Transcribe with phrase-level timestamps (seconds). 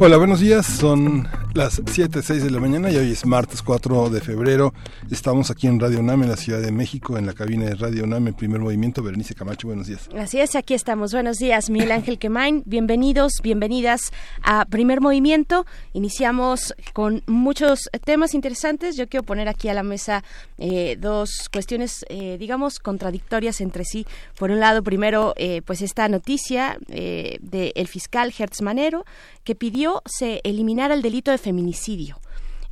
[0.00, 0.64] Hola, buenos días.
[0.64, 1.26] Son
[1.58, 4.72] las 7, 6 de la mañana y hoy es martes 4 de febrero.
[5.10, 8.04] Estamos aquí en Radio UNAM, en la Ciudad de México, en la cabina de Radio
[8.04, 9.02] UNAM, en primer movimiento.
[9.02, 10.08] Berenice Camacho, buenos días.
[10.16, 11.12] Así es, aquí estamos.
[11.12, 12.62] Buenos días, Miguel Ángel Quemain.
[12.64, 14.12] Bienvenidos, bienvenidas
[14.44, 15.66] a Primer Movimiento.
[15.94, 18.96] Iniciamos con muchos temas interesantes.
[18.96, 20.22] Yo quiero poner aquí a la mesa
[20.58, 24.06] eh, dos cuestiones, eh, digamos, contradictorias entre sí.
[24.38, 29.04] Por un lado, primero, eh, pues esta noticia del fiscal Hertz Manero,
[29.42, 32.20] que pidió se eliminara el delito de feminicidio.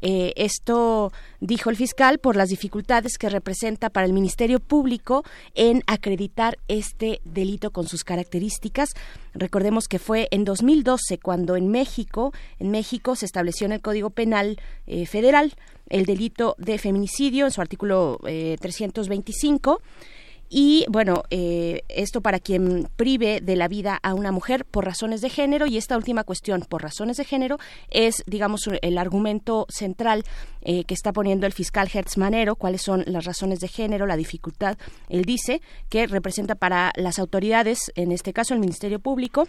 [0.03, 5.25] Eh, esto dijo el fiscal por las dificultades que representa para el Ministerio Público
[5.55, 8.91] en acreditar este delito con sus características.
[9.33, 14.11] Recordemos que fue en 2012 cuando en México, en México se estableció en el Código
[14.11, 15.55] Penal eh, Federal
[15.89, 19.87] el delito de feminicidio en su artículo 325 eh,
[20.49, 25.21] y bueno, eh, esto para quien prive de la vida a una mujer por razones
[25.21, 27.59] de género y esta última cuestión por razones de género
[27.91, 30.25] es, digamos, el argumento central
[30.63, 34.17] eh, que está poniendo el fiscal Hertz Manero, cuáles son las razones de género, la
[34.17, 34.79] dificultad.
[35.09, 39.49] Él dice que representa para las autoridades, en este caso el Ministerio Público,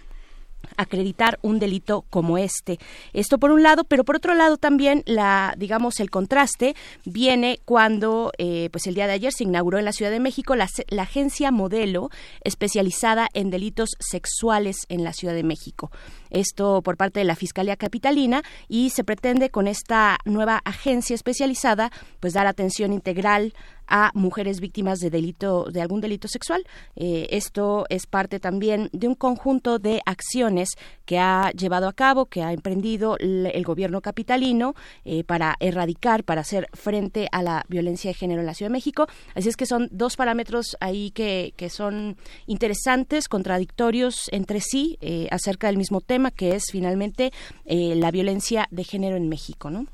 [0.76, 2.80] acreditar un delito como este.
[3.14, 8.32] Esto por un lado, pero por otro lado también la, digamos, el contraste viene cuando,
[8.38, 11.04] eh, pues el día de ayer se inauguró en la Ciudad de México la, la,
[11.04, 12.10] agencia modelo
[12.44, 15.90] especializada en delitos sexuales en la Ciudad de México.
[16.30, 21.92] Esto por parte de la Fiscalía Capitalina y se pretende con esta nueva agencia especializada,
[22.20, 23.54] pues dar atención integral
[23.88, 26.64] a mujeres víctimas de delito de algún delito sexual.
[26.96, 30.72] Eh, esto es parte también de un conjunto de acciones
[31.06, 36.42] que ha llevado a cabo, que ha emprendido el, gobierno capitalino eh, para erradicar, para
[36.42, 39.08] hacer frente a la violencia de género en la Ciudad de México.
[39.36, 45.28] Así es que son dos parámetros ahí que, que son interesantes, contradictorios entre sí eh,
[45.32, 47.32] acerca del mismo tema, que es finalmente
[47.66, 49.88] la violencia de género en México, ¿no?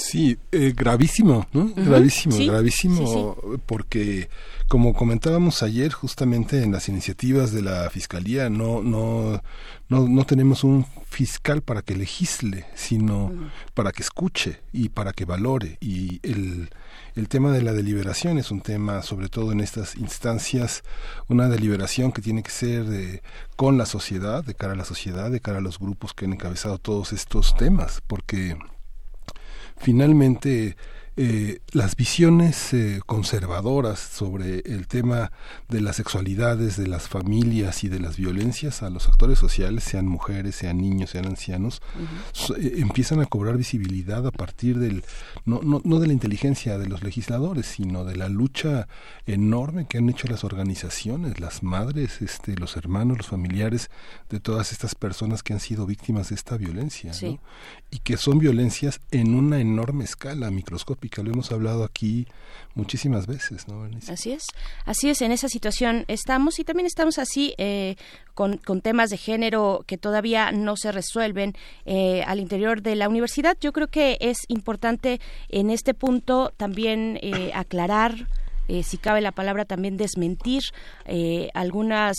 [0.00, 1.72] Sí, eh, gravísimo, ¿no?
[1.76, 3.36] Gravísimo, gravísimo,
[3.66, 4.28] porque
[4.68, 9.42] como comentábamos ayer, justamente en las iniciativas de la fiscalía, no, no,
[9.88, 13.32] no, no tenemos un fiscal para que legisle, sino
[13.74, 15.76] para que escuche y para que valore.
[15.80, 16.70] Y el,
[17.14, 20.82] el tema de la deliberación es un tema, sobre todo en estas instancias,
[21.28, 23.22] una deliberación que tiene que ser eh,
[23.56, 26.32] con la sociedad, de cara a la sociedad, de cara a los grupos que han
[26.32, 28.56] encabezado todos estos temas, porque
[29.76, 30.76] finalmente
[31.22, 35.32] eh, las visiones eh, conservadoras sobre el tema
[35.68, 40.06] de las sexualidades, de las familias y de las violencias a los actores sociales, sean
[40.06, 41.82] mujeres, sean niños, sean ancianos,
[42.56, 45.04] eh, empiezan a cobrar visibilidad a partir del,
[45.44, 48.88] no, no, no de la inteligencia de los legisladores, sino de la lucha
[49.26, 53.90] enorme que han hecho las organizaciones, las madres, este, los hermanos, los familiares
[54.30, 57.12] de todas estas personas que han sido víctimas de esta violencia,
[57.90, 62.26] y que son violencias en una enorme escala microscópica lo hemos hablado aquí
[62.74, 64.46] muchísimas veces, ¿no, Así es,
[64.84, 67.96] así es, en esa situación estamos y también estamos así eh,
[68.34, 71.54] con, temas de género que todavía no se resuelven
[71.84, 73.56] eh, al interior de la universidad.
[73.60, 78.28] Yo creo que es importante en este punto también eh, aclarar,
[78.84, 80.62] si cabe la palabra, también desmentir
[81.54, 82.16] algunas,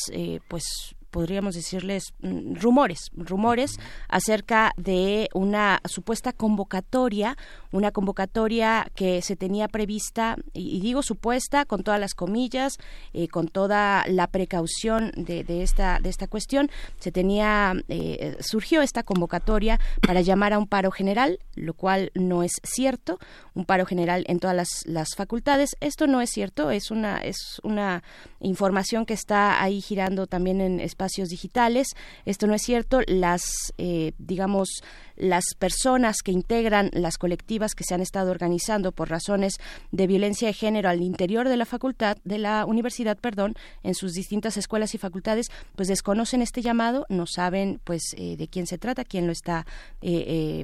[0.49, 0.65] pues,
[1.11, 7.37] podríamos decirles mm, rumores, rumores acerca de una supuesta convocatoria,
[7.71, 12.77] una convocatoria que se tenía prevista, y, digo supuesta con todas las comillas,
[13.13, 16.69] eh, con toda la precaución de, esta de esta cuestión,
[16.99, 22.43] se tenía eh, surgió esta convocatoria para llamar a un paro general, lo cual no
[22.43, 23.19] es cierto,
[23.53, 25.75] un paro general en todas las, facultades.
[25.81, 28.01] Esto no es cierto, es una es una
[28.39, 31.87] información que está ahí girando también en espacios digitales.
[32.25, 33.01] Esto no es cierto.
[33.07, 33.41] Las,
[33.79, 34.83] eh, digamos,
[35.21, 39.53] las personas que integran las colectivas que se han estado organizando por razones
[39.91, 44.13] de violencia de género al interior de la facultad, de la universidad, perdón, en sus
[44.13, 48.77] distintas escuelas y facultades, pues desconocen este llamado, no saben, pues, eh, de quién se
[48.77, 49.65] trata, quién lo está,
[50.01, 50.63] eh,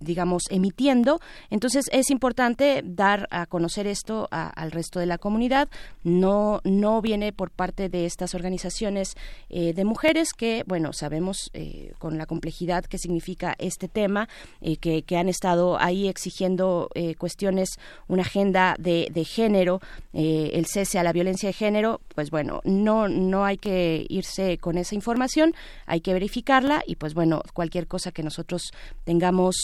[0.00, 1.20] digamos, emitiendo.
[1.50, 5.68] Entonces es importante dar a conocer esto al resto de la comunidad.
[6.04, 9.14] No, no viene por parte de estas organizaciones
[9.48, 14.28] eh, de mujeres que, bueno, sabemos eh, con la complejidad que significa este tema,
[14.60, 17.70] eh, que, que, han estado ahí exigiendo eh, cuestiones,
[18.08, 19.80] una agenda de, de género,
[20.12, 24.58] eh, el cese a la violencia de género, pues bueno, no, no hay que irse
[24.58, 25.54] con esa información,
[25.86, 28.72] hay que verificarla y pues bueno, cualquier cosa que nosotros
[29.04, 29.56] tengamos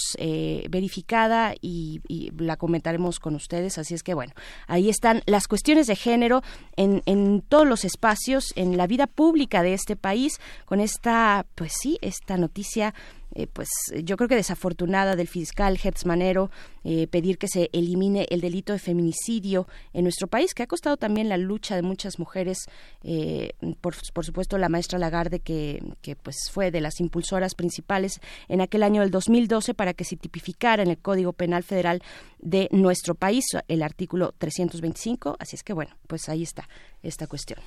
[0.69, 3.79] verificada y, y, la comentaremos con ustedes.
[3.79, 4.33] Así es que bueno,
[4.67, 6.43] ahí están las cuestiones de género
[6.77, 11.73] en, en todos los espacios, en la vida pública de este país, con esta, pues
[11.81, 12.95] sí, esta noticia
[13.35, 13.69] eh, pues
[14.03, 16.51] yo creo que desafortunada del fiscal Hertz Manero
[16.85, 20.97] eh, pedir que se elimine el delito de feminicidio en nuestro país, que ha costado
[20.97, 22.59] también la lucha de muchas mujeres,
[23.05, 28.21] eh, por, por, supuesto la maestra Lagarde, que, que pues fue de las impulsoras principales
[28.49, 32.03] en aquel año del 2012 para que se tipificara en el Código Penal Federal
[32.39, 36.69] de nuestro país el artículo 325, así es que bueno, pues ahí está
[37.03, 37.61] esta cuestión.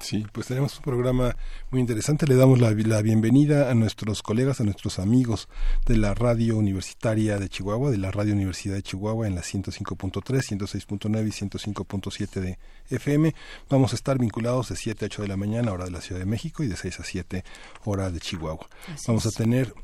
[0.00, 1.36] Sí, pues tenemos un programa
[1.70, 2.26] muy interesante.
[2.26, 5.48] Le damos la, la, bienvenida a nuestros colegas, a nuestros amigos
[5.86, 10.22] de la radio universitaria de Chihuahua, de la Radio Universidad de Chihuahua en la 105.3,
[10.22, 12.58] 106.9 y 105.7 de
[12.90, 13.34] FM.
[13.68, 16.20] Vamos a estar vinculados de 7 a 8 de la mañana, hora de la Ciudad
[16.20, 17.44] de México, y de 6 a 7,
[17.84, 18.66] hora de Chihuahua.
[18.92, 19.34] Así Vamos es.
[19.34, 19.74] a tener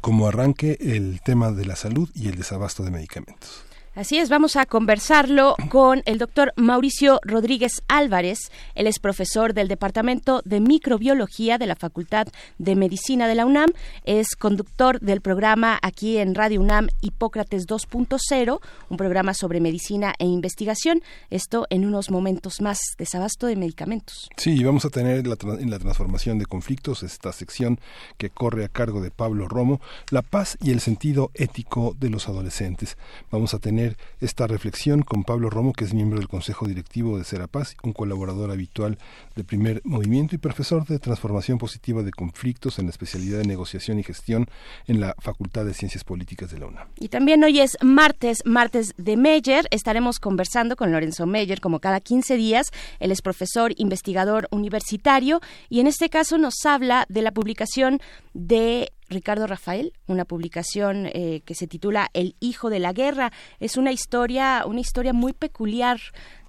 [0.00, 3.65] como arranque el tema de la salud y el desabasto de medicamentos.
[3.96, 8.50] Así es, vamos a conversarlo con el doctor Mauricio Rodríguez Álvarez.
[8.74, 12.26] Él es profesor del Departamento de Microbiología de la Facultad
[12.58, 13.70] de Medicina de la UNAM.
[14.04, 18.60] Es conductor del programa aquí en Radio UNAM Hipócrates 2.0,
[18.90, 21.00] un programa sobre medicina e investigación.
[21.30, 22.78] Esto en unos momentos más.
[22.98, 24.28] Desabasto de medicamentos.
[24.36, 27.80] Sí, vamos a tener en la transformación de conflictos esta sección
[28.18, 32.28] que corre a cargo de Pablo Romo, la paz y el sentido ético de los
[32.28, 32.98] adolescentes.
[33.30, 33.85] Vamos a tener
[34.20, 38.50] esta reflexión con Pablo Romo, que es miembro del Consejo Directivo de Serapaz, un colaborador
[38.50, 38.98] habitual
[39.34, 43.98] de Primer Movimiento y profesor de Transformación Positiva de Conflictos en la especialidad de Negociación
[43.98, 44.46] y Gestión
[44.86, 46.88] en la Facultad de Ciencias Políticas de la UNAM.
[46.98, 49.66] Y también hoy es martes, martes de Meyer.
[49.70, 52.70] Estaremos conversando con Lorenzo Meyer como cada 15 días.
[52.98, 58.00] Él es profesor investigador universitario y en este caso nos habla de la publicación
[58.34, 63.32] de Ricardo Rafael, una publicación eh, que se titula El hijo de la guerra.
[63.60, 66.00] Es una historia, una historia muy peculiar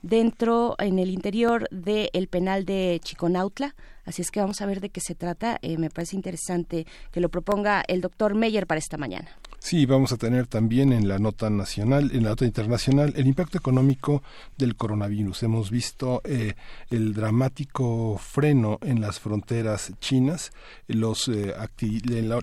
[0.01, 3.75] dentro, en el interior del penal de Chiconautla.
[4.05, 5.59] Así es que vamos a ver de qué se trata.
[5.61, 9.29] Eh, me parece interesante que lo proponga el doctor Meyer para esta mañana.
[9.67, 13.57] Sí, vamos a tener también en la nota nacional, en la nota internacional, el impacto
[13.57, 14.23] económico
[14.57, 15.43] del coronavirus.
[15.43, 16.53] Hemos visto eh,
[16.89, 20.53] el dramático freno en las fronteras chinas,
[20.87, 21.53] los, eh,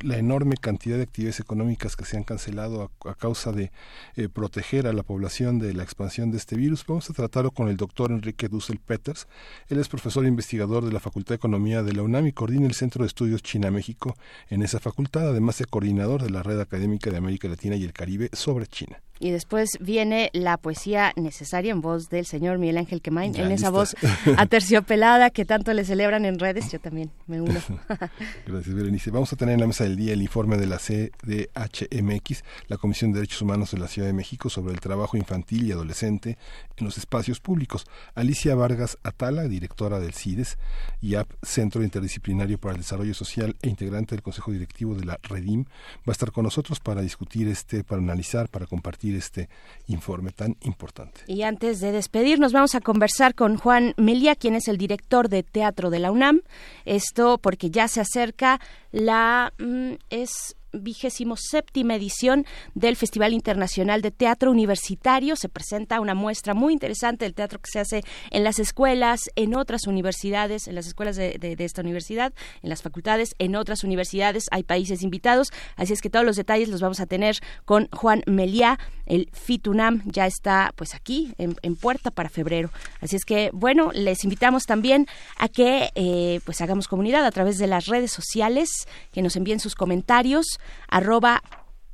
[0.03, 3.73] la, enorme cantidad de actividades económicas que se han cancelado a, causa de
[4.17, 6.85] eh, proteger a la población de la expansión de este virus.
[6.87, 9.29] Vamos a tratarlo con el doctor Enrique Dussel Peters.
[9.69, 12.67] Él es profesor e investigador de la Facultad de Economía de la UNAM y coordina
[12.67, 14.15] el Centro de Estudios China-México
[14.51, 17.93] en esa facultad, además de coordinador de la red académica de América Latina y el
[17.93, 19.01] Caribe sobre China.
[19.25, 23.53] Y después viene la poesía necesaria en voz del señor Miguel Ángel Quemain, ya, en
[23.53, 23.97] esa voz
[24.37, 27.59] aterciopelada que tanto le celebran en redes, yo también me uno.
[28.47, 29.11] Gracias, Berenice.
[29.11, 33.13] Vamos a tener en la mesa del día el informe de la CDHMX, la Comisión
[33.13, 36.37] de Derechos Humanos de la Ciudad de México, sobre el trabajo infantil y adolescente
[36.77, 37.87] en los espacios públicos.
[38.15, 40.59] Alicia Vargas Atala, directora del CIDES,
[41.01, 45.65] IAP, Centro Interdisciplinario para el Desarrollo Social e integrante del Consejo Directivo de la REDIM,
[45.65, 49.49] va a estar con nosotros para discutir este, para analizar, para compartir este
[49.87, 51.21] informe tan importante.
[51.27, 55.43] Y antes de despedirnos, vamos a conversar con Juan Melia, quien es el director de
[55.43, 56.43] teatro de la UNAM.
[56.85, 58.61] Esto porque ya se acerca
[58.93, 65.37] la mm, es vigésimo séptima edición del Festival Internacional de Teatro Universitario.
[65.37, 69.55] Se presenta una muestra muy interesante del teatro que se hace en las escuelas, en
[69.55, 74.45] otras universidades, en las escuelas de, esta universidad, en las facultades, en otras universidades.
[74.51, 78.23] Hay países invitados, así es que todos los detalles los vamos a tener con Juan
[78.27, 78.79] Meliá.
[79.07, 82.71] El FITUNAM ya está pues aquí en, en puerta para febrero.
[83.01, 87.59] Así es que bueno, les invitamos también a que eh, pues hagamos comunidad a través
[87.59, 88.69] de las redes sociales,
[89.13, 91.43] que nos envíen sus comentarios arroba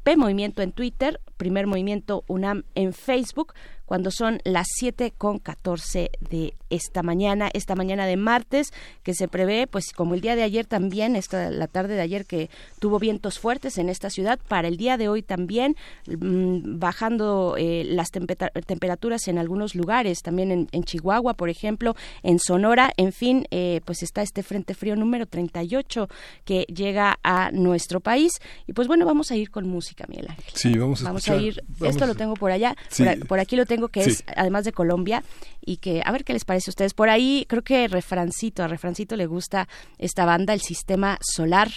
[0.03, 3.55] P Movimiento en Twitter, Primer Movimiento UNAM en Facebook,
[3.91, 8.69] cuando son las 7 con 14 de esta mañana, esta mañana de martes,
[9.03, 12.25] que se prevé, pues como el día de ayer también, esta, la tarde de ayer
[12.25, 15.75] que tuvo vientos fuertes en esta ciudad, para el día de hoy también,
[16.07, 22.39] mmm, bajando eh, las temperaturas en algunos lugares, también en, en, Chihuahua, por ejemplo, en
[22.39, 26.09] Sonora, en fin, eh, pues está este Frente Frío número 38
[26.45, 28.35] que llega a nuestro país.
[28.69, 30.53] Y pues bueno, vamos a ir con música, Miguel Ángel.
[30.55, 33.03] Sí, vamos a Vamos escuchar, a ir, vamos esto lo tengo por allá, Sí.
[33.03, 35.23] por, por aquí lo tengo tengo que es además de Colombia
[35.65, 36.93] y que a ver qué les parece a ustedes.
[36.93, 39.69] Por ahí creo que Refrancito, a Refrancito le gusta
[39.99, 41.71] esta banda, el Sistema Solar.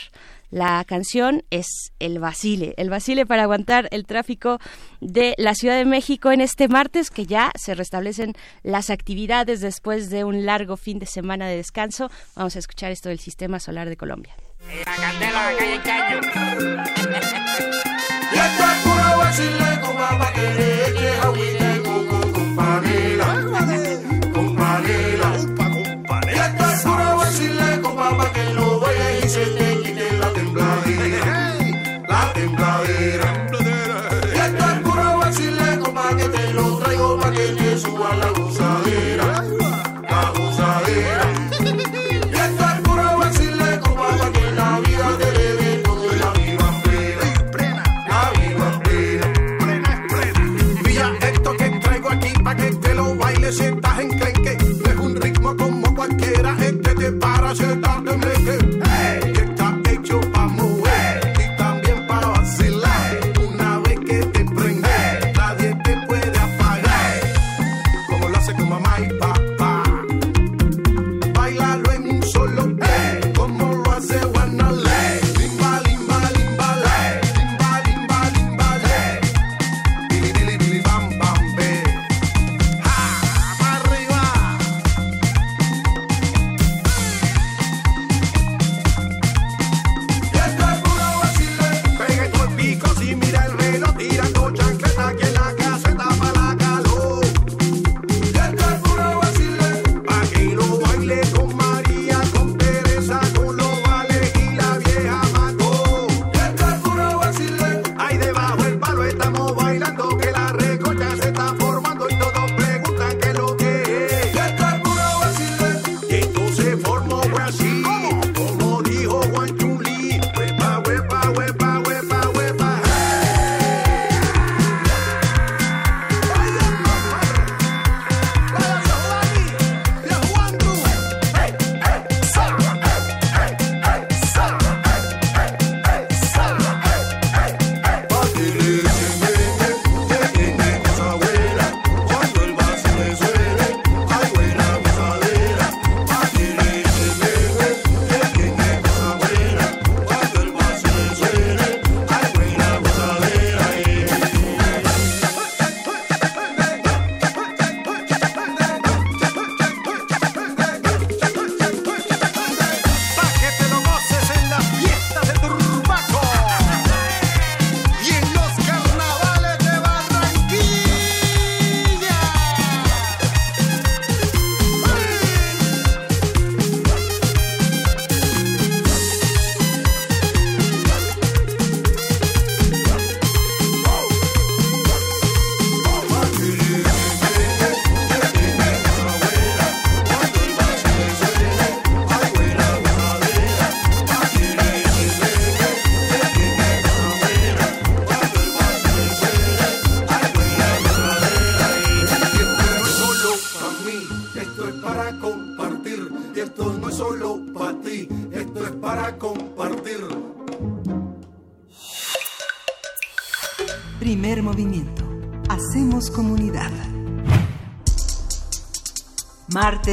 [0.52, 1.66] La canción es
[1.98, 4.60] El Basile, el Basile para aguantar el tráfico
[5.02, 10.12] de la Ciudad de México en este martes, que ya se restablecen las actividades después
[10.12, 12.12] de un largo fin de semana de descanso.
[12.36, 14.36] Vamos a escuchar esto del Sistema Solar de Colombia.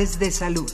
[0.00, 0.72] De salud.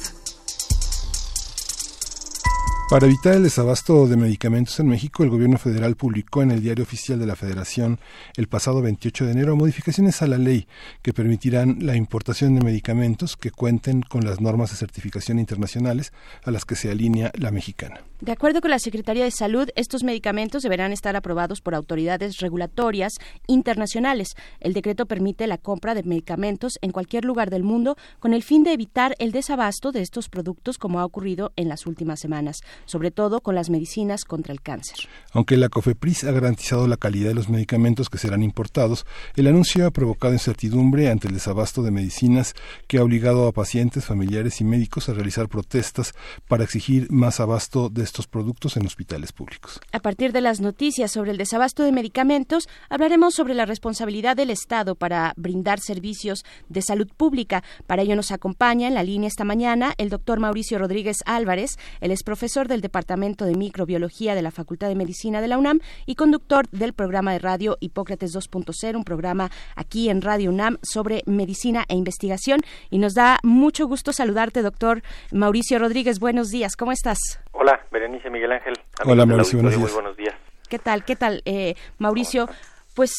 [2.88, 6.84] Para evitar el desabasto de medicamentos en México, el gobierno federal publicó en el Diario
[6.84, 7.98] Oficial de la Federación
[8.36, 10.68] el pasado 28 de enero modificaciones a la ley
[11.02, 16.12] que permitirán la importación de medicamentos que cuenten con las normas de certificación internacionales
[16.44, 18.02] a las que se alinea la mexicana.
[18.22, 23.12] De acuerdo con la Secretaría de Salud, estos medicamentos deberán estar aprobados por autoridades regulatorias
[23.46, 24.30] internacionales.
[24.58, 28.62] El decreto permite la compra de medicamentos en cualquier lugar del mundo con el fin
[28.62, 33.10] de evitar el desabasto de estos productos como ha ocurrido en las últimas semanas, sobre
[33.10, 34.96] todo con las medicinas contra el cáncer.
[35.32, 39.04] Aunque la COFEPRIS ha garantizado la calidad de los medicamentos que serán importados,
[39.34, 42.54] el anuncio ha provocado incertidumbre ante el desabasto de medicinas
[42.86, 46.14] que ha obligado a pacientes, familiares y médicos a realizar protestas
[46.48, 49.80] para exigir más abasto de estos productos en hospitales públicos.
[49.92, 54.50] A partir de las noticias sobre el desabasto de medicamentos, hablaremos sobre la responsabilidad del
[54.50, 57.62] Estado para brindar servicios de salud pública.
[57.86, 61.76] Para ello nos acompaña en la línea esta mañana el doctor Mauricio Rodríguez Álvarez.
[62.00, 65.80] Él es profesor del Departamento de Microbiología de la Facultad de Medicina de la UNAM
[66.06, 71.22] y conductor del programa de radio Hipócrates 2.0, un programa aquí en Radio UNAM sobre
[71.26, 72.60] medicina e investigación.
[72.90, 76.18] Y nos da mucho gusto saludarte, doctor Mauricio Rodríguez.
[76.18, 77.18] Buenos días, ¿cómo estás?
[77.58, 78.74] Hola, Berenice Miguel Ángel.
[79.04, 79.82] Hola, Mauricio, buenos días.
[79.82, 80.34] Muy buenos días.
[80.68, 81.04] ¿Qué tal?
[81.04, 82.48] ¿Qué tal, eh, Mauricio?
[82.96, 83.12] pues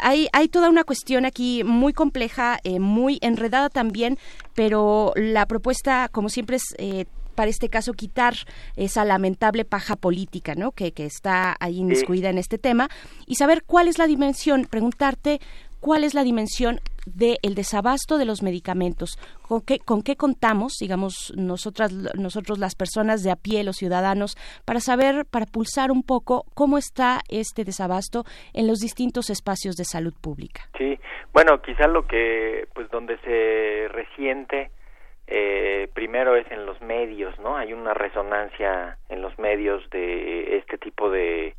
[0.00, 4.16] hay, hay toda una cuestión aquí muy compleja, eh, muy enredada también,
[4.54, 8.34] pero la propuesta, como siempre, es eh, para este caso quitar
[8.76, 10.70] esa lamentable paja política, ¿no?
[10.70, 12.88] Que, que está ahí inmiscuida en este tema
[13.26, 15.40] y saber cuál es la dimensión, preguntarte
[15.80, 21.32] cuál es la dimensión del desabasto de los medicamentos, con qué, con qué contamos, digamos,
[21.36, 26.44] nosotras, nosotros las personas de a pie, los ciudadanos, para saber, para pulsar un poco
[26.54, 30.62] cómo está este desabasto en los distintos espacios de salud pública.
[30.76, 30.98] Sí,
[31.32, 34.70] bueno, quizá lo que, pues donde se resiente
[35.30, 37.58] eh, primero es en los medios, ¿no?
[37.58, 41.54] Hay una resonancia en los medios de este tipo de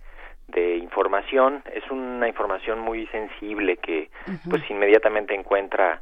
[0.52, 1.64] de información.
[1.74, 4.10] Es una información muy sensible que
[4.50, 6.02] pues inmediatamente encuentra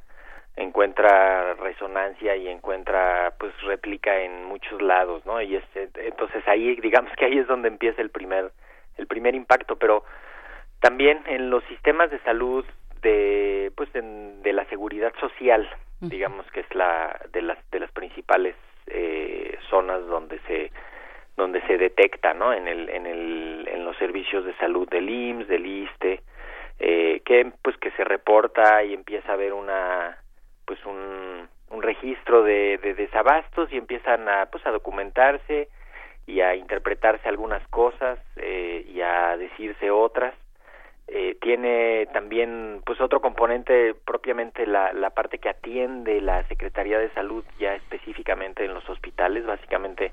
[0.56, 7.12] encuentra resonancia y encuentra pues réplica en muchos lados no y este, entonces ahí digamos
[7.16, 8.52] que ahí es donde empieza el primer
[8.98, 9.76] el primer impacto.
[9.76, 10.04] Pero
[10.80, 12.66] también en los sistemas de salud
[13.02, 15.68] de pues de la seguridad social
[16.02, 18.56] digamos que es la de las de las principales
[18.88, 20.72] eh, zonas donde se
[21.38, 22.52] donde se detecta, ¿no?
[22.52, 26.22] En el, en el, en los servicios de salud del IMSS, del ISTE,
[26.80, 30.18] eh, que pues que se reporta y empieza a haber una,
[30.66, 35.70] pues un, un registro de, de desabastos y empiezan a, pues a documentarse
[36.26, 40.34] y a interpretarse algunas cosas eh, y a decirse otras.
[41.08, 47.10] Eh, tiene también pues otro componente propiamente la, la parte que atiende la Secretaría de
[47.12, 50.12] Salud ya específicamente en los hospitales, básicamente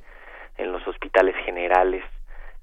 [0.57, 2.05] en los hospitales generales,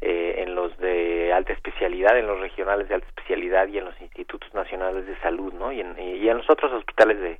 [0.01, 3.99] eh, en los de alta especialidad, en los regionales de alta especialidad y en los
[4.01, 5.71] institutos nacionales de salud, ¿no?
[5.71, 7.39] Y en, y en los otros hospitales de,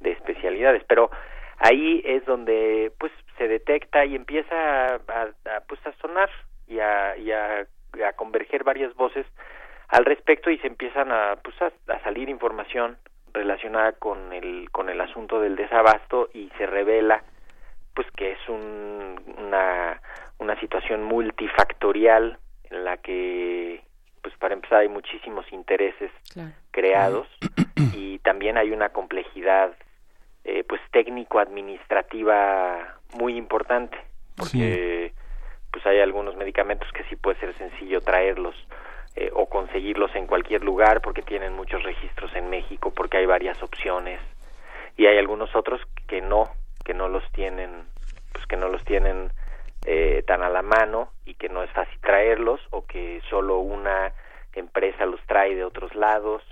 [0.00, 0.82] de especialidades.
[0.88, 1.10] Pero
[1.58, 4.98] ahí es donde, pues, se detecta y empieza a,
[5.68, 6.30] pues, a sonar
[6.66, 7.66] y a, y a,
[8.16, 9.26] converger varias voces
[9.88, 12.96] al respecto y se empiezan a, pues, a salir información
[13.32, 17.22] relacionada con el, con el asunto del desabasto y se revela
[17.94, 20.00] pues que es un, una,
[20.38, 22.38] una situación multifactorial
[22.70, 23.82] en la que
[24.22, 26.10] pues para empezar hay muchísimos intereses
[26.70, 27.26] creados
[27.94, 29.74] y también hay una complejidad
[30.44, 33.98] eh, pues técnico administrativa muy importante
[34.36, 35.12] porque
[35.72, 38.54] pues hay algunos medicamentos que sí puede ser sencillo traerlos
[39.16, 43.62] eh, o conseguirlos en cualquier lugar porque tienen muchos registros en México porque hay varias
[43.62, 44.20] opciones
[44.96, 46.50] y hay algunos otros que no
[46.84, 47.86] que no los tienen,
[48.32, 49.32] pues que no los tienen
[49.86, 54.12] eh, tan a la mano y que no es fácil traerlos o que solo una
[54.54, 56.42] empresa los trae de otros lados.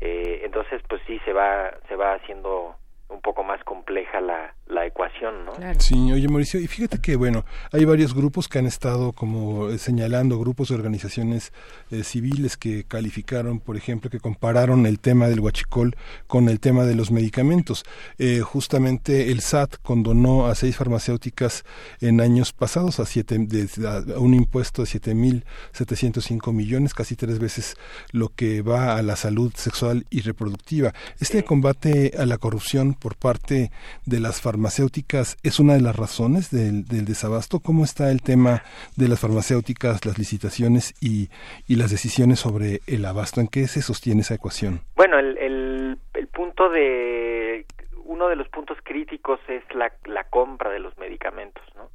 [0.00, 2.76] Eh, entonces, pues sí, se va, se va haciendo
[3.08, 5.52] un poco más compleja la, la ecuación, ¿no?
[5.78, 9.78] Sí, oye Mauricio, y fíjate que, bueno, hay varios grupos que han estado como eh,
[9.78, 11.52] señalando, grupos de organizaciones
[11.90, 16.84] eh, civiles que calificaron, por ejemplo, que compararon el tema del huachicol con el tema
[16.84, 17.84] de los medicamentos.
[18.18, 21.64] Eh, justamente el SAT condonó a seis farmacéuticas
[22.00, 27.76] en años pasados a, siete, a un impuesto de 7.705 millones, casi tres veces
[28.12, 30.92] lo que va a la salud sexual y reproductiva.
[31.20, 33.70] Este combate a la corrupción por parte
[34.06, 37.60] de las farmacéuticas es una de las razones del, desabasto.
[37.60, 38.62] ¿Cómo está el tema
[38.96, 41.30] de las farmacéuticas, las licitaciones y,
[41.66, 43.40] y, las decisiones sobre el abasto?
[43.40, 44.80] ¿En qué se sostiene esa ecuación?
[44.96, 47.66] Bueno, el, el, el punto de
[48.04, 51.90] uno de los puntos críticos es la, la compra de los medicamentos, ¿no?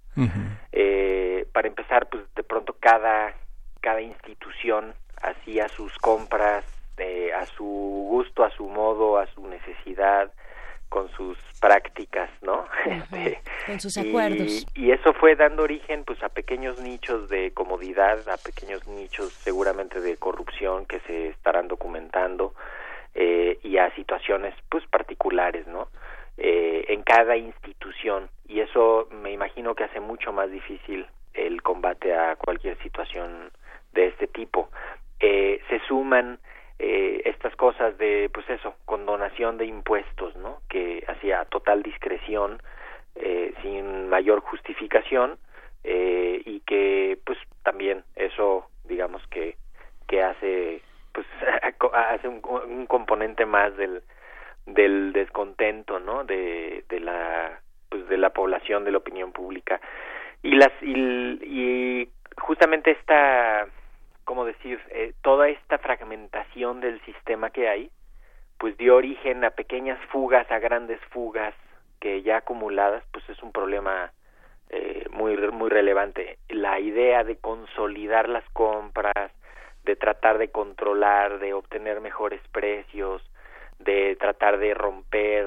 [0.71, 3.33] eh, para empezar, pues de pronto cada
[3.83, 6.63] cada institución hacía sus compras
[6.97, 10.31] eh, a su gusto, a su modo, a su necesidad,
[10.93, 12.67] con sus prácticas, ¿no?
[12.85, 14.63] Este, con sus acuerdos.
[14.75, 20.01] Y, eso fue dando origen pues a pequeños nichos de comodidad, a pequeños nichos seguramente
[20.01, 22.53] de corrupción que se estarán documentando
[23.15, 25.87] eh, y a situaciones pues particulares, ¿no?
[26.37, 32.13] Eh, en cada institución y eso me imagino que hace mucho más difícil el combate
[32.13, 33.51] a cualquier situación
[33.93, 34.69] de este tipo.
[35.19, 36.37] Eh, se suman
[36.79, 42.61] eh, estas cosas de pues eso condonación de impuestos no que hacía total discreción
[43.15, 45.37] eh, sin mayor justificación
[45.83, 49.57] eh, y que pues también eso digamos que
[50.07, 50.81] que hace
[51.13, 51.27] pues
[51.93, 54.01] hace un, un componente más del
[54.65, 57.59] del descontento no de de la
[57.93, 59.79] pues de la población de la opinión pública.
[60.41, 63.67] Y las y, justamente esta
[64.25, 67.91] cómo decir eh, toda esta fragmentación del sistema que hay
[68.57, 71.53] pues dio origen a pequeñas fugas a grandes fugas
[71.99, 74.11] que ya acumuladas pues es un problema
[74.69, 76.37] eh, muy muy relevante.
[76.49, 79.31] La idea de consolidar las compras
[79.83, 83.21] de tratar de controlar de obtener mejores precios
[83.79, 85.45] de tratar de romper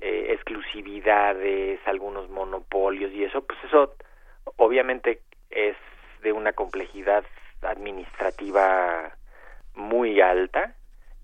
[0.00, 3.94] eh, exclusividades algunos monopolios y eso pues eso
[4.56, 5.76] obviamente es
[6.22, 7.24] de una complejidad
[7.66, 9.12] administrativa
[9.74, 10.74] muy alta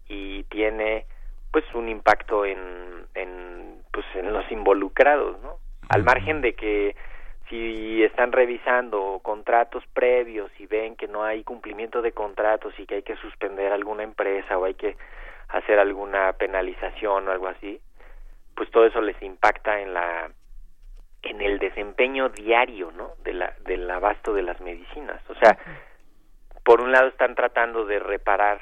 [0.08, 1.06] y tiene
[1.52, 5.56] pues un impacto en, en pues en los involucrados no
[5.88, 6.96] al margen de que
[7.48, 12.96] si están revisando contratos previos y ven que no hay cumplimiento de contratos y que
[12.96, 14.96] hay que suspender alguna empresa o hay que
[15.48, 17.80] hacer alguna penalización o algo así
[18.54, 20.30] pues todo eso les impacta en la
[21.22, 25.22] en el desempeño diario no de la del abasto de las medicinas.
[25.28, 25.58] O sea
[26.64, 28.60] por un lado están tratando de reparar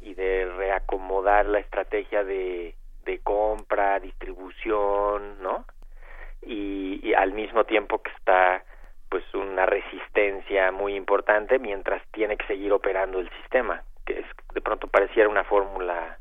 [0.00, 5.64] y de reacomodar la estrategia de, de compra distribución no
[6.42, 8.64] y, al mismo tiempo que está
[9.08, 14.60] pues una resistencia muy importante mientras tiene que seguir operando el sistema que es de
[14.60, 16.18] pronto pareciera una fórmula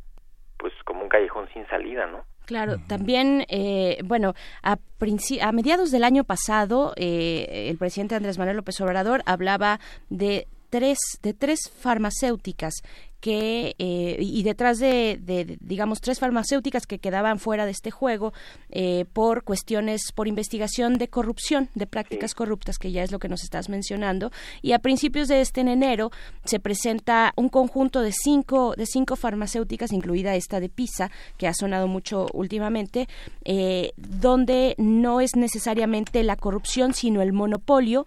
[0.57, 6.03] pues como un callejón sin salida no Claro, también, eh, bueno, a, a, mediados del
[6.03, 12.73] año pasado, eh, el presidente Andrés Manuel López Obrador hablaba de tres, de tres farmacéuticas
[13.19, 18.33] que eh, y detrás de, digamos tres farmacéuticas que quedaban fuera de este juego
[18.69, 23.27] eh, por cuestiones por investigación de corrupción de prácticas corruptas que ya es lo que
[23.27, 26.11] nos estás mencionando y a principios de este en enero
[26.45, 31.53] se presenta un conjunto de cinco de cinco farmacéuticas incluida esta de Pisa que ha
[31.53, 33.09] sonado mucho últimamente
[33.43, 38.05] eh, donde no es necesariamente la corrupción sino el monopolio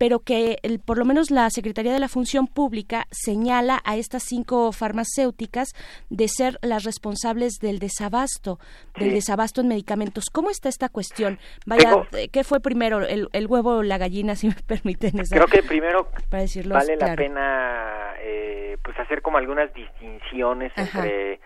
[0.00, 4.22] pero que el, por lo menos la Secretaría de la Función Pública señala a estas
[4.22, 5.74] cinco farmacéuticas
[6.08, 8.58] de ser las responsables del desabasto,
[8.98, 10.30] del desabasto en medicamentos.
[10.32, 11.38] ¿Cómo está esta cuestión?
[11.66, 15.12] Vaya, eh, ¿qué fue primero, el, huevo o la gallina, si me permiten?
[15.30, 21.40] Creo que primero vale la pena eh, pues hacer como algunas distinciones entre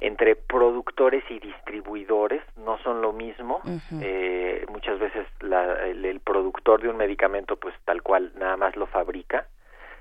[0.00, 3.62] entre productores y distribuidores no son lo mismo.
[4.02, 9.46] Eh, muchas veces el, productor de un medicamento pues tal cual nada más lo fabrica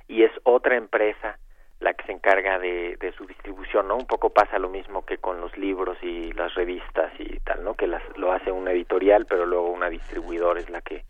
[0.07, 1.37] y es otra empresa
[1.79, 5.39] la que se encarga de, su distribución no un poco pasa lo mismo que con
[5.39, 9.45] los libros y las revistas y tal no que las, lo hace una editorial pero
[9.45, 11.03] luego una distribuidora es la que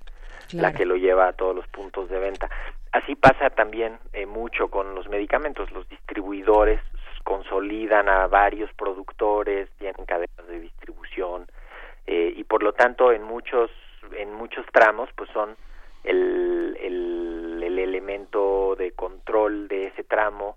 [0.54, 2.50] la que lo lleva a todos los puntos de venta.
[2.92, 5.72] Así pasa también eh, mucho con los medicamentos.
[5.72, 6.80] Los distribuidores
[7.26, 11.48] consolidan a varios productores, tienen cadenas de distribución
[12.06, 13.72] eh, y por lo tanto en muchos
[14.16, 15.58] en muchos tramos pues son
[16.04, 20.56] el, el, el elemento de control de ese tramo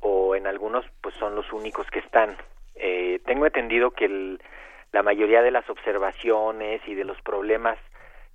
[0.00, 2.36] o en algunos pues son los únicos que están.
[2.74, 4.42] Eh, tengo entendido que el,
[4.92, 7.78] la mayoría de las observaciones y de los problemas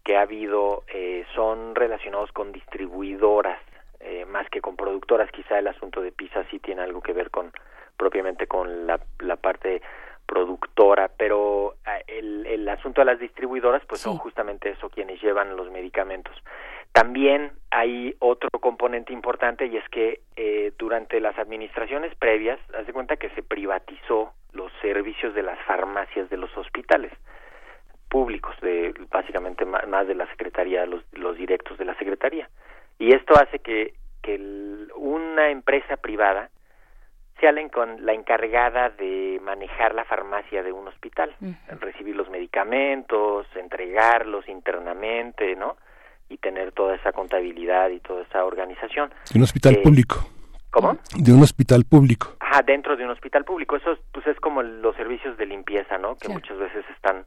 [0.03, 3.59] que ha habido eh, son relacionados con distribuidoras
[3.99, 5.31] eh, más que con productoras.
[5.31, 7.51] Quizá el asunto de PISA sí tiene algo que ver con
[7.97, 9.81] propiamente con la, la parte
[10.27, 15.55] productora, pero ah, el, el asunto de las distribuidoras pues son justamente eso quienes llevan
[15.55, 16.36] los medicamentos.
[16.91, 23.17] También hay otro componente importante y es que eh, durante las administraciones previas, hace cuenta
[23.17, 27.12] que se privatizó los servicios de las farmacias de los hospitales
[28.10, 32.49] públicos, de básicamente más de la secretaría, los, los directos de la secretaría
[32.99, 34.39] y esto hace que, que
[34.95, 36.49] una empresa privada
[37.39, 37.62] sea la,
[37.99, 41.36] la encargada de manejar la farmacia de un hospital,
[41.79, 45.77] recibir los medicamentos, entregarlos internamente, ¿no?
[46.29, 49.12] Y tener toda esa contabilidad y toda esa organización.
[49.31, 50.15] De un hospital eh, público.
[50.71, 50.97] ¿Cómo?
[51.15, 52.36] De un hospital público.
[52.39, 53.77] Ajá, dentro de un hospital público.
[53.77, 56.17] Eso pues es como los servicios de limpieza, ¿no?
[56.17, 57.23] Que muchas veces están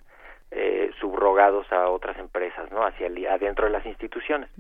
[0.51, 2.85] eh, subrogados a otras empresas, ¿no?
[2.85, 4.51] Hacia adentro de las instituciones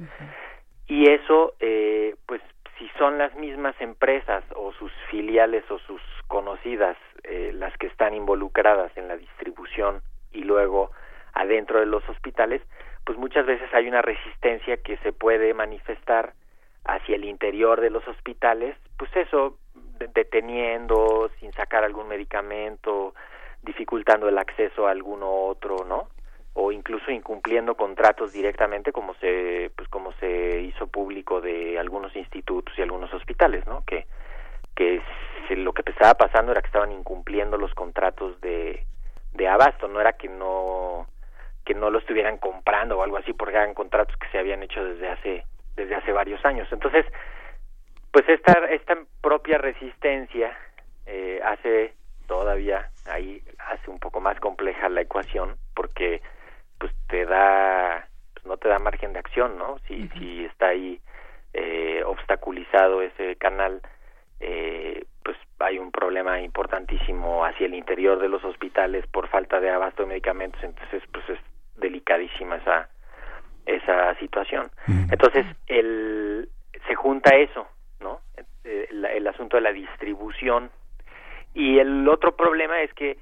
[0.90, 2.42] y eso eh, pues
[2.76, 8.12] si son las mismas empresas o sus filiales o sus conocidas eh, las que están
[8.12, 10.90] involucradas en la distribución y luego
[11.32, 12.60] adentro de los hospitales
[13.04, 16.32] pues muchas veces hay una resistencia que se puede manifestar
[16.84, 19.58] hacia el interior de los hospitales pues eso
[20.12, 23.14] deteniendo sin sacar algún medicamento
[23.62, 26.08] dificultando el acceso a alguno otro no
[26.54, 32.76] o incluso incumpliendo contratos directamente como se pues como se hizo público de algunos institutos
[32.76, 34.06] y algunos hospitales no que
[34.74, 35.02] que
[35.56, 38.84] lo que estaba pasando era que estaban incumpliendo los contratos de
[39.32, 41.06] de abasto no era que no
[41.64, 44.82] que no lo estuvieran comprando o algo así porque eran contratos que se habían hecho
[44.84, 45.44] desde hace
[45.76, 46.68] desde hace varios años.
[46.72, 47.06] Entonces
[48.12, 50.56] pues esta esta propia resistencia
[51.06, 51.94] eh, hace
[52.26, 56.22] todavía ahí hace un poco más compleja la ecuación porque
[56.80, 61.00] pues te da pues no te da margen de acción no si si está ahí
[61.52, 63.80] eh, obstaculizado ese canal
[64.40, 69.70] eh, pues hay un problema importantísimo hacia el interior de los hospitales por falta de
[69.70, 70.62] abasto de medicamentos.
[70.64, 71.38] Entonces pues es
[71.76, 72.88] delicadísima esa
[73.66, 74.70] esa situación.
[75.10, 76.48] Entonces el
[76.88, 77.68] se junta eso
[78.00, 78.20] no
[78.64, 80.70] eh, el, asunto de la distribución.
[81.52, 83.18] Y el otro problema es que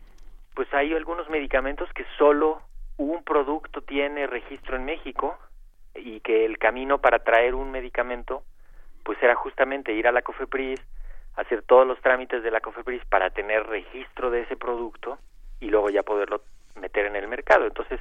[0.54, 2.62] pues hay algunos medicamentos que solo
[2.98, 5.38] un producto tiene registro en México
[5.94, 8.42] y que el camino para traer un medicamento
[9.02, 10.80] pues era justamente ir a la COFEPRIS
[11.36, 15.18] hacer todos los trámites de la COFEPRIS para tener registro de ese producto
[15.60, 16.42] y luego ya poderlo
[16.74, 17.64] meter en el mercado.
[17.64, 18.00] Entonces,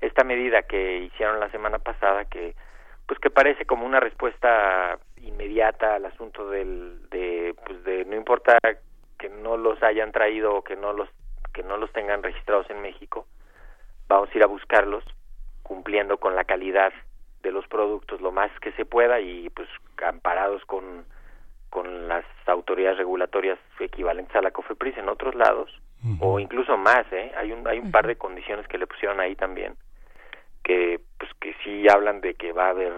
[0.00, 2.54] esta medida que hicieron la semana pasada que
[3.06, 8.56] pues que parece como una respuesta inmediata al asunto del de pues de no importa
[9.18, 11.08] que no los hayan traído o que no los
[11.52, 13.26] que no los tengan registrados en México,
[14.10, 15.04] vamos a ir a buscarlos
[15.62, 16.92] cumpliendo con la calidad
[17.42, 19.68] de los productos lo más que se pueda y pues
[20.06, 21.04] amparados con
[21.70, 25.70] con las autoridades regulatorias equivalentes a la COFEPRIS en otros lados
[26.18, 27.30] o incluso más, ¿eh?
[27.36, 29.74] Hay un hay un par de condiciones que le pusieron ahí también
[30.64, 32.92] que pues que sí hablan de que va a haber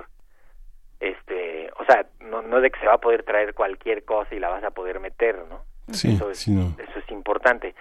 [1.01, 4.41] este, o sea, no no de que se va a poder traer cualquier cosa y
[4.41, 5.63] la vas a poder meter, ¿no?
[5.93, 6.75] Sí, eso es, no.
[6.79, 7.75] eso es importante.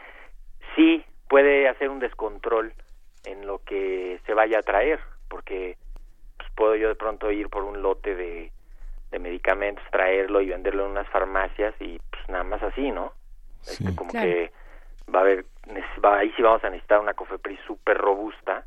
[0.75, 2.73] Sí puede hacer un descontrol
[3.23, 5.77] en lo que se vaya a traer, porque
[6.37, 8.51] pues, puedo yo de pronto ir por un lote de
[9.11, 13.13] de medicamentos, traerlo y venderlo en unas farmacias y pues nada más así, ¿no?
[13.61, 14.51] Este, como que
[15.13, 15.45] va a haber,
[16.03, 18.65] va, ahí sí vamos a necesitar una COFEPRIS súper robusta,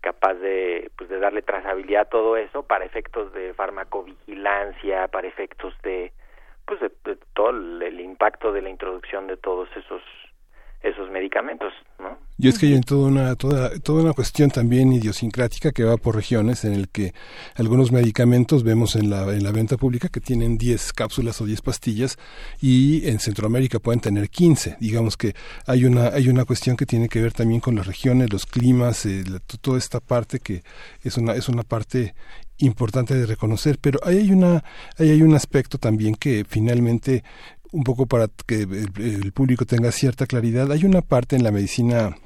[0.00, 5.74] capaz de, pues de darle trazabilidad a todo eso para efectos de farmacovigilancia, para efectos
[5.82, 6.12] de,
[6.64, 6.90] pues de,
[7.34, 10.02] todo el impacto de la introducción de todos esos
[10.82, 12.18] esos medicamentos, ¿no?
[12.42, 16.16] Y es que hay toda una, toda, toda una cuestión también idiosincrática que va por
[16.16, 17.12] regiones en el que
[17.54, 21.60] algunos medicamentos vemos en la, en la venta pública que tienen 10 cápsulas o 10
[21.60, 22.16] pastillas
[22.62, 24.78] y en Centroamérica pueden tener 15.
[24.80, 25.34] Digamos que
[25.66, 29.04] hay una, hay una cuestión que tiene que ver también con las regiones, los climas,
[29.04, 29.22] eh,
[29.60, 30.62] toda esta parte que
[31.04, 32.14] es una, es una parte
[32.56, 34.64] importante de reconocer, pero ahí hay una,
[34.98, 37.22] ahí hay un aspecto también que finalmente
[37.72, 42.16] un poco para que el, público tenga cierta claridad, hay una parte en la medicina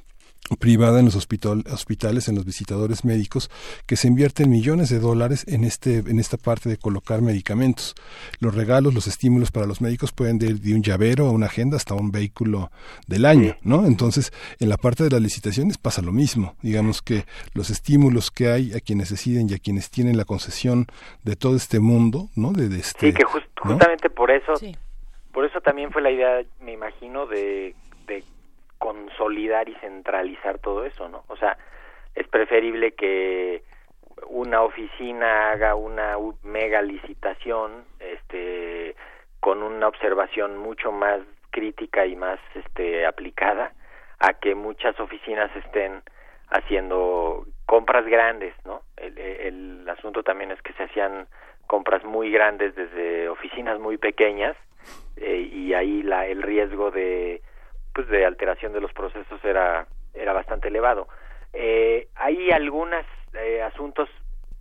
[0.59, 3.51] privada en los hospitales, en los visitadores médicos,
[3.87, 7.95] que se invierten millones de dólares en este, en esta parte de colocar medicamentos.
[8.41, 11.79] Los regalos, los estímulos para los médicos pueden ir de un llavero a una agenda
[11.79, 12.71] hasta un vehículo
[13.07, 13.87] del año, ¿no?
[13.87, 16.57] Entonces, en la parte de las licitaciones pasa lo mismo.
[16.61, 20.87] Digamos que los estímulos que hay a quienes deciden y a quienes tienen la concesión
[21.23, 22.53] de todo este mundo, ¿no?
[22.53, 24.53] De, este, sí, que justamente por eso
[25.35, 27.75] por eso también fue la idea, me imagino, de,
[28.79, 31.25] consolidar y centralizar todo eso, ¿no?
[31.29, 31.57] O sea,
[32.15, 33.63] es preferible que
[34.27, 38.95] una oficina haga una mega licitación este
[39.41, 41.21] con una observación mucho más
[41.51, 43.73] crítica y más este aplicada
[44.19, 46.03] a que muchas oficinas estén
[46.51, 48.83] haciendo compras grandes, ¿no?
[48.99, 51.27] El asunto también es que se hacían
[51.67, 54.57] compras muy grandes desde oficinas muy pequeñas
[55.17, 57.43] eh, y ahí la, el riesgo de
[57.95, 61.09] pues de alteración de los procesos era era bastante elevado.
[61.53, 64.09] Eh, hay algunos eh, asuntos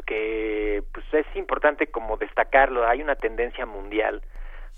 [0.06, 2.88] que pues es importante como destacarlo.
[2.88, 4.22] Hay una tendencia mundial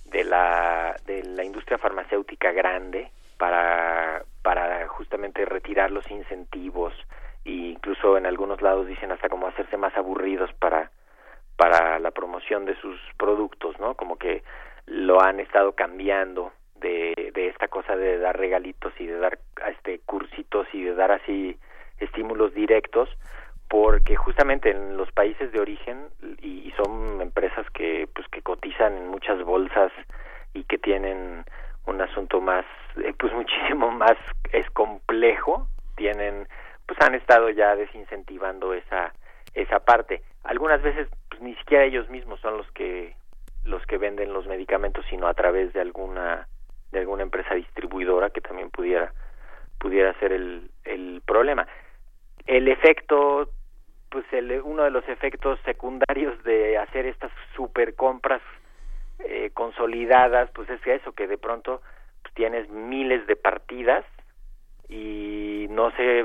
[0.05, 6.93] de la de la industria farmacéutica grande para para justamente retirar los incentivos
[7.43, 10.91] e incluso en algunos lados dicen hasta como hacerse más aburridos para
[11.57, 14.43] para la promoción de sus productos no como que
[14.85, 19.99] lo han estado cambiando de, de esta cosa de dar regalitos y de dar este
[19.99, 21.57] cursitos y de dar así
[21.99, 23.09] estímulos directos
[23.69, 26.07] porque justamente en los países de origen
[26.41, 29.93] y, son empresas que pues que cotizan en muchas bolsas
[30.53, 31.45] y que tienen
[31.85, 32.65] un asunto más
[32.97, 34.17] eh, pues muchísimo más
[34.51, 36.49] es complejo tienen
[36.85, 39.13] pues han estado ya desincentivando esa
[39.55, 40.21] esa parte.
[40.43, 43.13] Algunas veces pues ni siquiera ellos mismos son los que
[43.65, 46.47] los que venden los medicamentos, sino a través de alguna
[46.91, 49.11] de alguna empresa distribuidora que también pudiera
[49.77, 51.67] pudiera ser el, el problema.
[52.45, 53.49] El efecto,
[54.09, 58.41] pues el, uno de los efectos secundarios de hacer estas super compras
[59.19, 61.81] eh, consolidadas, pues es eso, que de pronto
[62.21, 64.05] pues, tienes miles de partidas
[64.87, 66.23] y no se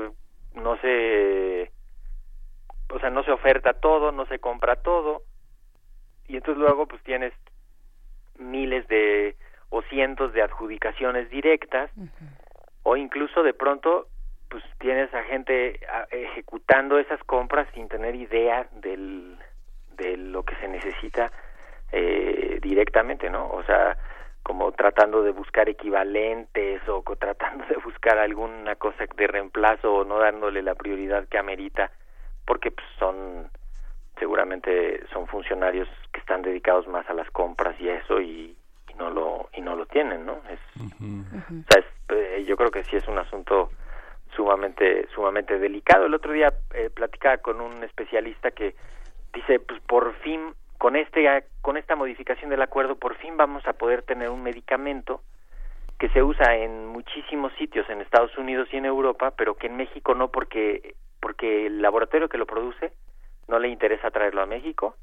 [0.55, 1.69] no se
[2.91, 5.23] o sea no se oferta todo no se compra todo
[6.27, 7.33] y entonces luego pues tienes
[8.37, 9.35] miles de
[9.69, 11.89] o cientos de adjudicaciones directas
[12.83, 14.07] o incluso de pronto
[14.49, 15.79] pues tienes a gente
[16.11, 19.37] ejecutando esas compras sin tener idea del
[19.97, 21.31] de lo que se necesita
[21.91, 23.97] eh, directamente no o sea
[24.43, 30.19] como tratando de buscar equivalentes o tratando de buscar alguna cosa de reemplazo o no
[30.19, 31.91] dándole la prioridad que amerita
[32.45, 33.49] porque pues, son
[34.19, 38.55] seguramente son funcionarios que están dedicados más a las compras y eso y,
[38.97, 42.97] no lo y no lo tienen no es, o sea, eh, yo creo que sí
[42.97, 43.71] es un asunto
[44.35, 46.05] sumamente sumamente delicado.
[46.05, 48.75] El otro día eh, platicaba con un especialista que
[49.33, 51.25] dice pues por fin con este
[51.61, 55.21] con esta modificación del acuerdo por fin vamos a poder tener un medicamento
[56.01, 59.77] que se usa en muchísimos sitios en Estados Unidos y en Europa, pero que en
[59.77, 62.91] México no porque porque el laboratorio que lo produce
[63.47, 64.95] no le interesa traerlo a México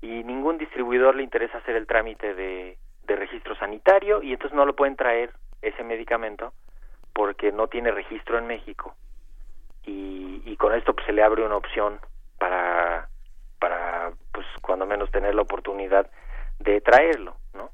[0.00, 4.76] y ningún distribuidor le interesa hacer el trámite de, registro sanitario y entonces no lo
[4.76, 5.30] pueden traer
[5.62, 6.52] ese medicamento
[7.14, 8.94] porque no tiene registro en México
[9.84, 11.98] y, y con esto pues se le abre una opción
[12.38, 13.08] para
[13.58, 16.10] para pues cuando menos tener la oportunidad
[16.58, 17.70] de traerlo, ¿no?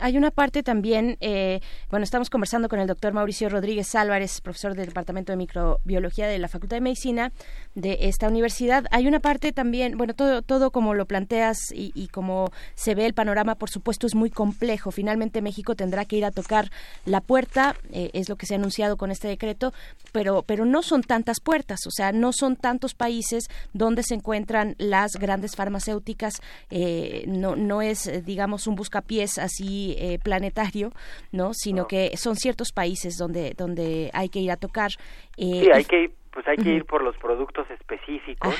[0.00, 4.74] Hay una parte también, eh, bueno, estamos conversando con el doctor Mauricio Rodríguez Álvarez, profesor
[4.74, 7.32] del Departamento de Microbiología de la Facultad de Medicina
[7.76, 8.86] de esta universidad.
[8.90, 13.14] Hay una parte también, bueno, todo, todo como lo planteas y, como se ve el
[13.14, 14.90] panorama, por supuesto, es muy complejo.
[14.90, 16.70] Finalmente México tendrá que ir a tocar
[17.04, 19.72] la puerta, eh, es lo que se ha anunciado con este decreto,
[20.10, 24.74] pero, pero no son tantas puertas, o sea, no son tantos países donde se encuentran
[24.78, 26.34] las grandes farmacéuticas,
[26.70, 29.59] eh, no, no es, digamos, un buscapiés así
[29.98, 30.90] eh, planetario,
[31.32, 31.52] ¿no?
[31.52, 34.90] Sino que son ciertos países donde donde hay que ir a tocar.
[35.36, 38.54] Eh, sí, hay que ir, pues hay que ir por los productos específicos.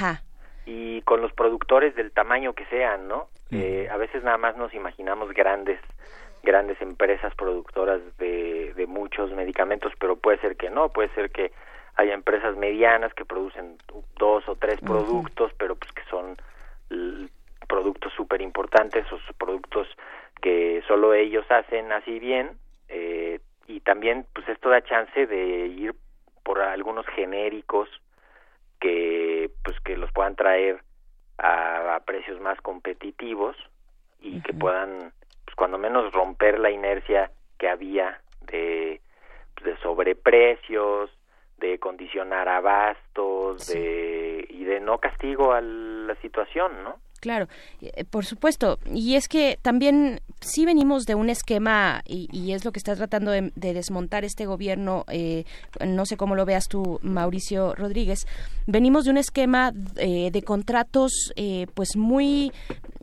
[0.67, 3.29] Y con los productores del tamaño que sean, ¿no?
[3.51, 5.81] Eh, a veces nada más nos imaginamos grandes
[6.43, 11.53] grandes empresas productoras de, de muchos medicamentos, pero puede ser que no, puede ser que
[11.97, 13.77] haya empresas medianas que producen
[14.17, 16.37] dos o tres productos, pero pues que son
[17.69, 19.87] productos súper importantes o productos
[20.41, 25.95] que solo ellos hacen así bien eh, y también pues esto da chance de ir
[26.43, 27.89] por algunos genéricos
[28.81, 30.83] que pues que los puedan traer
[31.39, 33.57] a, precios más competitivos
[34.21, 35.13] y que puedan
[35.45, 39.01] pues cuando menos romper la inercia que había de
[39.55, 41.11] pues, de sobreprecios
[41.59, 47.49] de condicionar abastos de y de no castigo a la situación no Claro,
[47.83, 48.79] eh, por supuesto.
[48.93, 53.31] Y es que también sí venimos de un esquema, y, es lo que está tratando
[53.31, 55.45] de, desmontar este gobierno, eh,
[55.87, 58.27] no sé cómo lo veas tú, Mauricio Rodríguez,
[58.67, 61.33] venimos de un esquema eh, de contratos
[61.75, 62.53] pues muy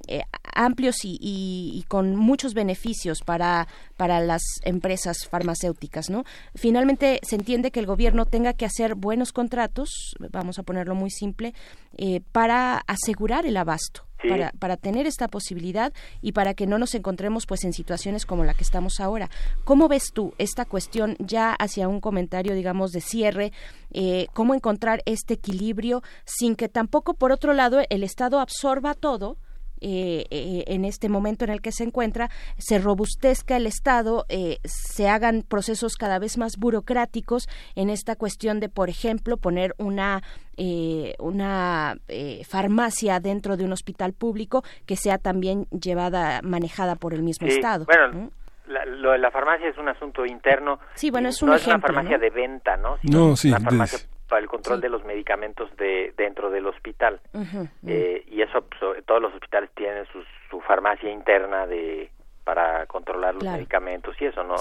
[0.09, 6.23] eh, amplios y, con muchos beneficios para, para las empresas farmacéuticas, ¿no?
[6.55, 11.11] Finalmente se entiende que el gobierno tenga que hacer buenos contratos, vamos a ponerlo muy
[11.11, 11.53] simple,
[11.97, 14.06] eh, para asegurar el abasto.
[14.27, 18.45] Para, para tener esta posibilidad y para que no nos encontremos pues en situaciones como
[18.45, 19.29] la que estamos ahora.
[19.63, 23.51] ¿Cómo ves tú esta cuestión ya hacia un comentario digamos de cierre?
[23.91, 29.37] Eh, ¿Cómo encontrar este equilibrio sin que tampoco por otro lado el Estado absorba todo?
[29.81, 34.57] Eh, eh, en este momento en el que se encuentra, se robustezca el Estado, eh,
[34.63, 40.21] se hagan procesos cada vez más burocráticos en esta cuestión de, por ejemplo, poner una
[41.19, 41.97] una
[42.49, 47.85] farmacia dentro de un hospital público que sea también llevada, manejada por el mismo Estado.
[47.85, 48.31] Bueno,
[48.65, 50.79] la, lo de la farmacia es un asunto interno.
[50.95, 52.97] Sí, bueno, es un no es una farmacia de venta, ¿no?
[53.03, 53.51] no, sí.
[53.51, 57.19] farmacia para el control de los medicamentos de dentro del hospital.
[57.85, 62.11] Eh, y eso pues, todos los hospitales tienen su, su farmacia interna de
[62.43, 64.55] para controlar los medicamentos y eso no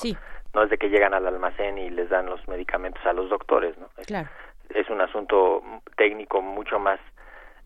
[0.54, 3.78] no es de que llegan al almacén y les dan los medicamentos a los doctores
[3.78, 4.08] no es,
[4.70, 5.62] es un asunto
[5.96, 6.98] técnico mucho más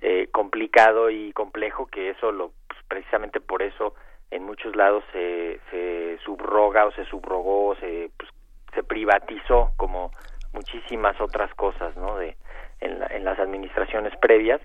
[0.02, 3.94] eh, complicado y complejo que eso lo pues, precisamente por eso
[4.30, 8.30] en muchos lados se, se subroga o se subrogó se pues,
[8.74, 10.12] se privatizó como
[10.52, 12.16] muchísimas otras cosas, ¿no?
[12.16, 12.36] De,
[12.80, 14.60] en, en las administraciones previas.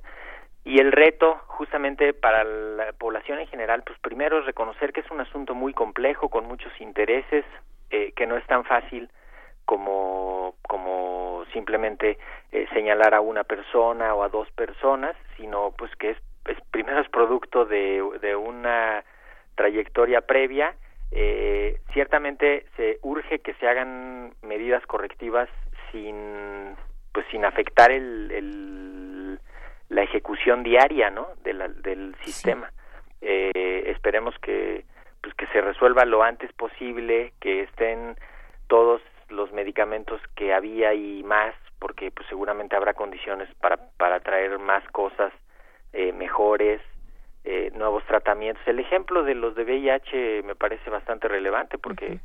[0.63, 5.12] Y el reto, justamente para la población en general, pues primero es reconocer que es
[5.12, 7.46] un asunto muy complejo, con muchos intereses,
[7.92, 9.10] eh, que no es tan fácil
[9.65, 12.17] como, como simplemente
[12.52, 17.00] eh, señalar a una persona o a dos personas, sino pues que es, es primero
[17.00, 19.04] es producto de, de una
[19.56, 20.75] trayectoria previa
[21.12, 25.48] eh, ciertamente se urge que se hagan medidas correctivas
[25.96, 26.75] sin
[27.13, 29.39] pues sin afectar el, el
[29.87, 32.71] la ejecución diaria no del sistema.
[33.21, 34.83] Eh, esperemos que
[35.21, 38.17] pues que se resuelva lo antes posible que estén
[38.67, 44.60] todos los medicamentos que había y más porque pues seguramente habrá condiciones para para traer
[44.60, 45.31] más cosas
[45.93, 46.81] eh, mejores
[47.46, 48.67] eh, nuevos tratamientos.
[48.67, 52.19] El ejemplo de los de VIH me parece bastante relevante porque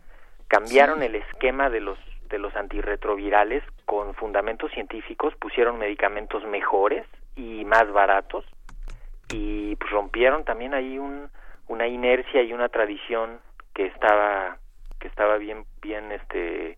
[0.49, 1.99] cambiaron el esquema de los
[2.31, 7.07] de los antirretrovirales con fundamentos científicos, pusieron medicamentos mejores
[7.37, 8.45] y más baratos
[9.33, 11.29] y pues, rompieron también ahí un,
[11.69, 13.41] una inercia y una tradición
[13.75, 14.59] que estaba
[14.99, 16.77] que estaba bien bien este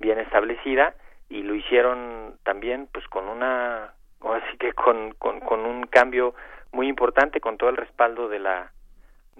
[0.00, 0.94] bien establecida
[1.28, 6.34] y lo hicieron también pues con una así que con, con, con un cambio
[6.72, 8.72] muy importante con todo el respaldo de la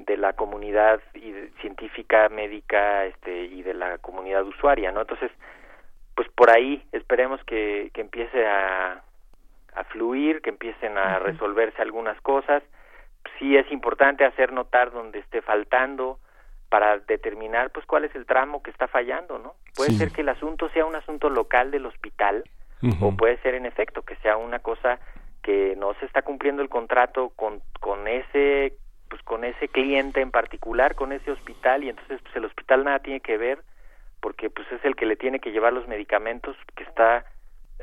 [0.06, 1.00] de la comunidad
[1.60, 5.30] científica médica este y de la comunidad usuaria no entonces
[6.14, 9.02] pues por ahí esperemos que, que empiece a,
[9.74, 12.62] a fluir que empiecen a resolverse algunas cosas.
[13.38, 16.18] Sí es importante hacer notar donde esté faltando
[16.68, 20.28] para determinar pues cuál es el tramo que está fallando no puede ser que el
[20.28, 22.44] asunto sea un asunto local del hospital
[23.00, 25.00] o puede ser en efecto que sea una cosa
[25.42, 28.74] que no se está cumpliendo el contrato con con ese
[29.10, 33.00] pues con ese cliente en particular, con ese hospital y entonces pues el hospital nada
[33.00, 33.58] tiene que ver
[34.20, 37.24] porque pues es el que le tiene que llevar los medicamentos que está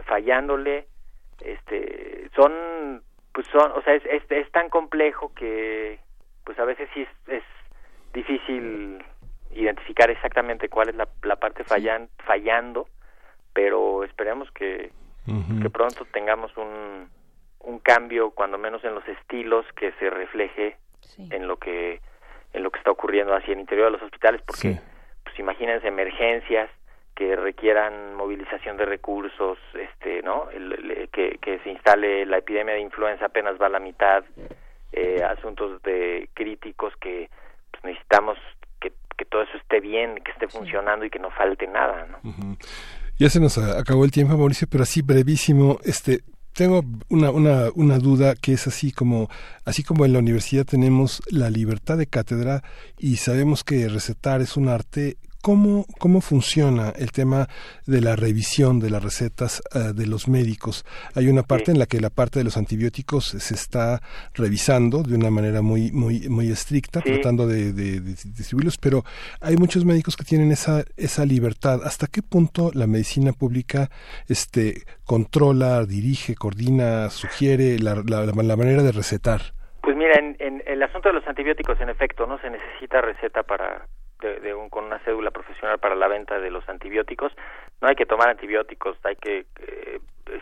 [0.05, 0.87] fallándole
[1.41, 3.03] este son
[3.33, 5.99] pues son o sea es, es, tan complejo que
[6.45, 7.43] pues a veces sí es,
[8.13, 9.03] difícil
[9.51, 12.87] identificar exactamente cuál es la, la parte fallan, fallando
[13.53, 14.91] pero esperemos que,
[15.61, 17.09] que pronto tengamos un,
[17.59, 20.77] un cambio cuando menos en los estilos que se refleje
[21.17, 22.01] en lo que
[22.53, 24.79] en lo que está ocurriendo hacia el interior de los hospitales porque
[25.23, 26.69] pues imagínense emergencias
[27.15, 30.47] que requieran movilización de recursos este no
[31.11, 34.23] que, que se instale la epidemia de influenza apenas va a la mitad
[34.93, 37.29] eh, asuntos de críticos que
[37.71, 38.37] pues, necesitamos
[38.79, 42.57] que, que todo eso esté bien que esté funcionando y que no falte nada no
[43.19, 46.19] Ya se nos acabó el tiempo, Mauricio, pero así brevísimo, este,
[46.57, 49.29] tengo una, una, una, duda que es así como,
[49.63, 52.63] así como en la universidad tenemos la libertad de cátedra
[52.97, 55.17] y sabemos que recetar es un arte,
[55.47, 57.47] ¿Cómo, ¿Cómo funciona el tema
[57.85, 60.83] de la revisión de las recetas eh, de los médicos?
[61.15, 64.01] Hay una parte en la que la parte de los antibióticos se está
[64.33, 69.05] revisando de una manera muy muy muy estricta, tratando de, distribuirlos, pero
[69.39, 71.79] hay muchos médicos que tienen esa esa libertad.
[71.85, 73.87] ¿Hasta qué punto la medicina pública
[74.27, 79.53] este controla, dirige, coordina, sugiere la, la, manera de recetar?
[79.81, 83.43] Pues mira, en, en el asunto de los antibióticos, en efecto, no se necesita receta
[83.43, 83.87] para
[84.21, 87.31] de, un, con una cédula profesional para la venta de los antibióticos.
[87.81, 89.99] No hay que tomar antibióticos, hay que, eh,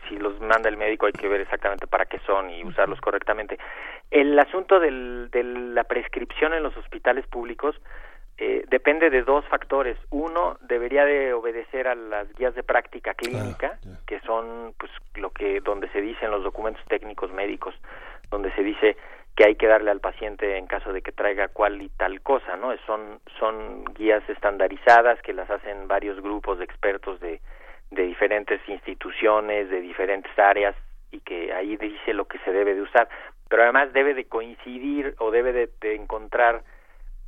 [0.07, 3.57] si los manda el médico hay que ver exactamente para qué son y usarlos correctamente.
[4.11, 7.76] El asunto del, de la prescripción en los hospitales públicos
[8.38, 9.97] eh, depende de dos factores.
[10.09, 15.61] Uno, debería de obedecer a las guías de práctica clínica, que son pues lo que
[15.61, 17.73] donde se dicen los documentos técnicos médicos,
[18.30, 18.97] donde se dice
[19.36, 22.55] que hay que darle al paciente en caso de que traiga cual y tal cosa,
[22.55, 22.75] ¿no?
[22.86, 27.41] Son, son guías estandarizadas que las hacen varios grupos de expertos de,
[27.91, 30.75] de diferentes instituciones, de diferentes áreas
[31.11, 33.09] y que ahí dice lo que se debe de usar,
[33.49, 36.63] pero además debe de coincidir o debe de, encontrar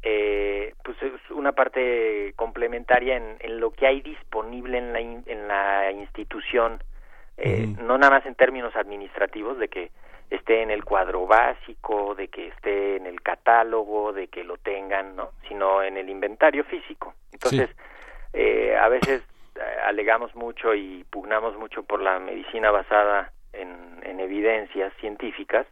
[0.02, 0.98] eh, pues
[1.32, 6.82] una parte complementaria en, en, lo que hay disponible en la, en la institución,
[7.38, 9.92] eh, no nada más en términos administrativos de que
[10.30, 15.16] esté en el cuadro básico, de que esté en el catálogo, de que lo tengan,
[15.16, 15.32] ¿no?
[15.48, 17.14] Sino en el inventario físico.
[17.32, 17.70] Entonces,
[18.34, 19.22] eh, a veces
[19.56, 25.66] eh, alegamos mucho y pugnamos mucho por la medicina basada en, en evidencias científicas,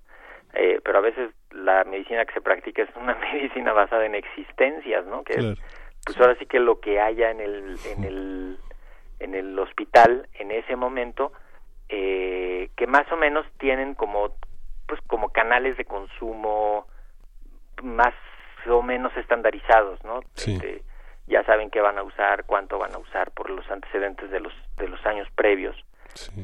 [0.54, 5.06] eh, pero a veces la medicina que se practica es una medicina basada en existencias,
[5.06, 5.24] ¿no?
[5.24, 5.56] Que
[6.06, 8.58] pues ahora sí que lo que haya en el, en el,
[9.20, 11.34] en el hospital en ese momento,
[11.90, 14.36] eh, que más o menos tienen como
[14.88, 16.88] pues como canales de consumo
[17.82, 18.14] más
[18.68, 20.22] o menos estandarizados, ¿no?
[20.36, 20.84] Este,
[21.28, 24.54] ya saben qué van a usar, cuánto van a usar por los antecedentes de los
[24.78, 25.76] de los años previos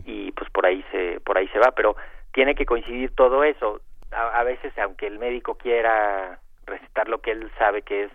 [0.06, 1.96] y pues por ahí se por ahí se va, pero
[2.34, 3.82] tiene que coincidir todo eso.
[4.12, 8.12] A, veces aunque el médico quiera recetar lo que él sabe que es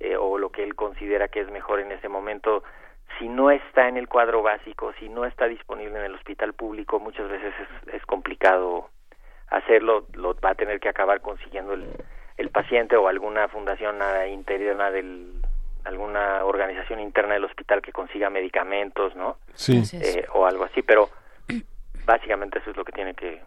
[0.00, 2.62] eh, o lo que él considera que es mejor en ese momento,
[3.18, 7.00] si no está en el cuadro básico, si no está disponible en el hospital público,
[7.00, 8.88] muchas veces es, es complicado
[9.48, 11.86] hacerlo, lo va a tener que acabar consiguiendo el,
[12.36, 13.96] el paciente o alguna fundación
[14.28, 15.42] interna del
[15.84, 19.38] alguna organización interna del hospital que consiga medicamentos, ¿no?
[19.54, 19.82] Sí.
[19.94, 21.10] Eh, o algo así, pero
[22.04, 23.42] básicamente eso es lo que tiene que,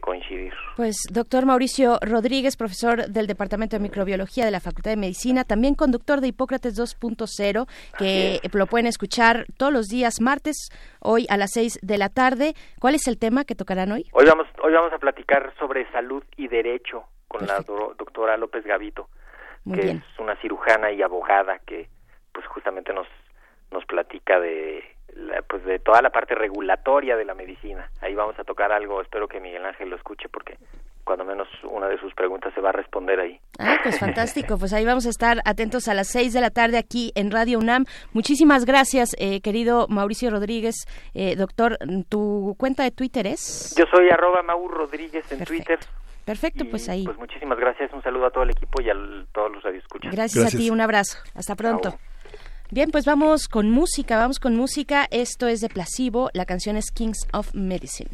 [0.00, 0.52] coincidir.
[0.76, 5.74] Pues doctor Mauricio Rodríguez, profesor del Departamento de Microbiología de la Facultad de Medicina, también
[5.74, 7.66] conductor de Hipócrates 2.0,
[7.98, 10.70] que lo pueden escuchar todos los días martes,
[11.00, 12.54] hoy a las 6 de la tarde.
[12.80, 14.06] ¿Cuál es el tema que tocarán hoy?
[14.12, 19.08] Hoy vamos, hoy vamos a platicar sobre salud y derecho con la doctora López Gavito,
[19.72, 21.88] que es una cirujana y abogada que
[22.32, 23.06] pues justamente nos
[23.72, 24.84] nos platica de
[25.48, 27.90] pues de toda la parte regulatoria de la medicina.
[28.00, 30.56] Ahí vamos a tocar algo, espero que Miguel Ángel lo escuche porque
[31.04, 33.38] cuando menos una de sus preguntas se va a responder ahí.
[33.58, 34.56] Ah, pues fantástico.
[34.58, 37.58] Pues ahí vamos a estar atentos a las seis de la tarde aquí en Radio
[37.58, 37.84] UNAM.
[38.12, 40.86] Muchísimas gracias, eh, querido Mauricio Rodríguez.
[41.14, 43.74] Eh, doctor, ¿tu cuenta de Twitter es?
[43.76, 45.78] Yo soy arroba Rodríguez en Twitter.
[46.24, 47.04] Perfecto, pues ahí.
[47.04, 47.92] Pues muchísimas gracias.
[47.92, 48.94] Un saludo a todo el equipo y a
[49.32, 50.12] todos los radioescuchas.
[50.12, 50.54] Gracias, gracias.
[50.54, 50.70] a ti.
[50.70, 51.18] Un abrazo.
[51.34, 51.98] Hasta pronto.
[52.72, 55.06] Bien, pues vamos con música, vamos con música.
[55.10, 58.08] Esto es de Placebo, la canción es Kings of Medicine.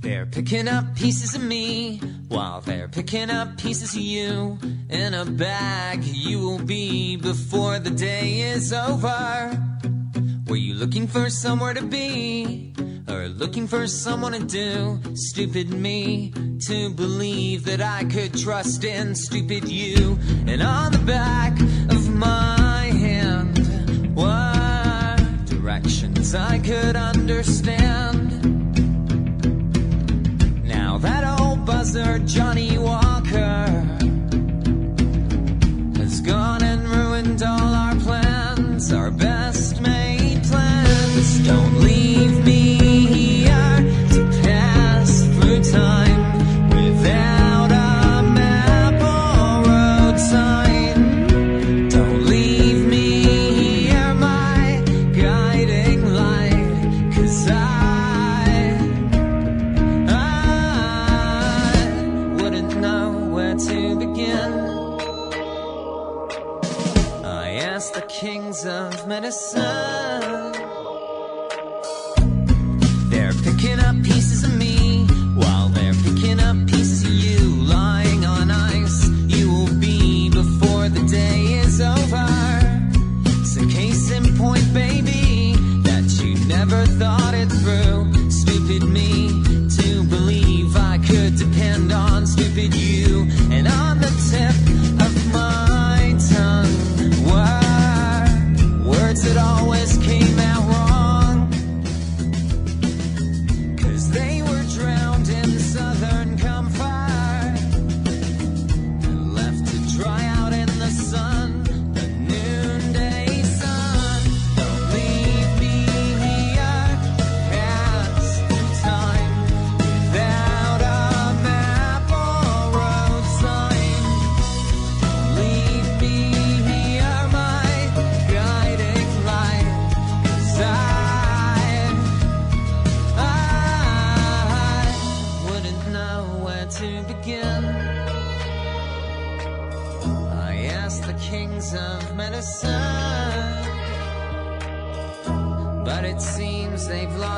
[0.00, 4.58] They're picking up pieces of me while they're picking up pieces of you.
[4.90, 9.56] In a bag you will be before the day is over.
[10.48, 12.74] Were you looking for somewhere to be?
[13.08, 14.98] Or looking for someone to do?
[15.14, 16.32] Stupid me
[16.66, 20.18] to believe that I could trust in stupid you.
[20.48, 21.52] And on the back
[21.90, 22.87] of my
[24.18, 28.26] what directions I could understand.
[30.64, 33.66] Now that old buzzard Johnny Walker
[36.00, 41.46] has gone and ruined all our plans, our best made plans.
[41.46, 42.44] Don't leave
[69.20, 70.52] medicine.
[73.10, 77.40] They're picking up pieces of me while they're picking up pieces of you.
[77.64, 82.28] Lying on ice, you will be before the day is over.
[83.40, 85.54] It's a case in point, baby,
[85.88, 88.30] that you never thought it through.
[88.30, 89.42] Stupid me
[89.78, 92.87] to believe I could depend on stupid you.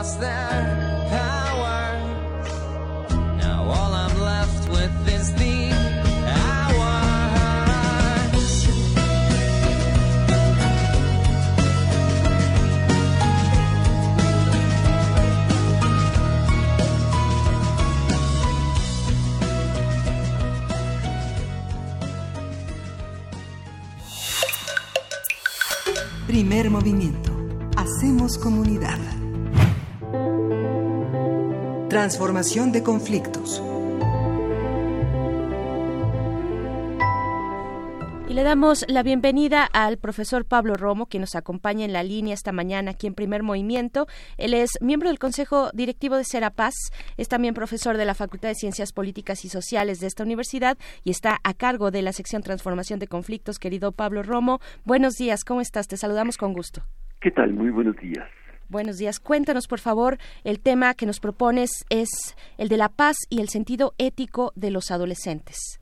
[0.00, 2.48] Lost their powers.
[3.36, 5.60] Now all I'm left with is the.
[26.26, 27.32] Primer movimiento.
[27.76, 29.19] Hacemos comunidad.
[31.90, 33.60] Transformación de conflictos.
[38.28, 42.34] Y le damos la bienvenida al profesor Pablo Romo, que nos acompaña en la línea
[42.34, 44.06] esta mañana aquí en Primer Movimiento.
[44.38, 46.74] Él es miembro del Consejo Directivo de Serapaz,
[47.16, 51.10] es también profesor de la Facultad de Ciencias Políticas y Sociales de esta universidad y
[51.10, 53.58] está a cargo de la sección Transformación de Conflictos.
[53.58, 55.88] Querido Pablo Romo, buenos días, ¿cómo estás?
[55.88, 56.84] Te saludamos con gusto.
[57.20, 57.52] ¿Qué tal?
[57.52, 58.28] Muy buenos días.
[58.70, 59.18] Buenos días.
[59.18, 63.48] Cuéntanos, por favor, el tema que nos propones es el de la paz y el
[63.48, 65.80] sentido ético de los adolescentes.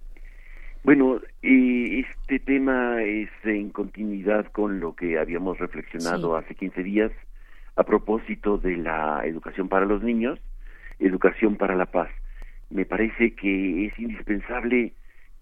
[0.85, 7.13] Bueno, eh, este tema es en continuidad con lo que habíamos reflexionado hace 15 días
[7.77, 10.41] a propósito de la educación para los niños,
[10.99, 12.09] educación para la paz.
[12.71, 14.95] Me parece que es indispensable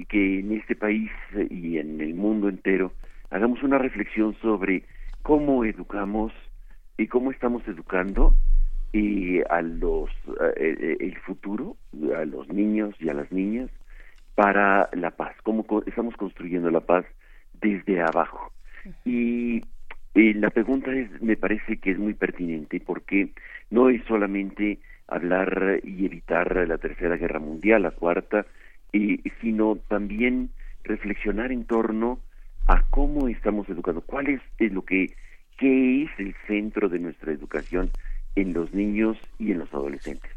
[0.08, 1.12] que en este país
[1.48, 2.90] y en el mundo entero
[3.30, 4.82] hagamos una reflexión sobre
[5.22, 6.32] cómo educamos
[6.98, 8.34] y cómo estamos educando
[8.92, 10.10] eh, a los
[10.56, 11.76] eh, el futuro,
[12.16, 13.70] a los niños y a las niñas
[14.34, 17.06] para la paz, cómo estamos construyendo la paz
[17.60, 18.52] desde abajo.
[19.04, 19.62] Y
[20.14, 23.30] la pregunta es, me parece que es muy pertinente porque
[23.70, 24.78] no es solamente
[25.08, 28.46] hablar y evitar la tercera guerra mundial, la cuarta,
[29.40, 30.50] sino también
[30.84, 32.20] reflexionar en torno
[32.66, 35.14] a cómo estamos educando, cuál es, lo que,
[35.56, 37.90] qué es el centro de nuestra educación
[38.34, 40.30] en los niños y en los adolescentes.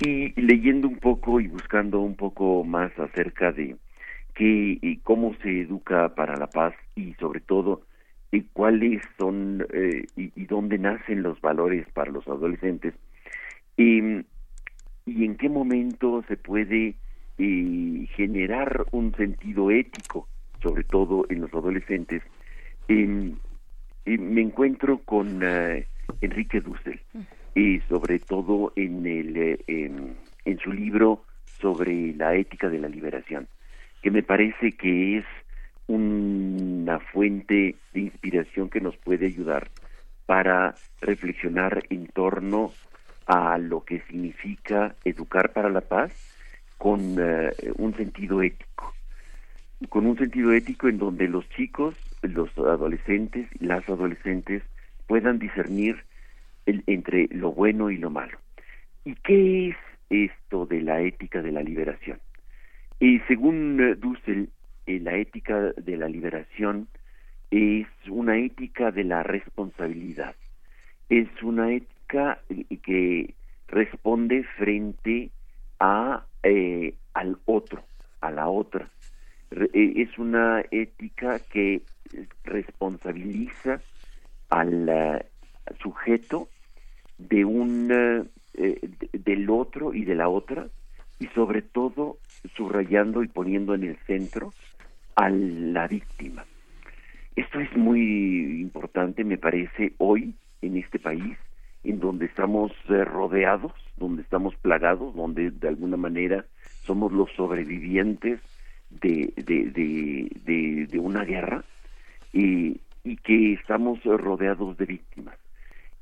[0.00, 3.76] Y leyendo un poco y buscando un poco más acerca de
[4.34, 7.82] qué y cómo se educa para la paz y sobre todo
[8.30, 12.94] y cuáles son eh, y, dónde nacen los valores para los adolescentes
[13.76, 14.00] y,
[15.06, 16.94] y en qué momento se puede
[17.38, 20.28] eh, generar un sentido ético
[20.62, 22.22] sobre todo en los adolescentes
[24.04, 25.82] me encuentro con uh,
[26.20, 27.00] Enrique Dussel.
[27.54, 31.24] Y sobre todo en el eh, en, su libro
[31.60, 33.48] sobre la ética de la liberación
[34.02, 35.24] que me parece que es
[35.86, 39.70] una fuente de inspiración que nos puede ayudar
[40.26, 42.72] para reflexionar en torno
[43.26, 46.12] a lo que significa educar para la paz
[46.76, 48.94] con uh, un sentido ético.
[49.88, 54.62] Con un sentido ético en donde los chicos, los adolescentes, las adolescentes
[55.06, 56.04] puedan discernir
[56.66, 58.38] entre lo bueno y lo malo.
[59.04, 59.76] ¿Y qué es
[60.10, 62.18] esto de la ética de la liberación?
[63.00, 64.50] Y según eh, Dussel,
[64.86, 66.88] eh, la ética de la liberación
[67.50, 70.34] es una ética de la responsabilidad.
[71.08, 73.34] Es una ética eh, que
[73.68, 75.30] responde frente
[75.80, 76.24] a
[77.14, 77.82] al otro,
[78.20, 78.88] a la otra, eh,
[79.50, 81.82] es una ética que
[82.44, 83.80] responsabiliza
[84.50, 85.26] al eh,
[85.82, 86.48] sujeto
[87.18, 90.66] de un eh, del otro y de la otra
[91.18, 92.18] y sobre todo
[92.56, 94.52] subrayando y poniendo en el centro
[95.16, 96.44] a la víctima.
[97.34, 101.36] Esto es muy importante, me parece, hoy en este país,
[101.84, 106.44] en donde estamos rodeados, donde estamos plagados, donde de alguna manera
[106.84, 108.40] somos los sobrevivientes
[108.90, 111.64] de, de, de, una guerra
[112.32, 115.36] y, y que estamos rodeados de víctimas.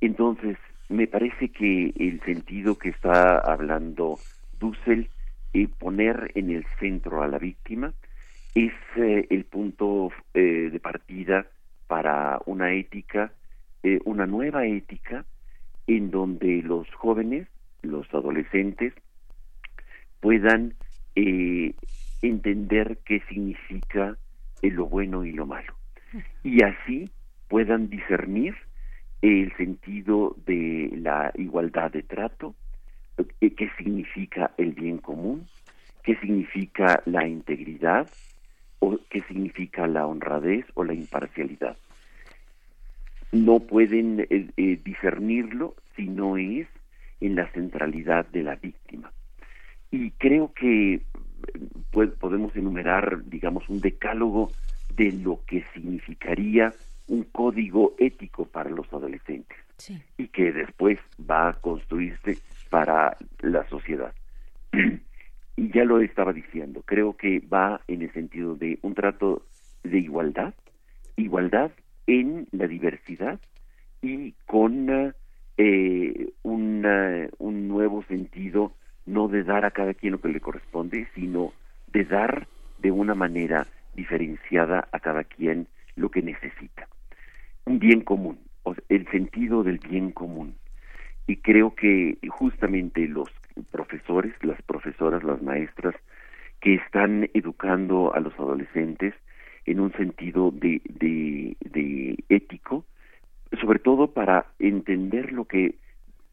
[0.01, 0.57] Entonces,
[0.89, 4.19] me parece que el sentido que está hablando
[4.59, 5.09] Dussel,
[5.53, 7.95] y poner en el centro a la víctima,
[8.55, 11.47] es eh, el punto eh, de partida
[11.87, 13.33] para una ética,
[13.83, 15.25] eh, una nueva ética,
[15.87, 17.49] en donde los jóvenes,
[17.83, 18.93] los adolescentes,
[20.21, 20.75] puedan
[22.29, 24.17] entender qué significa
[24.63, 25.75] lo bueno y lo malo.
[26.43, 27.11] Y así
[27.49, 28.55] puedan discernir
[29.23, 32.55] el sentido de la igualdad de trato,
[33.41, 35.47] eh, qué significa el bien común,
[36.03, 38.09] qué significa la integridad,
[38.79, 41.77] o qué significa la honradez o la imparcialidad.
[43.33, 46.69] No pueden eh, eh, discernirlo si no es
[47.21, 49.11] en la centralidad de la víctima.
[49.91, 51.01] Y creo que
[52.19, 54.51] podemos enumerar, digamos, un decálogo
[54.95, 56.73] de lo que significaría
[57.09, 59.59] un código ético para los adolescentes
[60.17, 62.39] y que después va a construirse
[62.71, 64.13] para la sociedad.
[65.57, 69.43] y ya lo estaba diciendo, creo que va en el sentido de un trato
[69.85, 70.55] de igualdad,
[71.17, 71.71] igualdad
[72.07, 73.41] en la diversidad
[74.03, 75.15] y con
[75.57, 78.73] eh, un nuevo sentido
[79.07, 81.53] no de dar a cada quien lo que le corresponde, sino
[81.93, 82.47] de dar
[82.79, 86.89] de una manera diferenciada a cada quien lo que necesita.
[87.65, 88.39] Un bien común,
[88.89, 90.55] el sentido del bien común.
[91.27, 93.29] Y creo que justamente los
[93.71, 95.95] profesores, las profesoras, las maestras,
[96.61, 99.15] que están educando a los adolescentes
[99.67, 102.85] en un sentido de, de, de ético,
[103.61, 105.75] sobre todo para entender lo que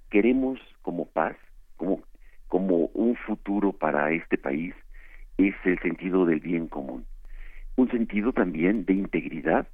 [0.10, 1.36] queremos como paz,
[1.78, 2.02] como
[2.54, 4.76] como un futuro para este país
[5.40, 7.04] es el sentido del bien común.
[7.78, 9.68] Un sentido también de integridad,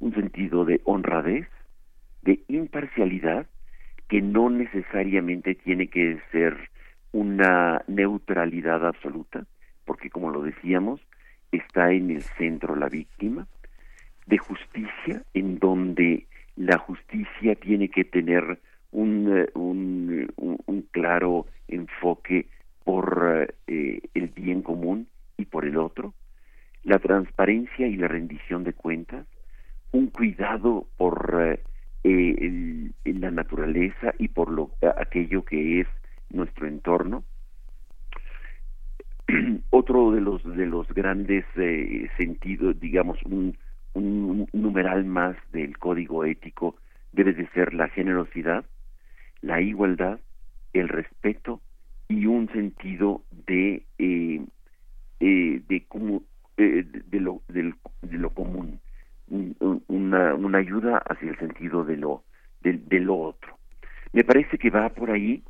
[0.00, 1.46] un sentido de honradez,
[2.22, 3.46] de imparcialidad,
[4.08, 6.70] que no necesariamente tiene que ser
[7.12, 9.44] una neutralidad absoluta,
[9.84, 11.02] porque como lo decíamos,
[11.52, 13.46] está en el centro la víctima,
[14.24, 18.60] de justicia, en donde la justicia tiene que tener
[18.92, 22.48] un, eh, un, un, claro enfoque
[22.84, 26.14] por eh, el bien común y por el otro,
[26.82, 29.26] la transparencia y la rendición de cuentas,
[29.92, 31.58] un cuidado por
[32.04, 35.88] eh, la naturaleza y por lo aquello que es
[36.30, 37.24] nuestro entorno.
[39.70, 43.56] Otro de los de los grandes eh, sentidos, digamos, un,
[43.94, 46.76] un numeral más del código ético
[47.12, 48.64] debe de ser la generosidad,
[49.40, 50.18] la igualdad,
[50.74, 51.62] el respeto
[52.08, 54.42] y un sentido de eh,
[55.20, 55.86] eh, de
[56.56, 58.80] eh, de, lo de lo común
[59.28, 62.22] una, una ayuda hacia el sentido de lo
[62.60, 63.58] de, lo otro.
[64.12, 65.42] Me parece que va por ahí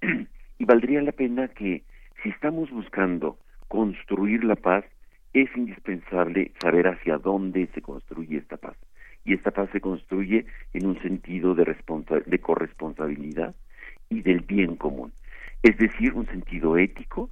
[0.58, 1.82] y valdría la pena que
[2.22, 4.84] si estamos buscando construir la paz
[5.32, 8.76] es indispensable saber hacia dónde se construye esta paz.
[9.24, 11.76] Y esta paz se construye en un sentido de,
[12.26, 13.54] de corresponsabilidad
[14.10, 15.12] y del bien común
[15.62, 17.30] es decir, un sentido ético.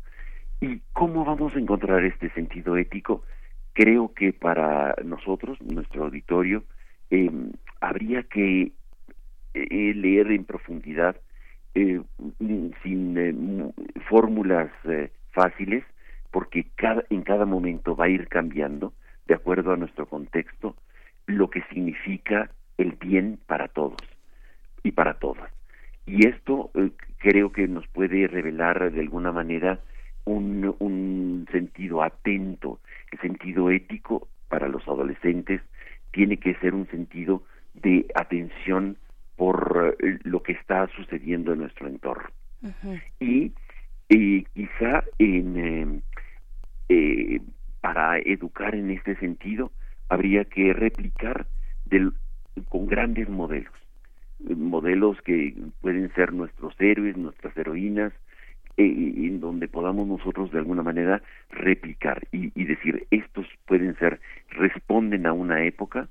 [0.61, 3.25] ¿Y cómo vamos a encontrar este sentido ético?
[3.73, 6.65] Creo que para nosotros, nuestro auditorio,
[7.11, 7.31] eh,
[7.81, 8.73] habría que
[9.55, 11.17] eh, leer en profundidad,
[11.75, 12.01] eh,
[12.83, 13.75] sin
[14.09, 14.71] fórmulas
[15.33, 15.85] fáciles,
[16.31, 18.95] porque cada, en cada momento va a ir cambiando,
[19.27, 20.75] de acuerdo a nuestro contexto,
[21.27, 23.97] lo que significa el bien para todos
[24.83, 25.56] y para todas.
[26.07, 29.81] Y esto eh, creo que nos puede revelar de alguna manera
[30.25, 32.79] un, un sentido atento,
[33.11, 35.61] el sentido ético para los adolescentes
[36.13, 37.43] tiene que ser un sentido
[37.75, 38.97] de atención
[39.37, 42.31] por eh, lo que está sucediendo en nuestro entorno.
[43.21, 43.53] Y
[44.55, 46.01] quizá en, em,
[46.89, 47.41] eh,
[47.81, 49.73] para educar en este sentido
[50.09, 51.47] habría que replicar
[51.85, 52.13] del,
[52.69, 53.73] con grandes modelos
[54.41, 58.13] modelos que pueden ser nuestros héroes, nuestras heroínas,
[58.79, 64.21] eh, en donde podamos nosotros de alguna manera replicar y, decir estos pueden ser
[64.51, 66.09] responden a una época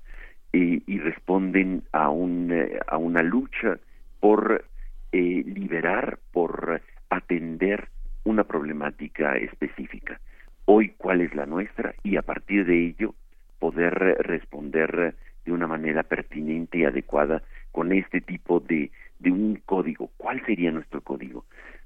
[0.52, 3.78] eh, y responden a un eh, a una lucha
[4.20, 4.66] por
[5.12, 7.88] liberar por atender
[8.26, 10.20] una problemática específica.
[10.66, 13.14] Hoy cuál es la nuestra y a partir de ello
[13.60, 15.16] poder responder
[15.46, 17.44] de una manera pertinente y adecuada
[17.76, 20.10] con este tipo de, de un código.
[20.16, 21.44] ¿Cuál sería nuestro código?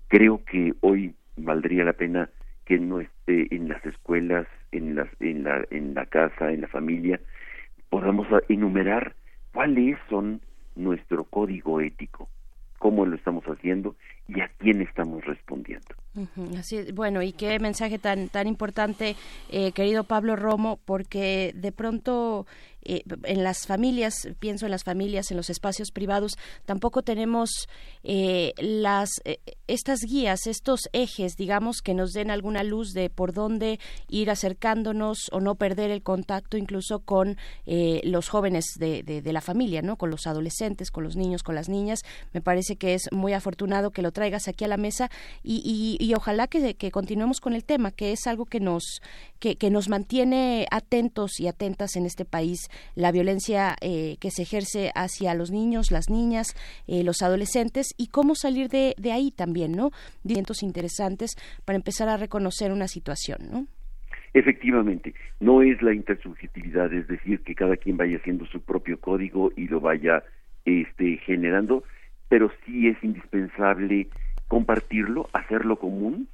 [0.08, 2.30] Creo que hoy valdría la pena
[2.66, 6.68] que no esté en las escuelas, en, las, en, la, en la casa, en la
[6.68, 7.20] familia,
[7.90, 9.16] podamos enumerar
[9.52, 10.42] cuáles son
[10.76, 12.30] nuestro código ético,
[12.78, 13.96] cómo lo estamos haciendo
[14.28, 15.96] y a quién estamos respondiendo.
[16.56, 19.16] así bueno, y qué mensaje tan tan importante,
[19.50, 22.46] eh, querido Pablo Romo, porque de pronto
[22.84, 27.68] eh, en las familias, pienso en las familias, en los espacios privados, tampoco tenemos
[28.04, 33.34] eh, las eh, estas guías, estos ejes, digamos, que nos den alguna luz de por
[33.34, 37.38] dónde ir acercándonos o no perder el contacto incluso con
[38.04, 39.96] los jóvenes de, de, la familia, ¿no?
[39.96, 42.02] Con los adolescentes, con los niños, con las niñas.
[42.34, 45.10] Me parece que es muy afortunado que lo traigas aquí a la mesa
[45.44, 49.02] y, y, ojalá que, que continuemos con el tema, que es algo que nos
[49.40, 54.44] que, que nos mantiene atentos y atentas en este país la violencia eh, que se
[54.44, 56.56] ejerce hacia los niños, las niñas,
[56.88, 59.92] eh, los adolescentes y cómo salir de, de ahí también, ¿no?
[60.62, 63.68] Interesantes para empezar a reconocer una situación, ¿no?
[64.34, 69.52] Efectivamente, no es la intersubjetividad, es decir, que cada quien vaya haciendo su propio código
[69.56, 70.24] y lo vaya
[70.66, 71.84] este, generando,
[72.28, 74.08] pero sí es indispensable
[74.48, 76.28] compartirlo, hacerlo común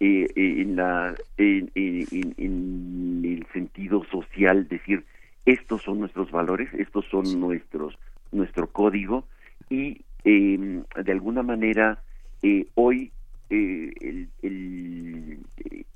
[0.00, 5.04] eh, en, la, en, en, el sentido social, decir,
[5.44, 7.98] estos son nuestros valores, estos son nuestros
[8.32, 9.24] nuestro código
[9.68, 12.02] y em, de alguna manera
[12.42, 13.12] eh, hoy
[13.50, 15.38] eh, el, el,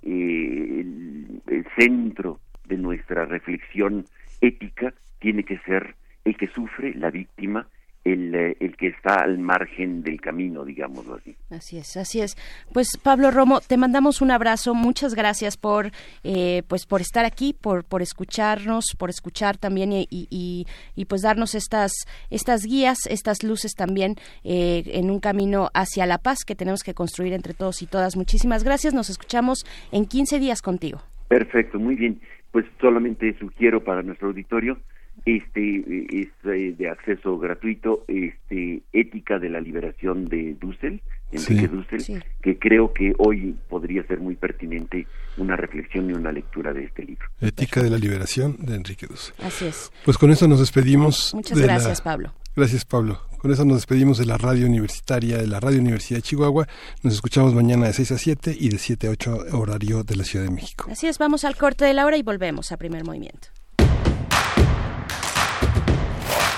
[0.03, 4.05] el, centro de nuestra reflexión
[4.41, 5.95] ética tiene que ser
[6.25, 7.67] el que sufre, la víctima,
[8.07, 11.35] el, eh, el, que está al margen del camino, digámoslo así.
[11.51, 12.37] Así es, así es.
[12.73, 15.91] Pues Pablo Romo, te mandamos un abrazo, muchas gracias por,
[16.23, 21.23] eh, pues por estar aquí, por, por escucharnos, por escuchar también y, y, y pues
[21.23, 21.93] darnos estas,
[22.31, 26.95] estas guías, estas luces también eh, en un camino hacia la paz que tenemos que
[26.95, 28.17] construir entre todos y todas.
[28.17, 31.03] Muchísimas gracias, nos escuchamos en 15 días contigo.
[31.27, 32.21] Perfecto, muy bien.
[32.53, 34.79] Pues solamente sugiero para nuestro auditorio
[35.25, 41.01] este es eh, de acceso gratuito este ética de la liberación de Dussel
[41.33, 45.07] Enrique Dussel que creo que hoy podría ser muy pertinente
[45.37, 47.27] una reflexión y una lectura de este libro.
[47.41, 49.35] Ética de la liberación de Enrique Dussel.
[49.43, 49.91] Así es.
[50.05, 52.33] Pues con eso nos despedimos muchas gracias Pablo.
[52.55, 53.21] Gracias Pablo.
[53.39, 56.67] Con eso nos despedimos de la radio universitaria de la radio Universidad de Chihuahua.
[57.03, 60.25] Nos escuchamos mañana de 6 a 7 y de 7 a 8 horario de la
[60.25, 60.89] Ciudad de México.
[60.91, 63.49] Así es vamos al corte de la hora y volvemos a primer movimiento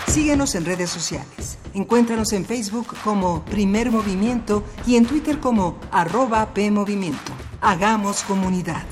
[0.09, 1.59] Síguenos en redes sociales.
[1.75, 7.33] Encuéntranos en Facebook como Primer Movimiento y en Twitter como arroba PMovimiento.
[7.61, 8.85] Hagamos comunidad.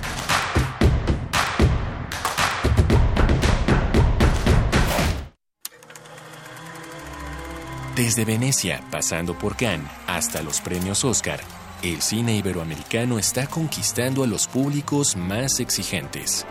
[7.97, 11.41] Desde Venecia, pasando por Cannes, hasta los premios Oscar,
[11.83, 16.47] el cine iberoamericano está conquistando a los públicos más exigentes.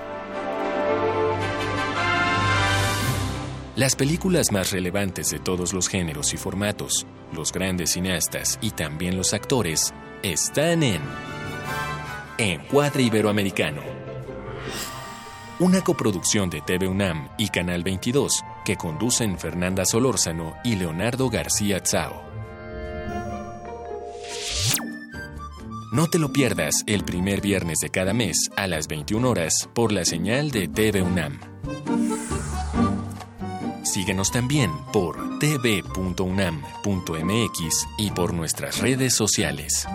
[3.76, 9.18] Las películas más relevantes de todos los géneros y formatos, los grandes cineastas y también
[9.18, 11.02] los actores están en
[12.38, 13.82] Encuadre Iberoamericano.
[15.60, 21.82] Una coproducción de TV UNAM y Canal 22 que conducen Fernanda Solórzano y Leonardo García
[21.82, 22.24] Tsao.
[25.92, 29.92] No te lo pierdas el primer viernes de cada mes a las 21 horas por
[29.92, 31.55] la señal de TV UNAM.
[33.96, 35.88] Síguenos también por tv.unam.mx
[37.98, 39.88] y por nuestras redes sociales.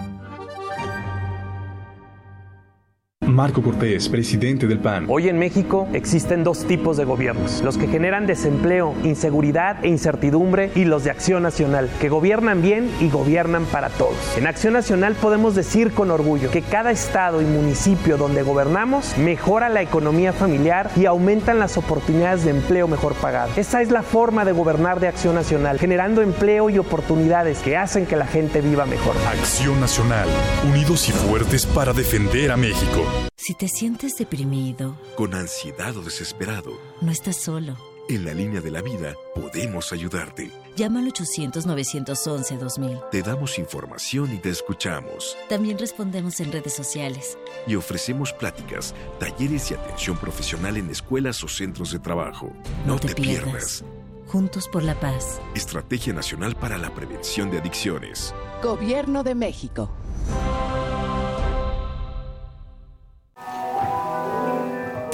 [3.40, 5.06] Marco Cortés, presidente del PAN.
[5.08, 10.70] Hoy en México existen dos tipos de gobiernos, los que generan desempleo, inseguridad e incertidumbre
[10.74, 14.36] y los de Acción Nacional, que gobiernan bien y gobiernan para todos.
[14.36, 19.70] En Acción Nacional podemos decir con orgullo que cada estado y municipio donde gobernamos mejora
[19.70, 23.52] la economía familiar y aumentan las oportunidades de empleo mejor pagado.
[23.56, 28.04] Esa es la forma de gobernar de Acción Nacional, generando empleo y oportunidades que hacen
[28.04, 29.16] que la gente viva mejor.
[29.26, 30.28] Acción Nacional,
[30.68, 33.29] unidos y fuertes para defender a México.
[33.42, 37.74] Si te sientes deprimido, con ansiedad o desesperado, no estás solo.
[38.06, 40.50] En la línea de la vida podemos ayudarte.
[40.76, 43.08] Llama al 800-911-2000.
[43.08, 45.38] Te damos información y te escuchamos.
[45.48, 47.38] También respondemos en redes sociales.
[47.66, 52.52] Y ofrecemos pláticas, talleres y atención profesional en escuelas o centros de trabajo.
[52.84, 53.82] No, te, pierdas.
[54.26, 55.40] Juntos por la paz.
[55.54, 58.34] Estrategia Nacional para la Prevención de Adicciones.
[58.62, 59.90] Gobierno de México.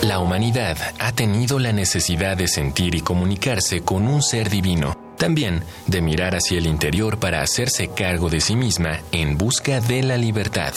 [0.06, 5.64] La humanidad ha tenido la necesidad de sentir y comunicarse con un ser divino, también
[5.88, 10.16] de mirar hacia el interior para hacerse cargo de sí misma en busca de la
[10.16, 10.74] libertad.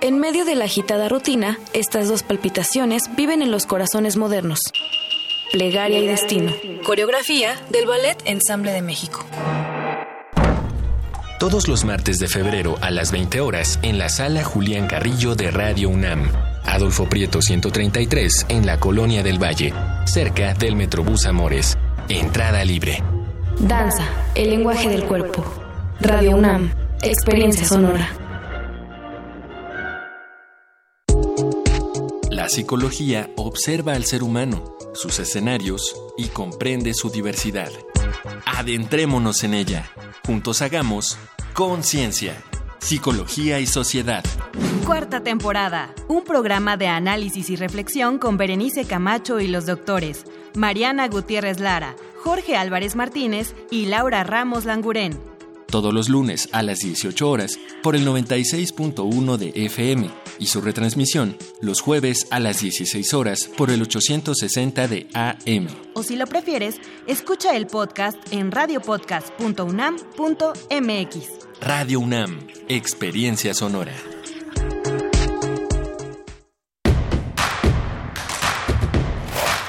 [0.00, 4.58] En medio de la agitada rutina, estas dos palpitaciones viven en los corazones modernos.
[5.52, 6.52] Plegaria y destino.
[6.84, 9.24] Coreografía del Ballet Ensamble de México.
[11.38, 15.52] Todos los martes de febrero a las 20 horas en la sala Julián Carrillo de
[15.52, 16.53] Radio UNAM.
[16.66, 19.72] Adolfo Prieto 133 en la Colonia del Valle,
[20.06, 21.76] cerca del Metrobús Amores.
[22.08, 23.02] Entrada libre.
[23.58, 24.04] Danza,
[24.34, 25.44] el lenguaje del cuerpo.
[26.00, 28.08] Radio UNAM, experiencia sonora.
[32.30, 37.70] La psicología observa al ser humano, sus escenarios y comprende su diversidad.
[38.44, 39.90] Adentrémonos en ella.
[40.26, 41.16] Juntos hagamos
[41.54, 42.42] conciencia.
[42.84, 44.22] Psicología y Sociedad.
[44.84, 45.94] Cuarta temporada.
[46.06, 51.96] Un programa de análisis y reflexión con Berenice Camacho y los doctores Mariana Gutiérrez Lara,
[52.22, 55.18] Jorge Álvarez Martínez y Laura Ramos Langurén.
[55.74, 60.08] Todos los lunes a las 18 horas por el 96.1 de FM
[60.38, 65.66] y su retransmisión los jueves a las 16 horas por el 860 de AM.
[65.94, 66.76] O si lo prefieres,
[67.08, 71.18] escucha el podcast en radiopodcast.unam.mx.
[71.60, 74.13] Radio UNAM, Experiencia Sonora.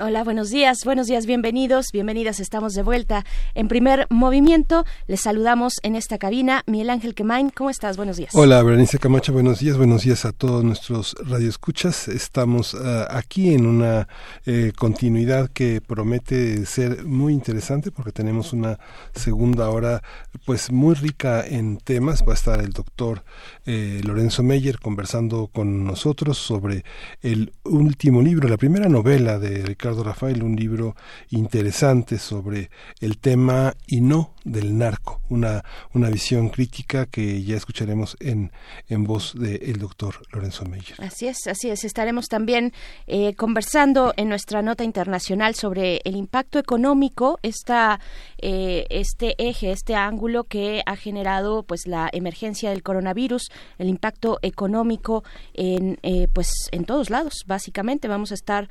[0.00, 3.24] Hola, buenos días, buenos días, bienvenidos, bienvenidas, estamos de vuelta
[3.56, 4.84] en primer movimiento.
[5.08, 6.62] Les saludamos en esta cabina.
[6.66, 7.96] Miguel Ángel Quemain, ¿cómo estás?
[7.96, 8.32] Buenos días.
[8.32, 12.06] Hola, Berenice Camacho, buenos días, buenos días a todos nuestros radioescuchas.
[12.06, 14.06] Estamos uh, aquí en una
[14.46, 18.78] eh, continuidad que promete ser muy interesante porque tenemos una
[19.16, 20.04] segunda hora
[20.46, 22.22] pues muy rica en temas.
[22.22, 23.24] Va a estar el doctor
[23.66, 26.84] eh, Lorenzo Meyer conversando con nosotros sobre
[27.20, 30.94] el último libro, la primera novela de Ricardo Rafael, un libro
[31.30, 32.70] interesante sobre
[33.00, 38.52] el tema y no del narco, una, una visión crítica que ya escucharemos en,
[38.88, 40.94] en voz del doctor Lorenzo Meyer.
[40.98, 41.84] Así es, así es.
[41.84, 42.72] Estaremos también
[43.06, 48.00] eh, conversando en nuestra nota internacional sobre el impacto económico, esta,
[48.38, 54.38] eh, este eje, este ángulo que ha generado pues la emergencia del coronavirus, el impacto
[54.42, 55.24] económico
[55.54, 58.08] en, eh, pues, en todos lados, básicamente.
[58.08, 58.68] Vamos a estar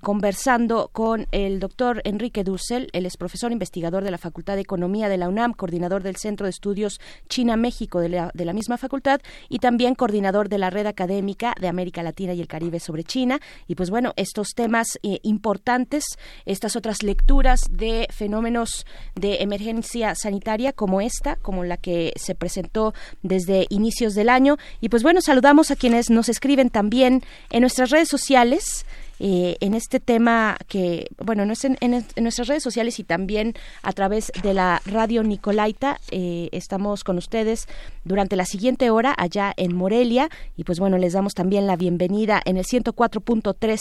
[0.00, 4.62] conversando conversando con el doctor Enrique Dussel, él es profesor investigador de la Facultad de
[4.62, 8.78] Economía de la UNAM, coordinador del Centro de Estudios China-México de la, de la misma
[8.78, 13.04] facultad y también coordinador de la Red Académica de América Latina y el Caribe sobre
[13.04, 13.40] China.
[13.66, 16.04] Y pues bueno, estos temas eh, importantes,
[16.46, 22.94] estas otras lecturas de fenómenos de emergencia sanitaria como esta, como la que se presentó
[23.22, 24.56] desde inicios del año.
[24.80, 28.84] Y pues bueno, saludamos a quienes nos escriben también en nuestras redes sociales.
[29.20, 33.92] Eh, en este tema que, bueno, no es en, nuestras redes sociales y también a
[33.92, 36.00] través de la radio Nicolaita.
[36.10, 37.68] Eh, estamos con ustedes
[38.04, 42.40] durante la siguiente hora allá en Morelia y pues bueno, les damos también la bienvenida
[42.44, 43.80] en el 104.3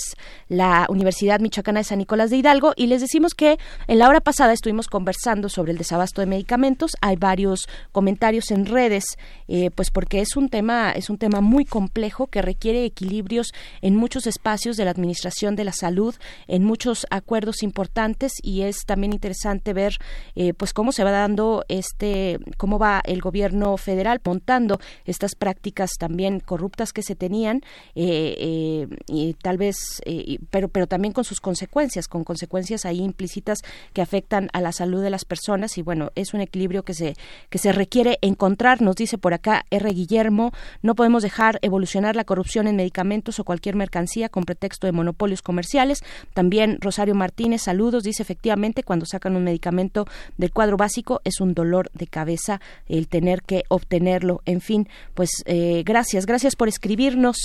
[0.49, 3.57] la Universidad Michoacana de San Nicolás de Hidalgo y les decimos que
[3.87, 6.91] en la hora pasada estuvimos conversando sobre el desabasto de medicamentos.
[7.01, 9.03] Hay varios comentarios en redes,
[9.47, 13.95] eh, pues porque es un tema, es un tema muy complejo que requiere equilibrios en
[13.95, 16.15] muchos espacios de la administración de la salud
[16.47, 19.97] en muchos acuerdos importantes y es también interesante ver
[20.35, 25.91] eh, pues cómo se va dando este cómo va el gobierno federal montando estas prácticas
[25.97, 27.61] también corruptas que se tenían
[27.95, 30.01] eh, eh, y tal vez
[30.49, 33.59] pero pero también con sus consecuencias con consecuencias ahí implícitas
[33.93, 35.77] que afectan a la salud de las personas.
[35.77, 37.15] Y bueno es un equilibrio que se
[37.49, 39.89] que se requiere encontrar nos dice por acá R.
[39.91, 40.51] Guillermo.
[40.81, 45.12] No podemos dejar evolucionar la corrupción en medicamentos o cualquier mercancía con pretexto de monopolio
[45.13, 46.03] monopolios comerciales.
[46.33, 50.07] También Rosario Martínez, saludos, dice efectivamente cuando sacan un medicamento
[50.37, 54.41] del cuadro básico es un dolor de cabeza el tener que obtenerlo.
[54.45, 57.37] En fin, pues eh, gracias, gracias por escribirnos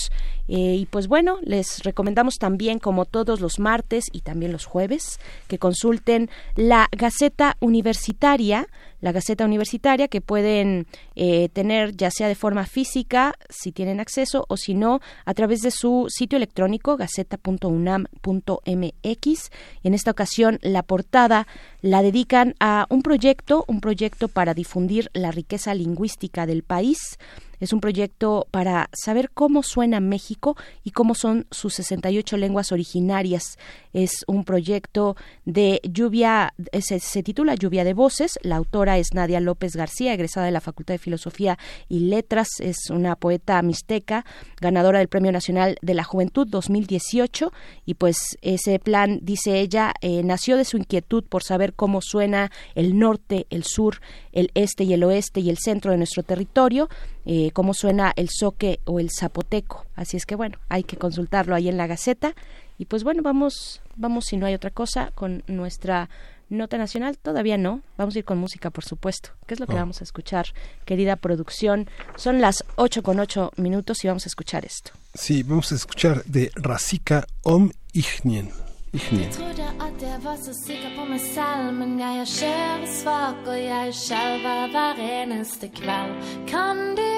[0.48, 5.20] eh, y pues bueno, les recomendamos también como todos los martes y también los jueves
[5.46, 8.66] que consulten la Gaceta Universitaria
[9.00, 14.44] la Gaceta Universitaria que pueden eh, tener ya sea de forma física si tienen acceso
[14.48, 19.50] o si no a través de su sitio electrónico gaceta.unam.mx.
[19.82, 21.46] En esta ocasión la portada
[21.80, 27.18] la dedican a un proyecto, un proyecto para difundir la riqueza lingüística del país
[27.60, 33.58] es un proyecto para saber cómo suena México y cómo son sus 68 lenguas originarias.
[33.92, 38.38] Es un proyecto de lluvia, se, se titula Lluvia de Voces.
[38.42, 42.48] La autora es Nadia López García, egresada de la Facultad de Filosofía y Letras.
[42.60, 44.24] Es una poeta mixteca,
[44.60, 47.52] ganadora del Premio Nacional de la Juventud 2018.
[47.86, 52.50] Y pues ese plan, dice ella, eh, nació de su inquietud por saber cómo suena
[52.74, 54.00] el norte, el sur,
[54.32, 56.88] el este y el oeste y el centro de nuestro territorio
[57.30, 59.84] eh, cómo suena el soque o el zapoteco.
[59.94, 62.34] Así es que bueno, hay que consultarlo ahí en la Gaceta.
[62.78, 66.08] Y pues bueno, vamos, vamos si no hay otra cosa con nuestra
[66.48, 67.18] nota nacional.
[67.18, 67.82] Todavía no.
[67.98, 69.28] Vamos a ir con música, por supuesto.
[69.46, 69.76] ¿Qué es lo que oh.
[69.76, 70.46] vamos a escuchar,
[70.86, 71.90] querida producción?
[72.16, 74.92] Son las ocho con ocho minutos y vamos a escuchar esto.
[75.12, 78.67] Sí, vamos a escuchar de Rasika Om Ignien.
[78.92, 83.58] Jeg trodde at jeg var så sikker på mig selv, men jeg er kjølesvak, og
[83.64, 86.14] jeg skjelver hver eneste kveld.
[86.48, 87.10] Kan du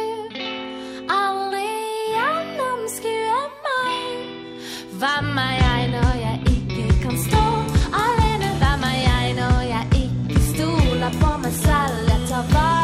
[1.21, 1.69] aldri
[2.17, 3.95] gjennomskue meg?
[4.99, 7.47] Hvem er jeg når jeg ikke kan stå
[8.03, 8.51] alene?
[8.61, 12.05] Hvem er jeg når jeg ikke stoler på meg selv?
[12.11, 12.80] Jeg tar vare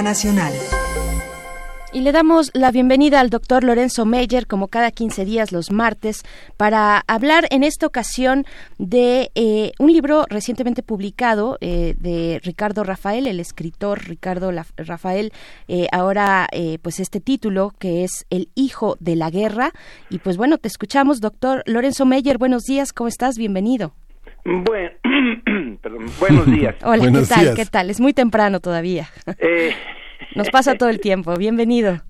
[0.00, 0.54] Nacional.
[1.92, 6.22] Y le damos la bienvenida al doctor Lorenzo Meyer, como cada 15 días los martes,
[6.56, 8.46] para hablar en esta ocasión
[8.78, 15.32] de eh, un libro recientemente publicado eh, de Ricardo Rafael, el escritor Ricardo Rafael.
[15.68, 16.48] Eh, ahora,
[16.80, 19.72] pues este título que es El hijo de la guerra.
[20.08, 22.38] Y pues bueno, te escuchamos, doctor Lorenzo Meyer.
[22.38, 23.36] Buenos días, ¿cómo estás?
[23.36, 23.92] Bienvenido.
[24.44, 24.90] Bueno,
[26.20, 26.74] buenos días.
[26.84, 27.54] Hola, ¿qué tal?
[27.54, 27.90] ¿Qué tal?
[27.90, 29.08] Es muy temprano todavía.
[30.34, 31.36] Nos pasa todo el tiempo.
[31.36, 32.00] Bienvenido.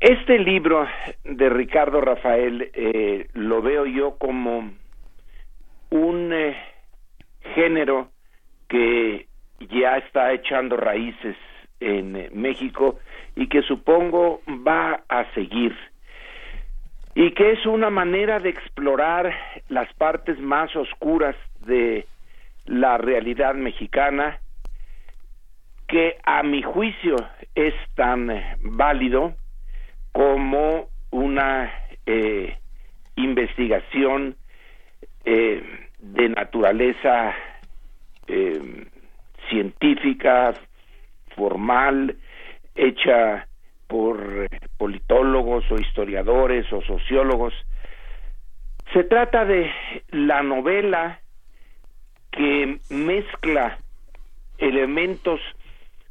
[0.00, 0.86] Este libro
[1.24, 4.72] de Ricardo Rafael eh, lo veo yo como
[5.90, 6.56] un eh,
[7.54, 8.10] género
[8.68, 9.26] que
[9.70, 11.36] ya está echando raíces
[11.80, 12.98] en eh, México
[13.34, 15.74] y que supongo va a seguir
[17.18, 19.34] y que es una manera de explorar
[19.68, 21.34] las partes más oscuras
[21.66, 22.06] de
[22.64, 24.38] la realidad mexicana
[25.88, 27.16] que a mi juicio
[27.56, 29.34] es tan eh, válido
[30.12, 31.72] como una
[32.06, 32.56] eh,
[33.16, 34.36] investigación
[35.24, 37.34] eh, de naturaleza
[39.48, 40.54] científica,
[41.34, 42.14] formal,
[42.76, 43.47] hecha
[43.88, 47.52] por politólogos o historiadores o sociólogos.
[48.92, 49.70] Se trata de
[50.10, 51.20] la novela
[52.30, 53.78] que mezcla
[54.58, 55.40] elementos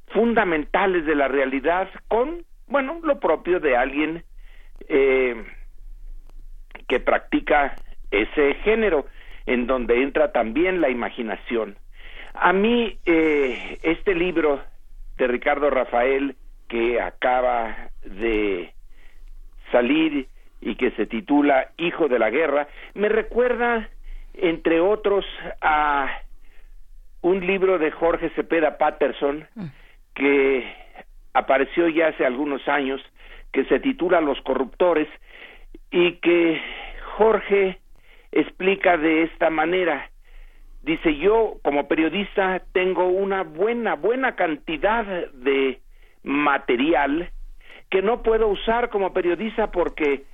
[0.07, 4.23] fundamentales de la realidad con, bueno, lo propio de alguien
[4.89, 5.45] eh,
[6.87, 7.75] que practica
[8.11, 9.05] ese género,
[9.45, 11.77] en donde entra también la imaginación.
[12.33, 14.61] A mí, eh, este libro
[15.17, 16.35] de Ricardo Rafael,
[16.67, 18.73] que acaba de
[19.71, 20.27] salir
[20.61, 23.89] y que se titula Hijo de la Guerra, me recuerda,
[24.33, 25.25] entre otros,
[25.61, 26.21] a
[27.21, 29.67] un libro de Jorge Cepeda Patterson, mm
[30.17, 30.67] que
[31.33, 32.99] apareció ya hace algunos años,
[33.53, 35.07] que se titula Los corruptores
[35.91, 36.59] y que
[37.17, 37.77] Jorge
[38.31, 40.09] explica de esta manera.
[40.81, 45.81] Dice, yo como periodista tengo una buena, buena cantidad de
[46.27, 47.31] material
[47.89, 50.25] que no puedo usar como periodista porque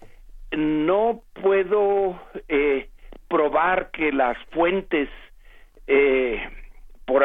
[0.51, 2.89] no puedo eh,
[3.27, 5.07] probar que las fuentes
[5.87, 6.41] eh,
[7.05, 7.23] por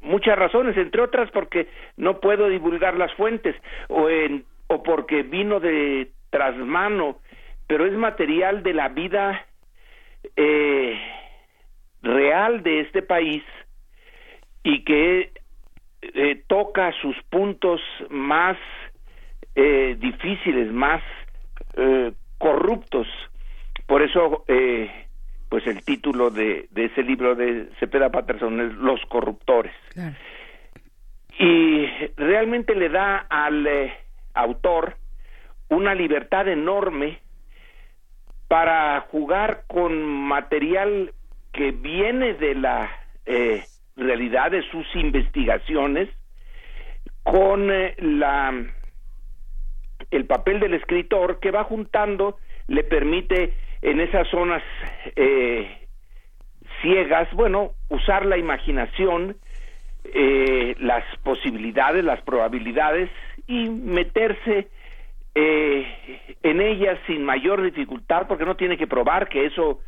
[0.00, 3.56] muchas razones, entre otras porque no puedo divulgar las fuentes
[3.88, 7.18] o, en, o porque vino de trasmano,
[7.66, 9.46] pero es material de la vida
[10.36, 10.96] eh,
[12.02, 13.42] real de este país
[14.62, 15.32] y que
[16.14, 17.80] eh, toca sus puntos
[18.10, 18.56] más
[19.54, 21.02] eh, difíciles, más
[22.38, 23.08] corruptos.
[23.86, 24.44] Por eso
[25.54, 29.72] pues el título de, ese libro de Cepeda Patterson es Los corruptores.
[31.38, 31.86] Y
[32.16, 33.94] realmente le da al eh,
[34.34, 34.96] autor
[35.68, 37.20] una libertad enorme
[38.48, 41.12] para jugar con material
[41.52, 42.90] que viene de la
[43.24, 43.62] eh,
[43.96, 46.08] realidad de sus investigaciones
[47.22, 48.52] con eh, la
[50.10, 52.38] el papel del escritor que va juntando
[52.68, 54.62] le permite en esas zonas
[55.16, 55.86] eh,
[56.80, 59.36] ciegas, bueno, usar la imaginación,
[60.04, 63.10] eh, las posibilidades, las probabilidades
[63.46, 64.68] y meterse
[65.34, 69.80] eh, en ellas sin mayor dificultad, porque no tiene que probar que eso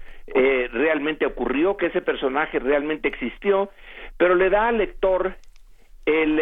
[0.72, 3.70] realmente ocurrió, que ese personaje realmente existió,
[4.16, 5.36] pero le da al lector
[6.05, 6.40] el,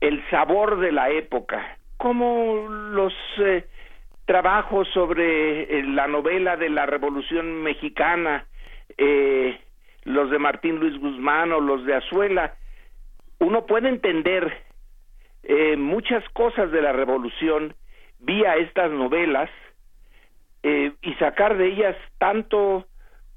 [0.00, 3.14] el sabor de la época, como los
[4.24, 8.46] trabajos sobre eh, la novela de la Revolución Mexicana,
[8.96, 9.58] eh,
[10.04, 12.54] los de Martín Luis Guzmán o los de Azuela,
[13.38, 14.52] uno puede entender
[15.42, 17.74] eh, muchas cosas de la Revolución
[18.20, 19.50] vía estas novelas
[20.64, 22.86] y sacar de ellas tanto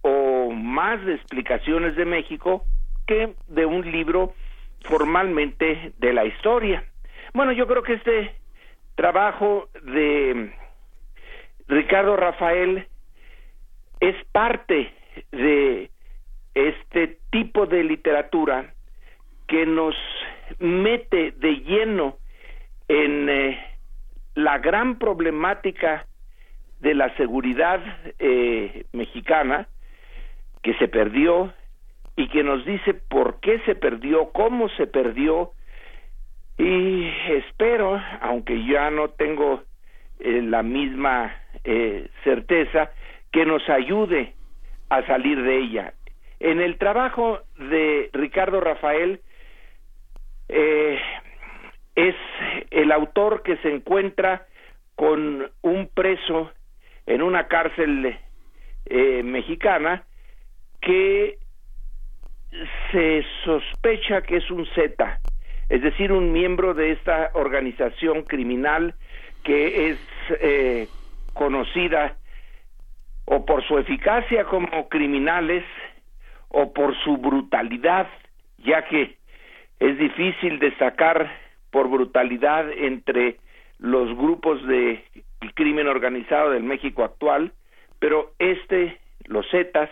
[0.08, 2.64] o más de explicaciones de México
[3.08, 4.36] que de un libro
[4.82, 6.86] formalmente de la historia.
[7.34, 8.36] Bueno, yo creo que este
[8.94, 10.54] trabajo de
[11.68, 12.88] Ricardo Rafael
[14.00, 14.94] es parte
[15.32, 15.90] de
[16.54, 18.76] este tipo de literatura
[19.48, 19.96] que nos
[20.60, 22.18] mete de lleno
[22.88, 23.60] en eh,
[24.36, 26.06] la gran problemática
[26.80, 27.82] de la seguridad
[28.20, 29.68] eh, mexicana
[30.66, 31.54] que se perdió
[32.16, 35.52] y que nos dice por qué se perdió, cómo se perdió
[36.58, 39.62] y espero, aunque ya no tengo
[40.20, 42.90] eh, la misma eh, certeza
[43.32, 44.34] que nos ayude
[44.90, 45.94] a salir de ella.
[46.40, 49.22] En el trabajo de Ricardo Rafael
[50.50, 51.00] eh,
[51.94, 52.16] es
[52.72, 54.48] el autor que se encuentra
[54.96, 56.52] con un preso
[57.06, 58.18] en una cárcel
[58.88, 60.06] eh, mexicana
[60.86, 61.40] que
[62.92, 65.20] se sospecha que es un Z,
[65.68, 68.94] es decir, un miembro de esta organización criminal
[69.44, 70.00] que es
[70.40, 70.88] eh,
[71.34, 72.16] conocida
[73.26, 75.64] o por su eficacia como criminales
[76.50, 78.08] o por su brutalidad,
[78.60, 79.18] ya que
[79.80, 81.32] es difícil destacar
[81.72, 83.38] por brutalidad entre
[83.80, 85.04] los grupos de
[85.56, 87.54] crimen organizado del México actual,
[88.00, 89.90] pero este, los Zetas,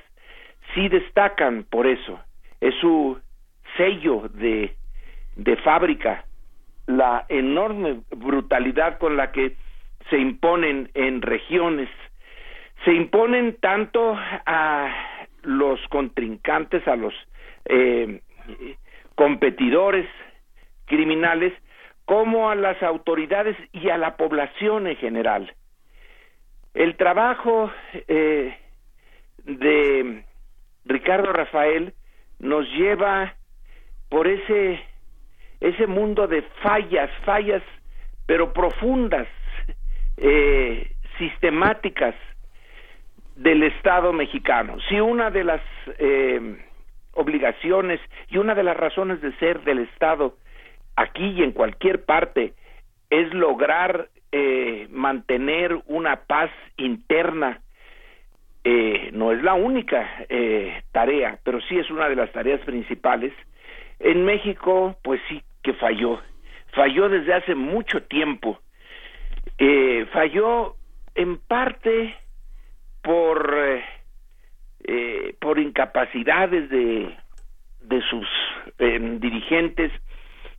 [0.73, 2.19] sí destacan por eso.
[2.61, 3.19] Es su
[3.77, 4.76] sello de,
[5.35, 6.26] de fábrica,
[6.88, 9.56] la enorme brutalidad con la que
[10.10, 11.90] se imponen en regiones.
[12.85, 14.94] Se imponen tanto a
[15.44, 17.14] los contrincantes, a los
[17.65, 18.22] eh,
[19.15, 20.07] competidores
[20.85, 21.53] criminales,
[22.06, 25.53] como a las autoridades y a la población en general.
[26.73, 27.72] El trabajo
[28.07, 28.57] eh,
[29.45, 30.26] de
[30.85, 31.93] Ricardo Rafael
[32.39, 33.35] nos lleva
[34.10, 34.81] por ese
[35.60, 37.64] ese mundo de fallas, fallas
[38.26, 39.27] pero profundas,
[40.18, 42.15] eh, sistemáticas
[43.35, 44.77] del Estado mexicano.
[44.89, 45.61] Si una de las
[45.99, 46.57] eh,
[47.14, 47.99] obligaciones
[48.30, 50.38] y una de las razones de ser del Estado
[50.95, 52.53] aquí y en cualquier parte
[53.10, 57.61] es lograr eh, mantener una paz interna.
[58.64, 63.34] Eh, no es la única eh, tarea, pero sí es una de las tareas principales.
[63.99, 66.22] En México, pues sí que falló.
[66.73, 68.60] Falló desde hace mucho tiempo.
[70.11, 70.76] falló
[71.15, 72.15] en parte
[73.02, 73.56] por
[75.40, 77.15] por incapacidades de
[77.81, 78.27] de sus
[79.19, 79.91] dirigentes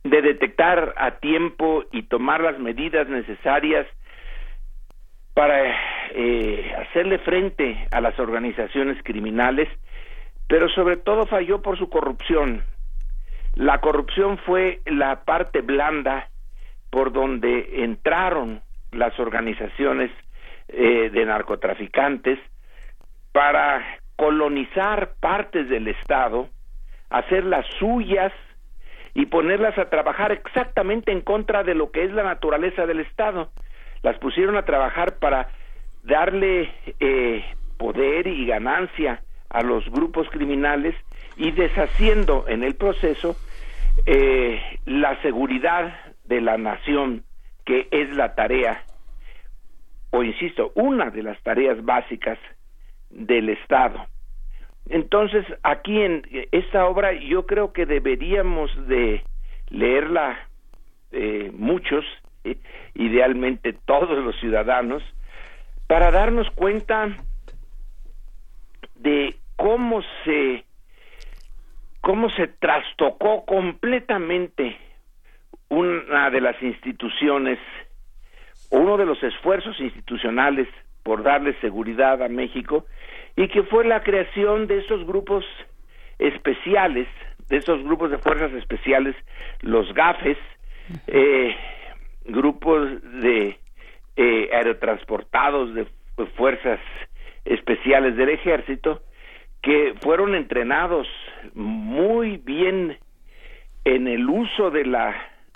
[0.05, 3.87] de detectar a tiempo y tomar las medidas necesarias
[5.35, 5.75] para
[6.11, 9.67] eh, hacerle frente a las organizaciones criminales,
[10.47, 12.63] pero sobre todo falló por su corrupción.
[13.53, 16.29] La corrupción fue la parte blanda
[16.89, 18.61] por donde entraron
[18.93, 20.09] las organizaciones
[20.69, 22.39] eh, de narcotraficantes
[23.33, 23.83] para
[24.15, 26.47] colonizar partes del Estado,
[27.09, 28.31] hacer las suyas
[29.13, 33.51] y ponerlas a trabajar exactamente en contra de lo que es la naturaleza del Estado.
[34.05, 35.49] Las pusieron a trabajar para
[36.03, 36.69] darle
[36.99, 37.43] eh,
[37.79, 40.93] poder y ganancia a los grupos criminales
[41.37, 43.35] y deshaciendo en el proceso
[44.05, 45.91] eh, la seguridad
[46.23, 47.23] de la nación,
[47.65, 48.83] que es la tarea,
[50.11, 52.37] o insisto, una de las tareas básicas
[53.09, 54.05] del Estado.
[54.87, 56.21] Entonces, aquí en
[56.51, 59.23] esta obra yo creo que deberíamos de
[59.69, 60.37] leerla
[61.11, 62.05] eh, muchos,
[62.93, 65.03] idealmente todos los ciudadanos,
[65.87, 67.09] para darnos cuenta
[68.95, 70.63] de cómo se
[72.01, 74.77] cómo se trastocó completamente
[75.69, 77.57] una de las instituciones
[78.69, 80.67] uno de los esfuerzos institucionales
[81.03, 82.85] por darle seguridad a México
[83.35, 85.45] y que fue la creación de esos grupos
[86.19, 87.07] especiales,
[87.49, 89.15] de esos grupos de fuerzas especiales,
[89.61, 90.37] los GAFES,
[91.07, 91.55] eh,
[92.25, 93.57] grupos de
[94.15, 95.85] eh, aerotransportados de
[96.35, 96.79] fuerzas
[97.43, 99.01] especiales del ejército,
[99.61, 101.07] que fueron entrenados
[101.53, 102.97] muy bien
[103.83, 105.15] en el uso de la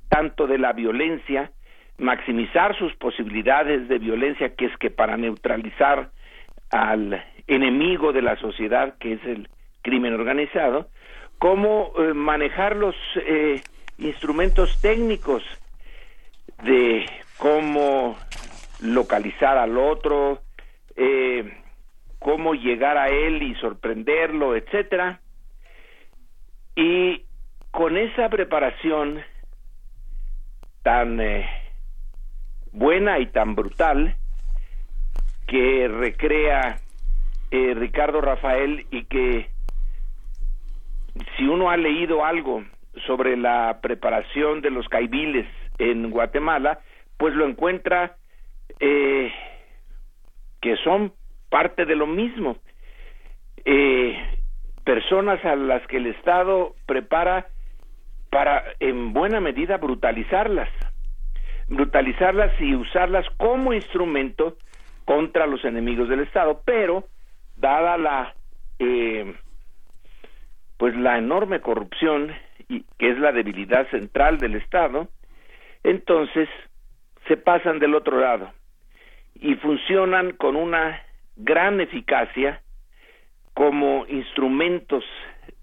[0.10, 1.52] tanto de la violencia,
[1.98, 6.10] maximizar sus posibilidades de violencia, que es que para neutralizar
[6.72, 9.48] al enemigo de la sociedad que es el
[9.82, 10.88] crimen organizado,
[11.38, 13.62] cómo eh, manejar los eh,
[13.98, 15.44] instrumentos técnicos
[16.64, 17.06] de
[17.38, 18.18] cómo
[18.81, 20.41] localizar al otro,
[20.95, 21.57] eh,
[22.19, 25.22] cómo llegar a él y sorprenderlo, etcétera.
[26.76, 27.23] Y
[27.72, 29.22] con esa preparación
[30.84, 31.19] tan
[32.72, 34.15] buena y tan brutal
[35.48, 36.80] que recrea
[37.52, 39.49] eh, Ricardo Rafael y que
[41.38, 42.64] si uno ha leído algo
[43.07, 45.48] sobre la preparación de los caibiles
[45.80, 46.82] en Guatemala,
[47.18, 48.18] pues lo encuentra
[48.80, 49.32] eh,
[50.62, 51.14] que son
[51.50, 52.58] parte de lo mismo.
[53.66, 54.18] Eh,
[54.84, 57.48] personas a las que el Estado prepara
[58.30, 60.70] para en buena medida brutalizarlas,
[61.68, 64.58] brutalizarlas y usarlas como instrumento
[65.06, 67.06] contra los enemigos del Estado, pero
[67.58, 68.34] dada la
[68.78, 69.36] eh,
[70.78, 72.32] pues la enorme corrupción
[72.70, 75.10] y que es la debilidad central del Estado,
[75.84, 76.50] entonces
[77.28, 78.52] se pasan del otro lado
[79.36, 81.02] y funcionan con una
[81.36, 82.62] gran eficacia
[83.54, 85.04] como instrumentos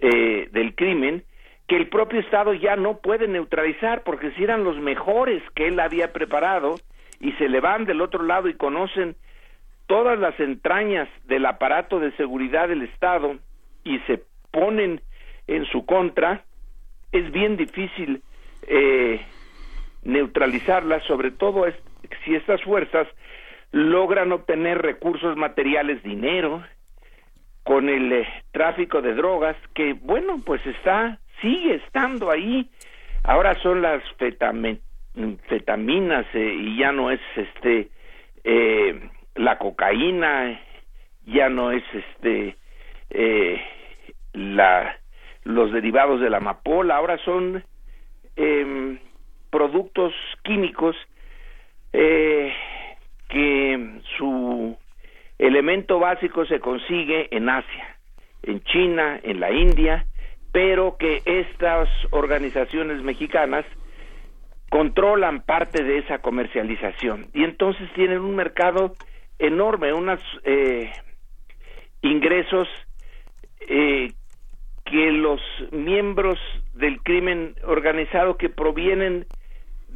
[0.01, 1.25] eh, del crimen
[1.67, 5.81] que el propio Estado ya no puede neutralizar porque si eran los mejores que él
[5.81, 6.77] había preparado
[7.21, 9.17] y se le van del otro lado y conocen
[9.87, 13.37] todas las entrañas del aparato de seguridad del Estado
[13.85, 15.01] y se ponen
[15.47, 16.45] en su contra,
[17.13, 18.23] es bien difícil
[18.67, 19.21] eh,
[20.07, 21.67] neutralizarlas, sobre todo
[22.25, 23.07] si estas fuerzas
[23.73, 26.63] logran obtener recursos materiales, dinero,
[27.65, 32.71] con el eh, tráfico de drogas, que bueno, pues está, sigue estando ahí.
[33.25, 34.03] Ahora son las
[35.49, 37.89] fetaminas eh, y ya no es este
[38.45, 40.61] eh, la cocaína,
[41.25, 42.57] ya no es este
[44.33, 44.97] la
[45.43, 47.65] los derivados de la amapola, ahora son
[48.37, 48.99] em,
[49.57, 50.13] productos
[50.43, 50.95] químicos
[51.95, 52.53] eh,
[53.27, 54.77] que su
[55.39, 57.97] elemento básico se consigue en Asia,
[58.43, 60.05] en China, en la India,
[60.53, 63.65] pero que estas organizaciones mexicanas
[64.69, 67.29] controlan parte de esa comercialización.
[67.33, 68.93] Y entonces tienen un mercado
[69.39, 70.93] enorme, unos eh,
[72.03, 72.69] ingresos
[73.71, 74.13] eh,
[74.85, 75.41] que los
[75.73, 76.39] miembros
[76.75, 79.27] del crimen organizado que provienen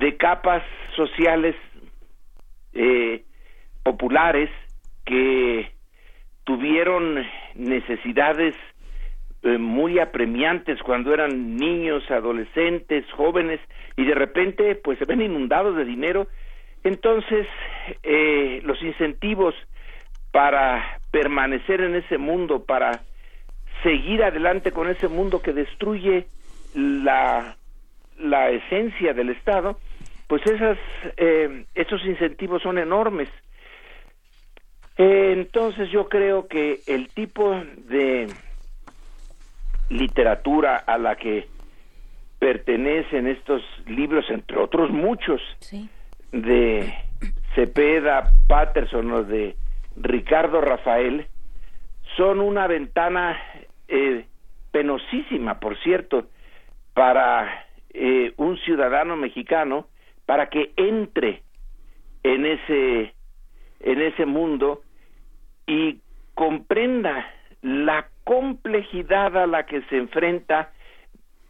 [0.01, 0.63] de capas
[0.97, 1.55] sociales
[2.73, 3.23] eh,
[3.83, 4.49] populares
[5.05, 5.71] que
[6.45, 7.23] tuvieron
[7.55, 8.55] necesidades
[9.43, 13.61] eh, muy apremiantes cuando eran niños, adolescentes, jóvenes
[13.97, 16.29] y de repente pues se ven inundados de dinero,
[16.83, 17.47] entonces
[18.03, 19.55] eh, los incentivos
[20.33, 23.03] para permanecer en ese mundo, para
[23.83, 26.25] seguir adelante con ese mundo que destruye
[26.75, 27.57] la,
[28.19, 29.79] la esencia del Estado,
[30.31, 30.79] pues esas,
[31.17, 33.29] eh, esos incentivos son enormes.
[34.97, 37.53] Eh, entonces yo creo que el tipo
[37.89, 38.29] de
[39.89, 41.49] literatura a la que
[42.39, 45.41] pertenecen estos libros, entre otros muchos,
[46.31, 46.95] de
[47.57, 49.57] Cepeda, Patterson o de
[49.97, 51.27] Ricardo Rafael,
[52.17, 53.37] son una ventana
[53.89, 54.27] eh,
[54.71, 56.29] penosísima, por cierto,
[56.95, 59.89] para eh, un ciudadano mexicano
[60.31, 61.43] para que entre
[62.23, 63.15] en ese
[63.81, 64.83] en ese mundo
[65.67, 65.99] y
[66.35, 67.29] comprenda
[67.63, 70.71] la complejidad a la que se enfrenta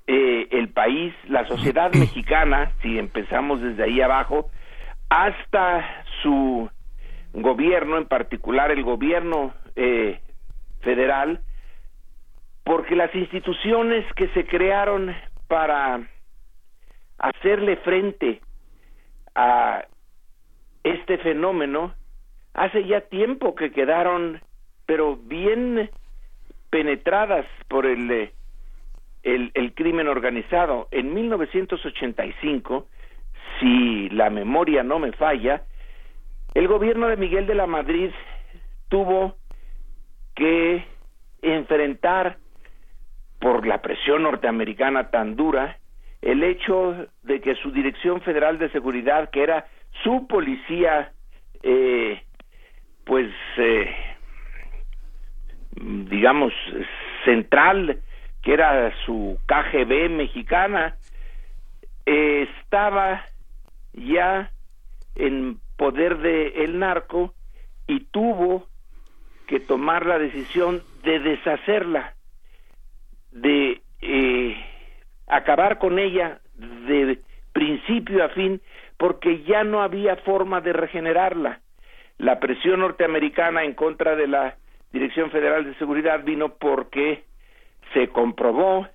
[0.06, 4.50] eh, el país, la sociedad mexicana, si empezamos desde ahí abajo,
[5.10, 6.70] hasta su
[7.34, 10.22] gobierno, en particular el gobierno eh,
[10.80, 11.42] federal,
[12.64, 15.14] porque las instituciones que se crearon
[15.48, 16.00] para
[17.18, 18.40] hacerle frente
[19.34, 19.84] a
[20.82, 21.94] este fenómeno
[22.54, 24.40] hace ya tiempo que quedaron
[24.86, 25.88] pero bien
[26.70, 28.32] penetradas por el, eh,
[29.22, 30.88] el, crimen organizado.
[30.90, 32.88] En 1985,
[33.58, 35.62] si la memoria no me falla,
[36.54, 38.10] el gobierno de Miguel de la Madrid
[38.88, 39.36] tuvo
[40.34, 40.84] que
[41.42, 42.38] enfrentar
[43.38, 45.78] por la presión norteamericana tan dura
[46.22, 49.66] el hecho de que su Dirección Federal de Seguridad, que era
[50.02, 51.12] su policía,
[51.62, 52.22] eh,
[53.04, 53.94] pues, eh,
[55.72, 56.52] digamos,
[57.24, 58.00] central,
[58.42, 60.96] que era su KGB mexicana,
[62.04, 63.24] estaba
[63.92, 64.50] ya
[65.16, 67.34] en poder de narco
[67.86, 68.66] y tuvo
[69.46, 72.14] que tomar la decisión de deshacerla,
[73.32, 74.56] de eh,
[75.30, 77.18] acabar con ella de
[77.52, 78.60] principio a fin,
[78.96, 81.60] porque ya no había forma de regenerarla.
[82.18, 84.56] La presión norteamericana en contra de la
[84.92, 87.24] Dirección Federal de Seguridad vino porque
[87.94, 88.88] se comprobó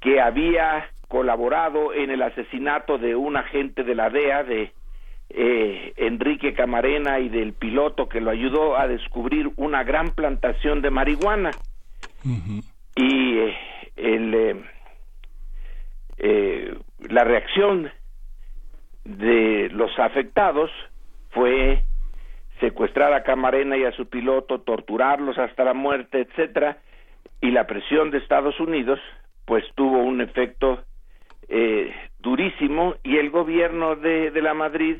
[0.00, 4.72] que había colaborado en el asesinato de un agente de la DEA, de
[5.30, 10.90] eh, Enrique Camarena y del piloto que lo ayudó a descubrir una gran plantación de
[10.90, 11.50] marihuana.
[12.96, 13.56] Y eh,
[13.96, 14.64] el, eh,
[16.20, 16.74] eh,
[17.08, 17.90] la reacción
[19.04, 20.70] de los afectados
[21.30, 21.82] fue
[22.60, 26.76] secuestrar a Camarena y a su piloto, torturarlos hasta la muerte, etcétera,
[27.40, 29.00] y la presión de Estados Unidos
[29.46, 30.84] pues tuvo un efecto
[31.48, 34.98] eh, durísimo y el gobierno de, de la Madrid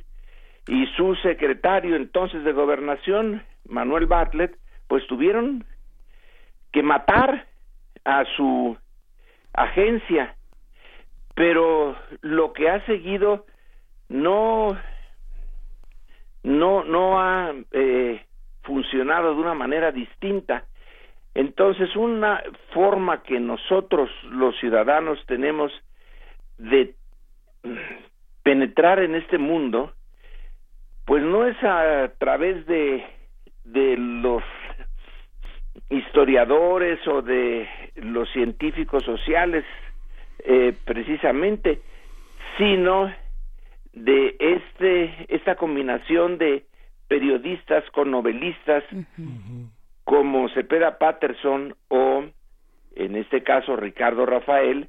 [0.66, 4.56] y su secretario entonces de gobernación, Manuel Bartlett,
[4.88, 5.64] pues tuvieron
[6.72, 7.46] que matar
[8.04, 8.76] a su
[9.52, 10.34] agencia,
[11.40, 13.46] pero lo que ha seguido
[14.10, 14.76] no
[16.42, 18.26] no no ha eh,
[18.62, 20.66] funcionado de una manera distinta.
[21.32, 22.42] Entonces, una
[22.74, 25.72] forma que nosotros los ciudadanos tenemos
[26.58, 26.94] de
[28.42, 29.94] penetrar en este mundo,
[31.06, 33.02] pues no es a través de,
[33.64, 34.42] de los
[35.88, 39.64] historiadores o de los científicos sociales
[40.44, 41.80] eh, precisamente,
[42.58, 43.12] sino
[43.92, 46.64] de este esta combinación de
[47.08, 48.84] periodistas con novelistas
[50.04, 52.24] como Cepeda Patterson o
[52.94, 54.88] en este caso Ricardo Rafael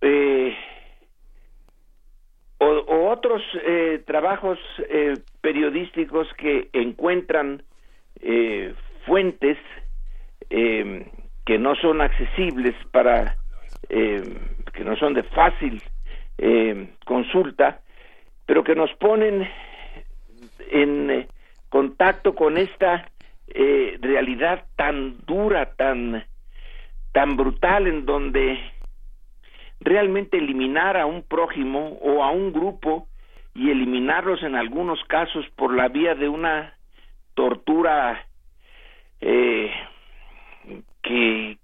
[0.00, 0.56] eh,
[2.60, 4.58] o, otros eh, trabajos
[4.88, 7.62] eh, periodísticos que encuentran
[8.20, 8.74] eh,
[9.06, 9.58] fuentes
[10.48, 13.36] que no son accesibles para
[13.90, 15.82] que no son de fácil
[17.04, 17.80] consulta
[18.46, 19.48] pero que nos ponen
[20.70, 21.26] en
[21.68, 23.10] contacto con esta
[24.00, 26.24] realidad tan dura tan
[27.12, 28.58] tan brutal en donde
[29.80, 33.08] realmente eliminar a un prójimo o a un grupo
[33.54, 36.74] y eliminarlos en algunos casos por la vía de una
[37.34, 38.24] tortura
[39.20, 39.70] eh,
[41.02, 41.58] que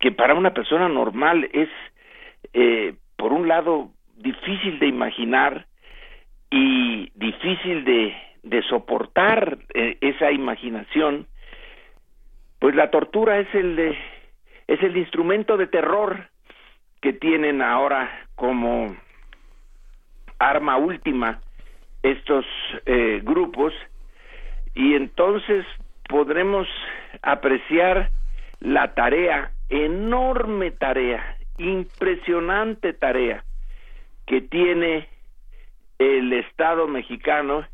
[0.00, 1.68] que para una persona normal es
[2.52, 5.66] eh, por un lado difícil de imaginar
[6.50, 8.14] y difícil de,
[8.68, 11.26] soportar eh, esa imaginación
[12.58, 13.96] pues la tortura es el de,
[14.66, 16.28] es el instrumento de terror
[17.00, 18.96] que tienen ahora como
[20.38, 21.40] arma última
[22.02, 22.44] estos
[22.86, 23.72] eh, grupos.
[24.74, 25.64] Y entonces
[26.08, 26.66] podremos
[27.22, 28.10] apreciar
[28.60, 33.44] la tarea, enorme tarea, impresionante tarea
[34.26, 35.08] que tiene
[35.98, 37.66] el Estado mexicano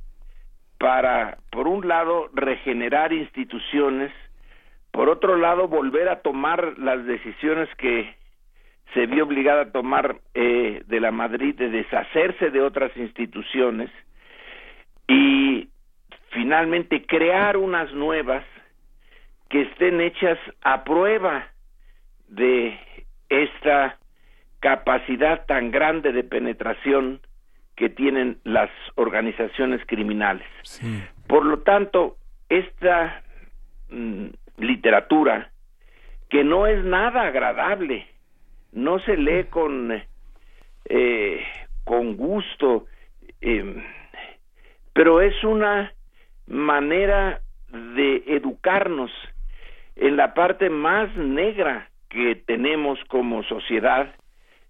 [0.79, 4.13] para, por un lado, regenerar instituciones,
[4.91, 8.15] por otro lado, volver a tomar las decisiones que
[8.93, 13.91] se vio obligada a tomar eh, de la Madrid de deshacerse de otras instituciones
[15.09, 15.69] y
[16.31, 18.45] finalmente crear unas nuevas
[19.55, 21.47] que estén hechas a prueba
[22.27, 22.77] de
[23.29, 24.01] esta
[24.59, 27.21] capacidad tan grande de penetración
[27.77, 30.49] que tienen las organizaciones criminales.
[31.29, 32.17] Por lo tanto,
[32.49, 33.23] esta
[33.91, 34.27] mm,
[34.59, 35.53] literatura,
[36.29, 38.09] que no es nada agradable,
[38.73, 40.03] no se lee con
[40.87, 41.47] eh,
[41.85, 42.87] con gusto
[43.41, 43.85] eh,
[44.93, 45.93] pero es una
[46.49, 49.13] manera de educarnos
[49.97, 54.15] en la parte más negra que tenemos como sociedad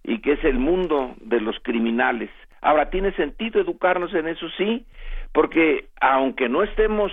[0.03, 2.29] y que es el mundo de los criminales.
[2.61, 4.47] Ahora, ¿tiene sentido educarnos en eso?
[4.57, 4.85] Sí,
[5.33, 7.11] porque aunque no estemos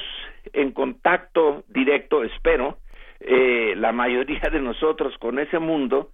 [0.53, 2.79] en contacto directo, espero,
[3.21, 6.11] eh, la mayoría de nosotros con ese mundo,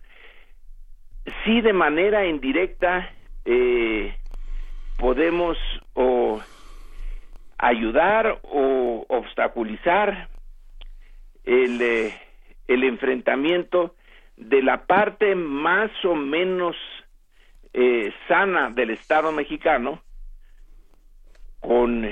[1.45, 3.11] sí de manera indirecta
[3.45, 4.15] eh,
[4.97, 5.57] podemos
[5.95, 6.41] o
[7.59, 10.29] ayudar o obstaculizar
[11.49, 12.15] el, eh,
[12.69, 13.95] el enfrentamiento
[14.37, 16.77] de la parte más o menos
[17.73, 20.03] eh, sana del Estado mexicano
[21.61, 22.09] con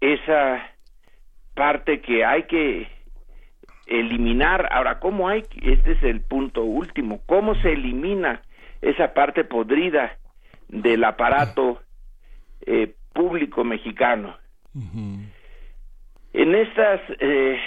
[0.00, 0.70] esa
[1.54, 2.88] parte que hay que
[3.86, 4.68] eliminar.
[4.70, 5.42] Ahora, ¿cómo hay?
[5.62, 7.20] Este es el punto último.
[7.26, 8.42] ¿Cómo se elimina
[8.82, 10.16] esa parte podrida
[10.68, 11.80] del aparato
[12.66, 14.36] eh, público mexicano?
[16.32, 17.58] En estas, eh,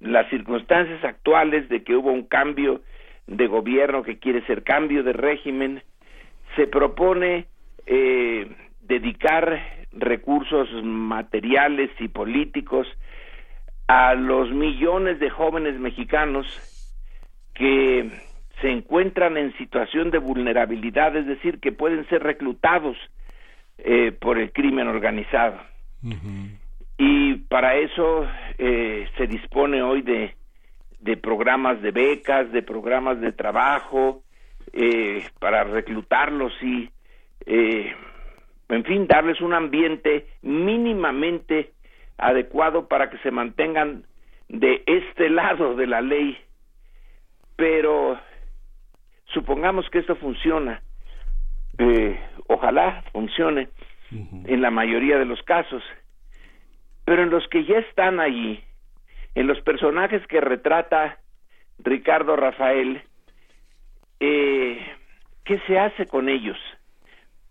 [0.00, 2.82] las circunstancias actuales de que hubo un cambio
[3.26, 5.82] de gobierno que quiere ser cambio de régimen,
[6.56, 7.46] se propone
[7.86, 8.50] eh,
[8.80, 9.60] dedicar
[9.92, 12.86] recursos materiales y políticos
[13.86, 16.46] a los millones de jóvenes mexicanos
[17.54, 18.10] que
[18.60, 22.96] se encuentran en situación de vulnerabilidad, es decir, que pueden ser reclutados
[23.78, 25.58] eh, por el crimen organizado.
[26.98, 30.34] Y para eso eh, se dispone hoy de,
[31.00, 34.22] de programas de becas, de programas de trabajo,
[34.72, 36.90] eh, para reclutarlos y,
[37.46, 41.72] en fin, darles un ambiente mínimamente
[42.18, 44.04] adecuado para que se mantengan
[44.48, 46.36] de este lado de la ley.
[47.56, 48.18] Pero
[49.32, 50.82] supongamos que esto funciona,
[51.78, 53.68] eh, ojalá funcione
[54.10, 55.82] en la mayoría de los casos,
[57.08, 58.62] pero en los que ya están allí,
[59.34, 61.16] en los personajes que retrata
[61.78, 63.00] Ricardo Rafael,
[64.20, 64.86] eh,
[65.42, 66.58] ¿qué se hace con ellos?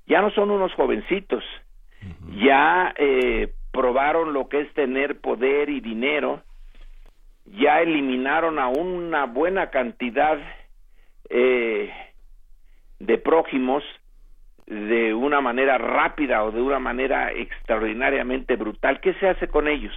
[0.06, 1.44] Ya no son unos jovencitos,
[2.40, 6.44] ya eh, probaron lo que es tener poder y dinero,
[7.46, 10.38] ya eliminaron a una buena cantidad
[11.32, 11.92] eh,
[13.00, 13.84] de prójimos
[14.68, 18.99] de una manera rápida o de una manera extraordinariamente brutal.
[18.99, 19.95] ¿Qué se hace con ellos?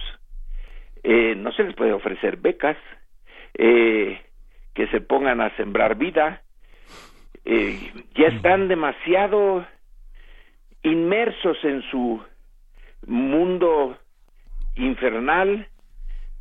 [1.03, 2.77] Eh, no se les puede ofrecer becas,
[3.53, 4.21] eh,
[4.73, 6.41] que se pongan a sembrar vida,
[7.43, 9.65] eh, ya están demasiado
[10.83, 12.23] inmersos en su
[13.07, 13.97] mundo
[14.75, 15.67] infernal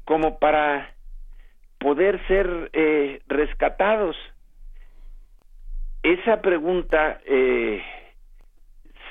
[0.05, 0.95] como para
[1.79, 4.17] poder ser eh, rescatados.
[6.03, 7.83] Esa pregunta eh,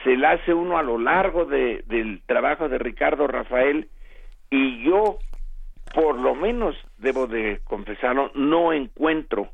[0.03, 3.89] se la hace uno a lo largo de, del trabajo de Ricardo Rafael
[4.49, 5.17] y yo
[5.93, 9.49] por lo menos debo de confesarlo no encuentro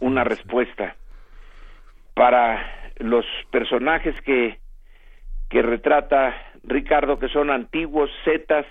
[0.00, 0.96] una respuesta
[2.14, 4.58] para los personajes que
[5.50, 8.66] que retrata Ricardo que son antiguos zetas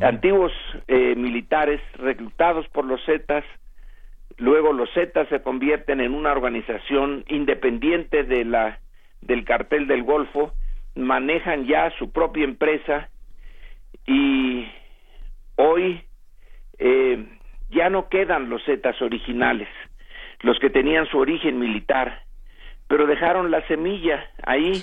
[0.00, 0.52] antiguos
[0.86, 3.44] eh, militares reclutados por los zetas.
[4.36, 8.78] Luego los zetas se convierten en una organización independiente de la
[9.20, 10.52] del cartel del Golfo
[10.94, 13.08] manejan ya su propia empresa
[14.06, 14.66] y
[15.56, 16.02] hoy
[16.78, 17.26] eh,
[17.70, 19.68] ya no quedan los zetas originales
[20.40, 22.22] los que tenían su origen militar
[22.88, 24.82] pero dejaron la semilla ahí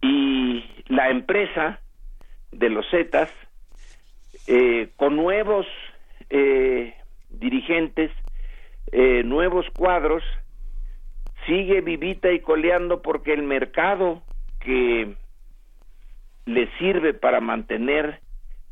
[0.00, 1.80] y la empresa
[2.50, 3.30] de los zetas
[4.46, 5.66] eh, con nuevos
[6.30, 6.94] eh,
[7.30, 8.10] dirigentes,
[8.90, 10.22] eh, nuevos cuadros,
[11.46, 14.22] sigue vivita y coleando porque el mercado
[14.60, 15.14] que
[16.46, 18.20] le sirve para mantener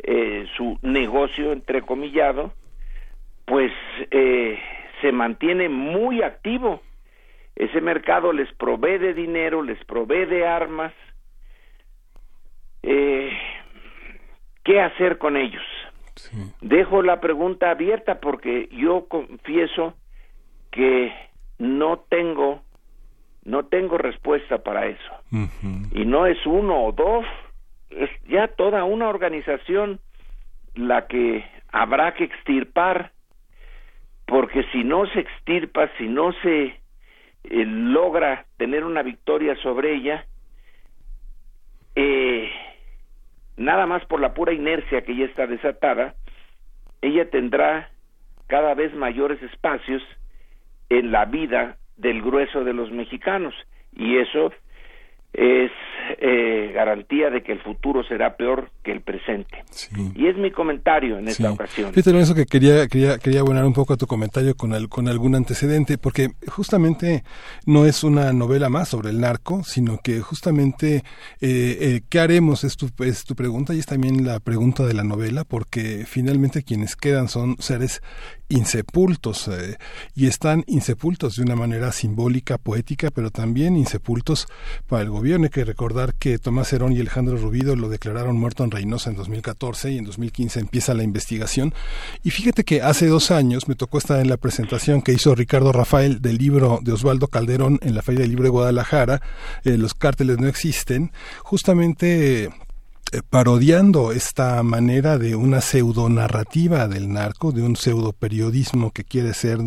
[0.02, 2.52] eh, su negocio, entrecomillado,
[3.44, 3.72] pues
[4.10, 4.58] eh,
[5.00, 6.82] se mantiene muy activo.
[7.56, 10.92] Ese mercado les provee de dinero, les provee de armas.
[12.82, 13.30] Eh,
[14.64, 15.62] ¿Qué hacer con ellos?
[16.60, 19.94] Dejo la pregunta abierta porque yo confieso
[20.70, 21.12] que
[21.60, 22.62] no tengo
[23.44, 25.12] no tengo respuesta para eso.
[25.92, 27.24] Y no es uno o dos,
[27.90, 29.98] es ya toda una organización
[30.74, 33.12] la que habrá que extirpar,
[34.26, 40.26] porque si no se extirpa, si no se eh, logra tener una victoria sobre ella,
[41.96, 42.50] eh,
[43.56, 46.14] nada más por la pura inercia que ya está desatada,
[47.00, 47.90] ella tendrá
[48.46, 50.02] cada vez mayores espacios
[50.90, 53.54] en la vida del grueso de los mexicanos
[53.96, 54.52] y eso
[55.32, 55.70] es
[56.18, 59.62] eh, garantía de que el futuro será peor que el presente.
[60.16, 61.92] Y es mi comentario en esta ocasión.
[61.92, 65.06] Fíjate, eso que quería, quería, quería abonar un poco a tu comentario con, el, con
[65.06, 67.22] algún antecedente, porque justamente
[67.64, 71.02] no es una novela más sobre el narco, sino que justamente eh,
[71.40, 75.04] eh, qué haremos es tu, es tu pregunta y es también la pregunta de la
[75.04, 78.02] novela, porque finalmente quienes quedan son seres
[78.50, 79.78] insepultos eh,
[80.14, 84.46] y están insepultos de una manera simbólica, poética, pero también insepultos
[84.86, 85.44] para el gobierno.
[85.44, 89.16] Hay que recordar que Tomás Herón y Alejandro Rubido lo declararon muerto en Reynosa en
[89.16, 91.72] 2014 y en 2015 empieza la investigación.
[92.22, 95.72] Y fíjate que hace dos años me tocó estar en la presentación que hizo Ricardo
[95.72, 99.22] Rafael del libro de Osvaldo Calderón en la Feria del Libro de Guadalajara,
[99.64, 101.12] eh, Los cárteles no existen,
[101.42, 102.50] justamente
[103.28, 109.58] parodiando esta manera de una pseudonarrativa del narco, de un pseudo periodismo que quiere ser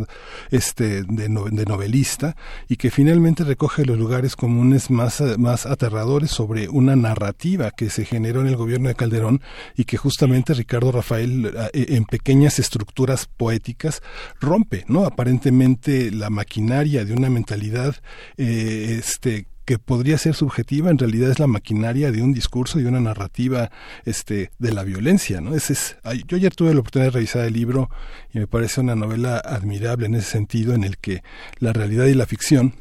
[0.51, 2.35] este de, novelista
[2.67, 8.05] y que finalmente recoge los lugares comunes más, más aterradores sobre una narrativa que se
[8.05, 9.41] generó en el gobierno de Calderón
[9.75, 14.01] y que justamente Ricardo Rafael eh, en pequeñas estructuras poéticas
[14.39, 15.05] rompe, ¿no?
[15.05, 17.95] Aparentemente la maquinaria de una mentalidad
[18.37, 22.85] eh, este que podría ser subjetiva, en realidad es la maquinaria de un discurso y
[22.85, 23.71] una narrativa
[24.05, 25.41] este, de la violencia.
[25.41, 25.55] ¿no?
[25.55, 27.89] Ese es, yo ayer tuve la oportunidad de revisar el libro
[28.33, 31.23] y me parece una novela admirable en ese sentido, en el que
[31.59, 32.73] la realidad y la ficción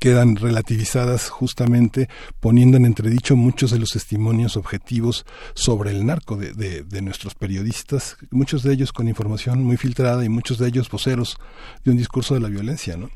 [0.00, 2.08] quedan relativizadas justamente
[2.40, 5.24] poniendo en entredicho muchos de los testimonios objetivos
[5.54, 6.52] sobre el narco de,
[6.82, 11.38] de, nuestros periodistas, muchos de ellos con información muy filtrada y muchos de ellos voceros
[11.84, 13.10] de un discurso de la violencia, ¿no?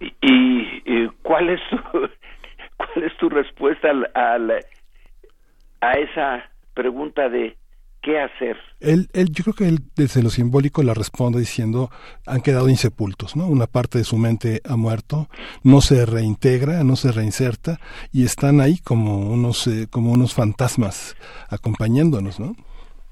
[0.00, 1.76] Y, ¿cuál es tu,
[2.76, 4.50] cuál es tu respuesta al,
[5.80, 7.56] a esa pregunta de
[8.02, 8.56] qué hacer?
[8.80, 11.90] Él, él, yo creo que él desde lo simbólico la responde diciendo
[12.26, 13.46] han quedado insepultos, ¿no?
[13.46, 15.28] Una parte de su mente ha muerto,
[15.62, 17.78] no se reintegra, no se reinserta
[18.12, 21.16] y están ahí como unos eh, como unos fantasmas
[21.50, 22.54] acompañándonos, ¿no?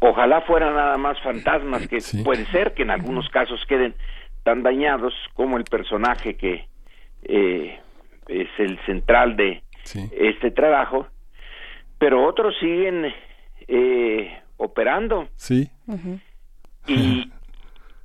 [0.01, 3.94] ojalá fueran nada más fantasmas que puede ser que en algunos casos queden
[4.44, 6.66] tan dañados como el personaje que
[7.28, 7.78] eh,
[8.26, 9.62] es el central de
[10.12, 11.06] este trabajo
[11.98, 13.12] pero otros siguen
[13.66, 15.28] eh, operando.
[15.36, 15.68] Sí.
[16.86, 17.30] Y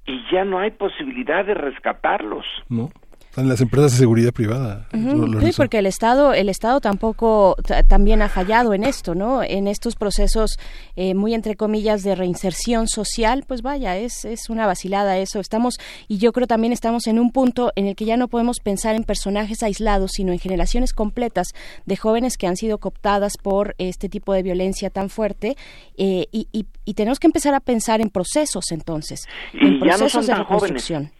[0.05, 2.45] y ya no hay posibilidad de rescatarlos.
[2.67, 2.91] No
[3.35, 4.87] en las empresas de seguridad privada.
[4.91, 7.55] sí, porque el Estado, el Estado tampoco
[7.87, 9.43] también ha fallado en esto, ¿no?
[9.43, 10.57] En estos procesos
[10.95, 15.39] eh, muy entre comillas de reinserción social, pues vaya, es, es una vacilada eso.
[15.39, 15.75] Estamos
[16.07, 18.95] y yo creo también estamos en un punto en el que ya no podemos pensar
[18.95, 21.47] en personajes aislados, sino en generaciones completas
[21.85, 25.57] de jóvenes que han sido cooptadas por este tipo de violencia tan fuerte
[25.97, 31.11] eh, y, y, tenemos que empezar a pensar en procesos entonces, en procesos de reconstrucción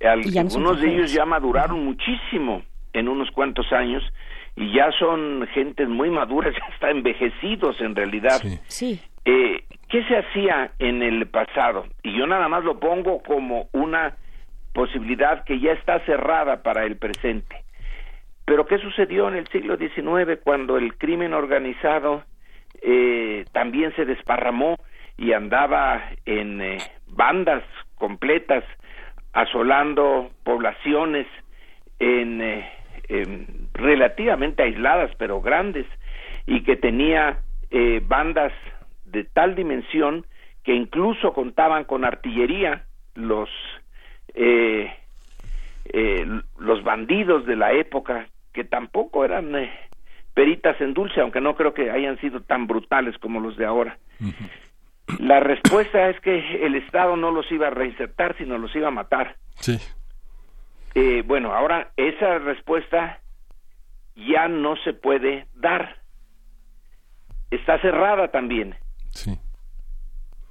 [0.00, 2.62] algunos de ellos ya maduraron muchísimo
[2.92, 4.02] en unos cuantos años
[4.56, 8.40] y ya son gentes muy maduras, ya están envejecidos en realidad.
[8.66, 9.00] Sí.
[9.24, 11.86] Eh, ¿Qué se hacía en el pasado?
[12.02, 14.16] Y yo nada más lo pongo como una
[14.72, 17.64] posibilidad que ya está cerrada para el presente.
[18.44, 22.22] Pero ¿qué sucedió en el siglo XIX cuando el crimen organizado
[22.80, 24.78] eh, también se desparramó
[25.16, 27.62] y andaba en eh, bandas
[27.96, 28.64] completas
[29.32, 31.26] asolando poblaciones
[32.00, 32.64] eh,
[33.08, 35.86] en, relativamente aisladas pero grandes
[36.46, 37.38] y que tenía
[37.70, 38.52] eh, bandas
[39.04, 40.26] de tal dimensión
[40.64, 42.84] que incluso contaban con artillería
[43.14, 43.48] los
[44.34, 44.92] eh,
[46.58, 49.52] los bandidos de la época que tampoco eran
[50.34, 53.96] peritas en dulce aunque no creo que hayan sido tan brutales como los de ahora
[55.18, 58.92] la respuesta es que el Estado no los iba a reinsertar, sino los iba a
[58.92, 59.36] matar.
[59.56, 59.78] Sí.
[60.94, 63.20] Eh, bueno, ahora esa respuesta
[64.14, 65.96] ya no se puede dar.
[67.50, 68.74] Está cerrada también.
[69.10, 69.38] Sí.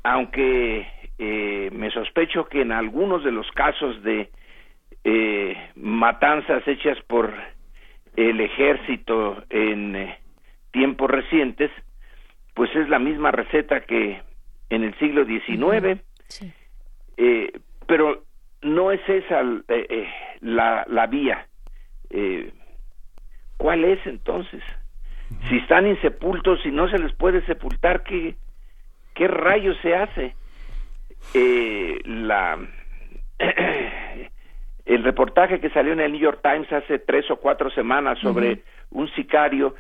[0.03, 0.88] Aunque
[1.19, 4.31] eh, me sospecho que en algunos de los casos de
[5.03, 7.34] eh, matanzas hechas por
[8.15, 10.15] el ejército en
[10.71, 11.71] tiempos recientes,
[12.55, 14.21] pues es la misma receta que
[14.69, 16.02] en el siglo XIX,
[17.18, 17.52] eh,
[17.85, 18.23] pero
[18.61, 20.07] no es esa eh, eh,
[20.41, 21.48] la, la, vía.
[23.57, 24.64] ¿Cuál es entonces?
[25.49, 28.35] Si están insepultos y no se les puede sepultar, ¿qué,
[29.14, 30.35] qué rayos se hace?
[32.06, 32.57] la
[34.88, 38.64] el reportaje que salió en el New York Times hace tres o cuatro semanas sobre
[38.89, 39.76] un sicario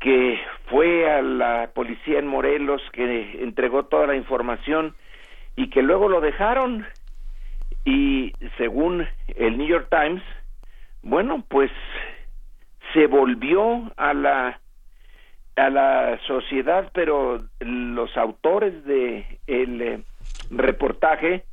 [0.00, 4.94] que fue a la policía en Morelos, que entregó toda la información
[5.56, 6.86] y que luego lo dejaron.
[7.84, 10.22] Y según el New York Times,
[11.02, 11.70] bueno, pues
[12.92, 14.60] se volvió a la
[15.56, 20.02] a la sociedad, pero los autores de el eh,
[20.50, 21.44] reportaje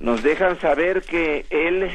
[0.00, 1.90] nos dejan saber que él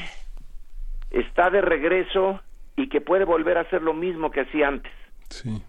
[1.10, 2.40] está de regreso
[2.76, 4.92] y que puede volver a hacer lo mismo que hacía antes.
[5.32, 5.64] Sí.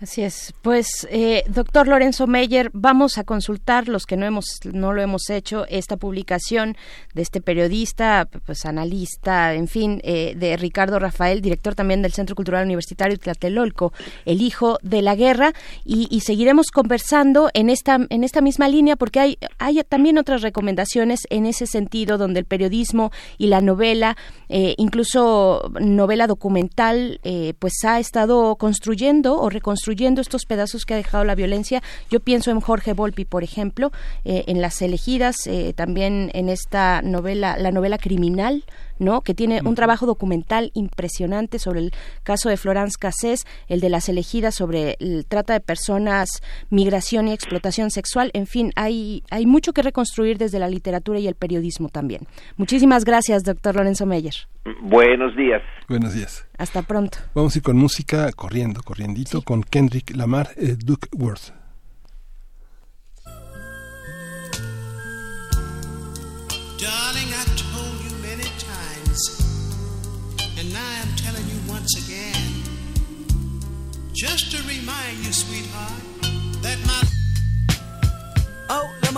[0.00, 0.54] Así es.
[0.62, 5.28] Pues, eh, doctor Lorenzo Meyer, vamos a consultar los que no hemos, no lo hemos
[5.28, 6.76] hecho, esta publicación
[7.14, 12.36] de este periodista, pues analista, en fin, eh, de Ricardo Rafael, director también del Centro
[12.36, 13.92] Cultural Universitario Tlatelolco,
[14.24, 15.52] el hijo de la guerra,
[15.84, 21.20] y, seguiremos conversando en esta, en esta misma línea, porque hay, hay también otras recomendaciones
[21.30, 24.16] en ese sentido, donde el periodismo y la novela,
[24.48, 27.20] eh, incluso novela documental,
[27.58, 29.87] pues ha estado construyendo o reconstruyendo
[30.20, 31.82] estos pedazos que ha dejado la violencia.
[32.10, 33.92] Yo pienso en Jorge Volpi, por ejemplo,
[34.24, 38.64] eh, en Las elegidas, eh, también en esta novela, la novela criminal,
[38.98, 39.22] ¿no?
[39.22, 41.92] que tiene un trabajo documental impresionante sobre el
[42.22, 46.28] caso de Florence Cassés, el de las elegidas sobre el trata de personas,
[46.70, 48.30] migración y explotación sexual.
[48.34, 52.22] En fin, hay, hay mucho que reconstruir desde la literatura y el periodismo también.
[52.56, 54.34] Muchísimas gracias, doctor Lorenzo Meyer.
[54.82, 55.62] Buenos días.
[55.88, 56.46] Buenos días.
[56.58, 57.18] Hasta pronto.
[57.34, 61.57] Vamos a ir con música corriendo, corriendito, con Kendrick Lamar, eh, Duckworth.
[61.57, 61.57] Darling,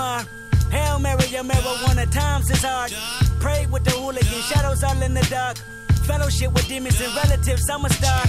[0.00, 0.24] Lamar,
[0.70, 2.90] Hail Mary, your marijuana times is hard.
[3.38, 5.58] Pray with the hooligan, shadows all in the dark.
[6.10, 8.22] Fellowship with demons and relatives, I'm a star.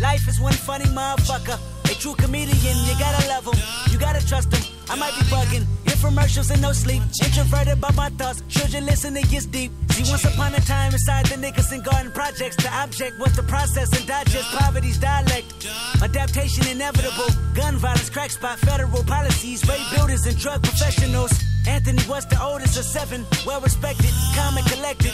[0.00, 1.58] Life is one funny motherfucker.
[1.84, 3.60] A true comedian, you gotta love him,
[3.92, 4.62] you gotta trust him.
[4.88, 7.02] I might be bugging Infomercials and no sleep.
[7.24, 8.42] Introverted by my thoughts.
[8.48, 9.70] Children listen, it gets deep.
[9.90, 13.88] See, once upon a time inside the Nicholson Garden Projects, the object was to process
[13.96, 15.66] and digest poverty's dialect.
[16.02, 17.28] Adaptation inevitable.
[17.54, 21.32] Gun violence, crack spot, federal policies, rape builders and drug professionals.
[21.66, 25.12] Anthony was the oldest of seven, well respected, and collected.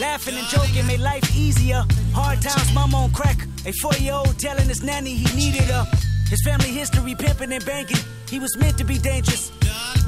[0.00, 1.84] Laughing and joking made life easier.
[2.12, 3.46] Hard times, mom on crack.
[3.64, 5.84] A four year old telling his nanny he needed her.
[6.28, 7.98] His family history pimping and banking.
[8.28, 9.52] He was meant to be dangerous.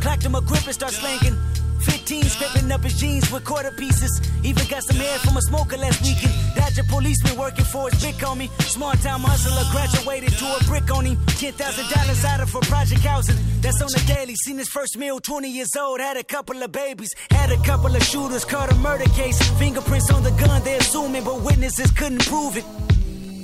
[0.01, 1.37] Clacked him a grip and start slanking.
[1.83, 4.21] 15 scraping up his jeans with quarter pieces.
[4.43, 6.35] Even got some hair from a smoker last weekend.
[6.55, 8.51] Dodger policeman working for his big me.
[8.61, 11.17] Smart time hustler graduated to a brick on him.
[11.17, 13.37] $10,000 out of for project housing.
[13.61, 14.35] That's on the daily.
[14.37, 16.01] Seen his first meal, 20 years old.
[16.01, 17.15] Had a couple of babies.
[17.31, 18.45] Had a couple of shooters.
[18.45, 19.39] Caught a murder case.
[19.59, 22.65] Fingerprints on the gun, They're assuming, but witnesses couldn't prove it.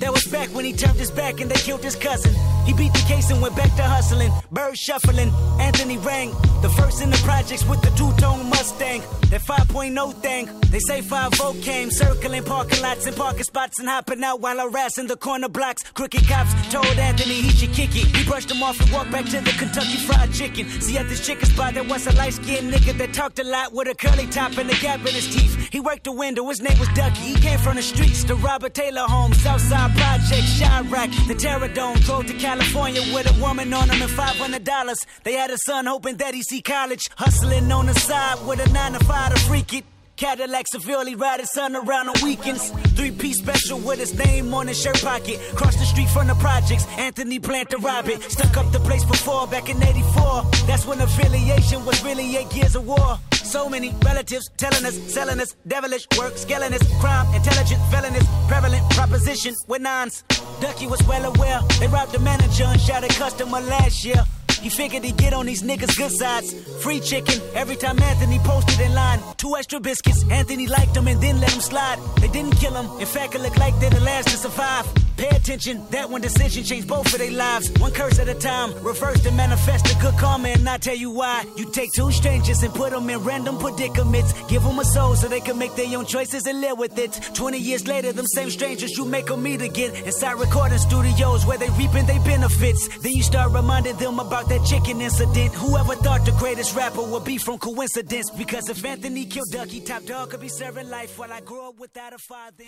[0.02, 2.34] That was back when he turned his back and they killed his cousin.
[2.66, 4.32] He beat the case and went back to hustling.
[4.50, 5.30] Bird shuffling.
[5.60, 6.30] Anthony rang.
[6.60, 9.02] The first in the projects with the two-tone Mustang.
[9.30, 10.48] That 5.0 thing.
[10.70, 11.92] They say 5 came.
[11.92, 15.84] Circling parking lots and parking spots and hopping out while harassing the corner blocks.
[15.92, 18.06] Crooked cops told Anthony he should kick it.
[18.16, 20.68] He brushed him off and walked back to the Kentucky Fried Chicken.
[20.80, 23.86] See at this chicken spot there was a light-skinned nigga that talked a lot with
[23.86, 25.68] a curly top and a gap in his teeth.
[25.70, 26.48] He worked the window.
[26.48, 27.20] His name was Ducky.
[27.20, 28.24] He came from the streets.
[28.24, 29.32] to Robert Taylor home.
[29.32, 31.96] Southside Project, Chirac, the Terror Dome.
[32.00, 35.06] Drove to California with a woman on him and $500.
[35.24, 37.08] They had a son hoping that he see college.
[37.16, 39.84] Hustling on the side with a 9 to 5 to freak it.
[40.22, 42.70] Cadillac severely riding son around on weekends.
[42.94, 45.40] Three piece special with his name on his shirt pocket.
[45.56, 46.86] Cross the street from the projects.
[46.96, 48.22] Anthony planned to rob it.
[48.22, 50.44] Stuck up the place before back in 84.
[50.68, 53.18] That's when affiliation was really eight years of war.
[53.32, 58.88] So many relatives telling us, selling us, devilish work, scaling us, crime, intelligent, felonies, prevalent
[58.90, 60.22] proposition with nines.
[60.60, 61.58] Ducky was well aware.
[61.80, 64.24] They robbed the manager and shot a customer last year.
[64.60, 66.54] He figured he'd get on these niggas' good sides.
[66.82, 69.20] Free chicken every time Anthony posted in line.
[69.36, 70.24] Two extra biscuits.
[70.30, 71.98] Anthony liked them and then let them slide.
[72.20, 72.86] They didn't kill him.
[73.00, 74.86] In fact, it looked like they're the last to survive.
[75.16, 77.70] Pay attention, that one decision changed both of their lives.
[77.78, 81.10] One curse at a time, reverse to manifest a good karma, and I tell you
[81.10, 81.44] why.
[81.56, 84.32] You take two strangers and put them in random predicaments.
[84.48, 87.12] Give them a soul so they can make their own choices and live with it.
[87.34, 91.58] 20 years later, them same strangers you make them meet again inside recording studios where
[91.58, 92.88] they reaping their benefits.
[92.98, 95.54] Then you start reminding them about that chicken incident.
[95.54, 98.30] Whoever thought the greatest rapper would be from coincidence?
[98.30, 101.78] Because if Anthony killed Ducky, Top Dog could be serving life while I grew up
[101.78, 102.64] without a father.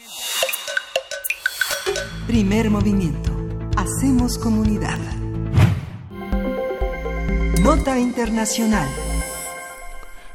[2.27, 3.33] Primer movimiento.
[3.77, 4.99] Hacemos comunidad.
[7.63, 8.89] Nota Internacional.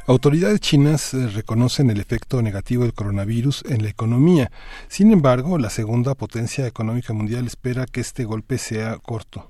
[0.07, 4.51] Autoridades chinas eh, reconocen el efecto negativo del coronavirus en la economía.
[4.87, 9.45] Sin embargo, la segunda potencia económica mundial espera que este golpe sea corto.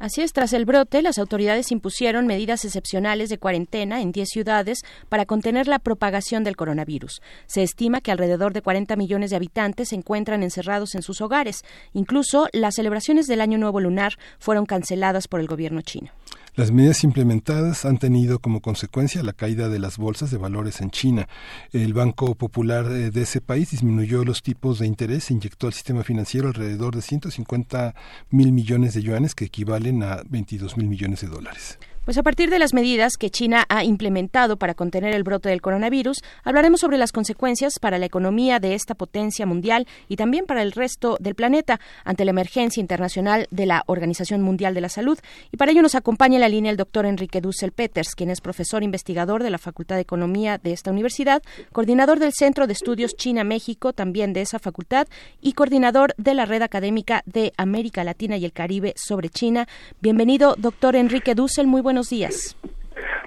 [0.00, 4.80] Así es, tras el brote, las autoridades impusieron medidas excepcionales de cuarentena en 10 ciudades
[5.10, 7.20] para contener la propagación del coronavirus.
[7.46, 11.64] Se estima que alrededor de 40 millones de habitantes se encuentran encerrados en sus hogares.
[11.92, 16.10] Incluso las celebraciones del Año Nuevo Lunar fueron canceladas por el gobierno chino.
[16.56, 20.90] Las medidas implementadas han tenido como consecuencia la caída de las bolsas de valores en
[20.90, 21.28] China.
[21.72, 25.72] El Banco Popular eh, de ese país disminuyó los tipos de interés e inyectó al
[25.72, 27.94] sistema financiero alrededor de 150
[28.30, 31.78] mil millones de yuanes, que equivalen a 22 mil millones de dólares.
[32.04, 35.60] Pues a partir de las medidas que China ha implementado para contener el brote del
[35.60, 40.62] coronavirus, hablaremos sobre las consecuencias para la economía de esta potencia mundial y también para
[40.62, 45.18] el resto del planeta ante la emergencia internacional de la Organización Mundial de la Salud.
[45.52, 48.40] Y para ello nos acompaña en la línea el doctor Enrique Dussel Peters, quien es
[48.40, 53.14] profesor investigador de la Facultad de Economía de esta universidad, coordinador del Centro de Estudios
[53.14, 55.06] China-México también de esa facultad
[55.42, 59.68] y coordinador de la Red Académica de América Latina y el Caribe sobre China.
[60.00, 61.66] Bienvenido, doctor Enrique Dussel.
[61.66, 62.56] Muy buenos días.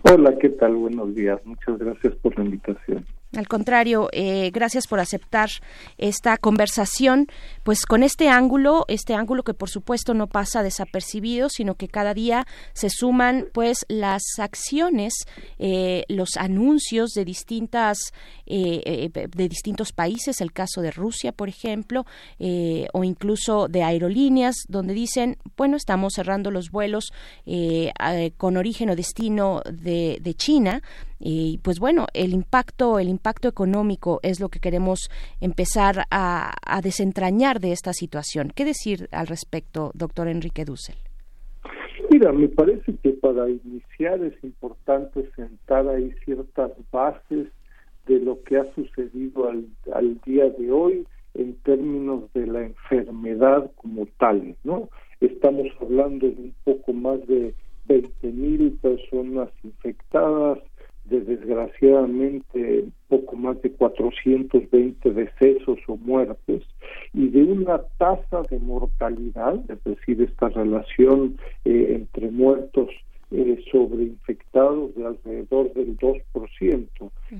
[0.03, 0.75] Hola, ¿qué tal?
[0.75, 1.37] Buenos días.
[1.43, 3.05] Muchas gracias por la invitación.
[3.35, 5.49] Al contrario, eh, gracias por aceptar
[5.97, 7.27] esta conversación,
[7.63, 12.13] pues con este ángulo, este ángulo que por supuesto no pasa desapercibido, sino que cada
[12.13, 15.13] día se suman pues las acciones,
[15.57, 17.97] eh, los anuncios de distintas,
[18.45, 22.05] eh, de distintos países, el caso de Rusia, por ejemplo,
[22.93, 27.11] o incluso de aerolíneas, donde dicen, bueno, estamos cerrando los vuelos
[28.37, 30.83] con origen o destino de, de China
[31.25, 35.09] y pues bueno, el impacto, el impacto económico es lo que queremos
[35.39, 38.51] empezar a, a desentrañar de esta situación.
[38.53, 40.97] ¿Qué decir al respecto, doctor Enrique Dussel?
[42.11, 47.47] Mira, me parece que para iniciar es importante sentar ahí ciertas bases
[48.05, 53.71] de lo que ha sucedido al, al día de hoy en términos de la enfermedad
[53.77, 54.89] como tal, ¿no?
[55.21, 57.55] Estamos hablando de un poco más de
[57.87, 60.59] 20 mil personas infectadas
[61.05, 66.63] desgraciadamente poco más de 420 decesos o muertes
[67.13, 72.89] y de una tasa de mortalidad, es decir, esta relación eh, entre muertos
[73.31, 76.21] eh, sobre infectados de alrededor del 2%.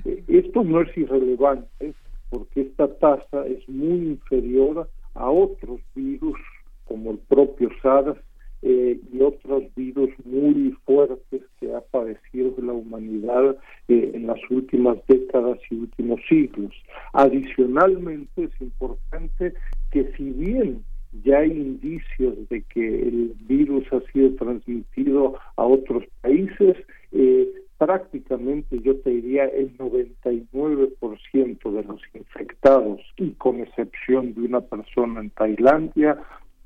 [0.04, 1.94] Eh, esto no es irrelevante
[2.30, 6.38] porque esta tasa es muy inferior a otros virus
[6.84, 8.18] como el propio SARS
[8.64, 13.56] y otros virus muy fuertes que ha padecido la humanidad
[13.88, 16.72] eh, en las últimas décadas y últimos siglos.
[17.12, 19.54] Adicionalmente, es importante
[19.90, 20.82] que si bien
[21.24, 26.76] ya hay indicios de que el virus ha sido transmitido a otros países,
[27.12, 34.60] eh, prácticamente yo te diría el 99% de los infectados, y con excepción de una
[34.62, 36.18] persona en Tailandia,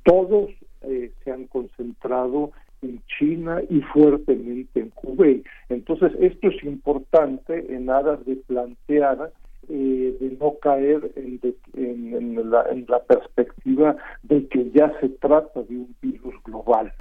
[0.05, 0.51] todos
[0.83, 2.53] eh, se han concentrado
[2.83, 5.43] en China y fuertemente en Hubei.
[5.69, 9.33] Entonces, esto es importante en aras de plantear
[9.69, 11.41] eh, de no caer en,
[11.75, 16.93] en, la, en, la, perspectiva de que ya se trata de un virus global.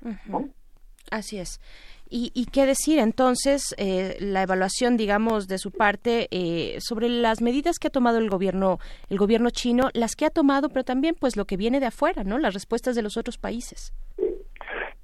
[1.11, 1.61] Así es.
[2.09, 7.79] ¿Y, qué decir entonces eh, la evaluación, digamos, de su parte eh, sobre las medidas
[7.79, 8.79] que ha tomado el gobierno,
[9.09, 12.23] el gobierno chino, las que ha tomado, pero también, pues, lo que viene de afuera,
[12.23, 12.37] ¿no?
[12.37, 13.93] Las respuestas de los otros países.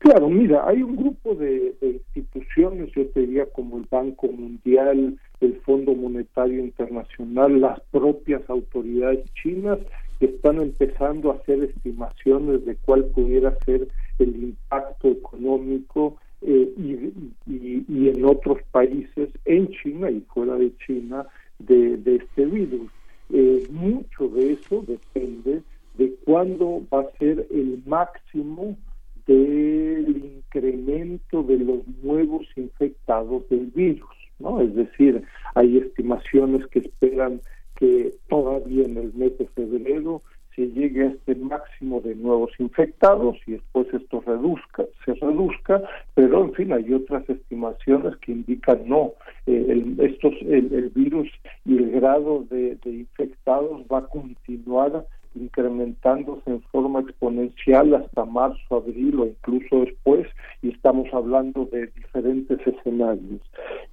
[0.03, 1.75] Claro, mira, hay un grupo de,
[2.13, 9.23] instituciones, yo te diría como el Banco Mundial, el Fondo Monetario Internacional, las propias autoridades
[9.41, 9.79] chinas
[10.19, 13.87] que están empezando a hacer estimaciones de cuál pudiera ser
[14.19, 21.25] el impacto económico eh, y, y, en otros países, en China y fuera de China,
[21.59, 22.91] de, este virus.
[23.29, 25.61] Eh, mucho de eso depende
[25.97, 28.77] de cuándo va a ser el máximo
[29.25, 34.09] del incremento de los nuevos infectados del virus,
[34.39, 34.59] ¿no?
[34.59, 35.23] Es decir,
[35.55, 37.41] hay estimaciones que esperan
[37.75, 40.21] que todavía en el mes de febrero
[40.55, 45.81] se llegue a este máximo de nuevos infectados y después esto reduzca, se reduzca,
[46.13, 49.13] pero en fin hay otras estimaciones que indican no,
[49.47, 51.29] eh, el, estos, el, virus
[51.65, 55.05] y el grado de, infectados va a continuar
[55.35, 60.27] incrementándose en forma exponencial hasta marzo, abril o incluso después,
[60.61, 63.41] y estamos hablando de diferentes escenarios.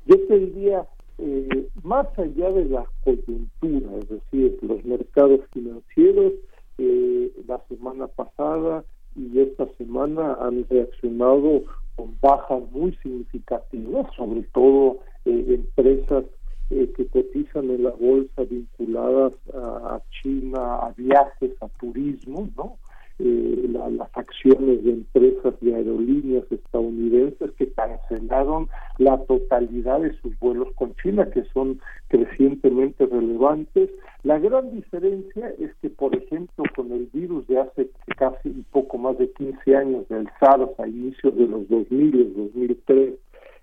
[0.05, 0.85] Yo te diría,
[1.17, 6.35] eh, más allá de la coyuntura, es decir, los mercados financieros
[6.83, 8.85] eh, la semana pasada
[9.15, 16.25] y esta semana han reaccionado con bajas muy significativas, sobre todo eh, empresas
[16.71, 22.79] eh, que cotizan en la bolsa vinculadas a China, a viajes, a turismo, ¿no?
[23.23, 23.69] Eh,
[23.99, 28.69] las acciones de empresas de aerolíneas estadounidenses que cancelaron
[28.99, 33.91] la totalidad de sus vuelos con China, que son crecientemente relevantes.
[34.23, 38.97] La gran diferencia es que, por ejemplo, con el virus de hace casi un poco
[38.97, 43.15] más de 15 años del SARS a inicios de los 2000, 2003,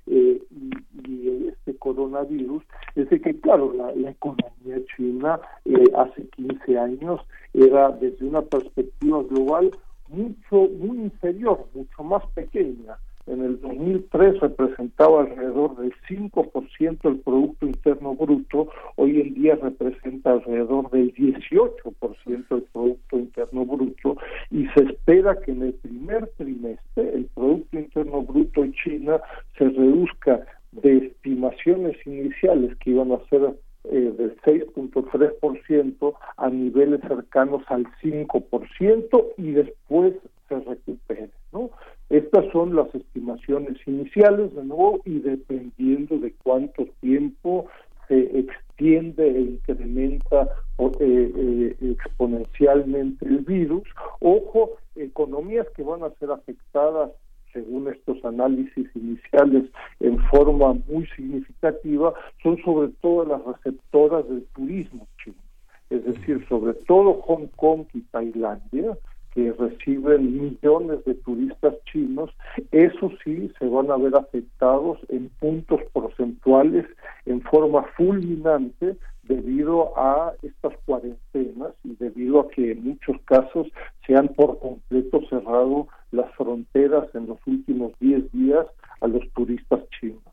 [0.08, 2.64] eh, y, este coronavirus
[2.96, 7.22] es de que, claro, la, economía china eh, hace 15 años
[7.54, 9.72] era desde una perspectiva global
[10.10, 12.98] mucho, muy inferior, mucho más pequeña
[13.28, 20.32] en el 2003 representaba alrededor del 5% del Producto Interno Bruto, hoy en día representa
[20.32, 24.18] alrededor del 18% del Producto Interno Bruto
[24.50, 29.20] y se espera que en el primer trimestre el Producto Interno Bruto en China
[29.58, 33.54] se reduzca de estimaciones iniciales que iban a ser
[33.86, 40.14] eh, del 6.3% a niveles cercanos al 5% y después
[40.50, 41.72] se recupere, ¿no?
[42.10, 47.68] Estas son las estimaciones iniciales, de nuevo, y dependiendo de cuánto tiempo
[48.08, 53.84] se extiende e incrementa eh, eh, exponencialmente el virus.
[54.22, 57.12] Ojo, economías que van a ser afectadas
[57.54, 59.64] según estos análisis iniciales
[60.00, 62.14] en forma muy significativa,
[62.44, 65.38] son sobre todo las receptoras del turismo chino,
[65.90, 68.98] es decir, sobre todo Hong Kong y Tailandia,
[69.38, 72.32] que reciben millones de turistas chinos,
[72.72, 76.88] eso sí se van a ver afectados en puntos porcentuales
[77.28, 83.68] en forma fulminante debido a estas cuarentenas y debido a que en muchos casos
[84.08, 88.66] se han por completo cerrado las fronteras en los últimos 10 días
[89.02, 90.24] a los turistas chinos.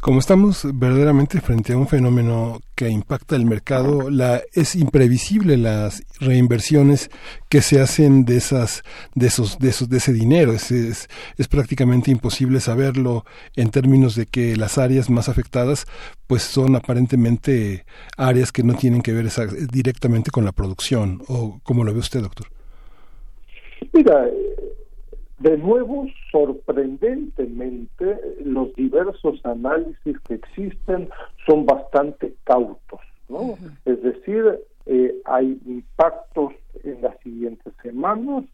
[0.00, 6.02] Como estamos verdaderamente frente a un fenómeno que impacta el mercado, la, es imprevisible las
[6.20, 7.10] reinversiones
[7.48, 8.82] que se hacen de esas,
[9.14, 10.52] de esos, de esos, de ese dinero.
[10.52, 11.08] Es, es,
[11.38, 13.24] es prácticamente imposible saberlo
[13.56, 15.86] en términos de que las áreas más afectadas,
[16.26, 17.84] pues son aparentemente
[18.16, 21.22] áreas que no tienen que ver esa, directamente con la producción.
[21.26, 22.46] ¿O cómo lo ve usted, doctor?
[23.92, 24.28] Mira,
[25.38, 31.10] de nuevo, sorprendentemente, los diversos análisis que existen
[31.46, 33.56] son bastante cautos, ¿no?
[33.84, 36.52] Es decir, eh, hay impactos
[36.84, 38.44] en las siguientes semanas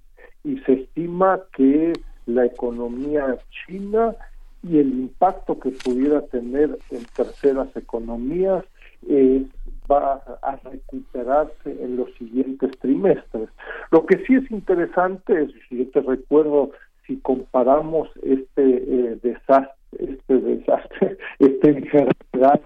[0.43, 1.93] y se estima que
[2.27, 4.17] la economía china
[4.63, 8.65] y el impacto que pudiera tener en terceras economías
[9.09, 9.45] eh,
[9.91, 13.49] va a recuperarse en los siguientes trimestres.
[13.91, 16.71] Lo que sí es interesante es, si yo te recuerdo,
[17.07, 22.61] si comparamos este eh, desastre, este desastre, esta enfermedad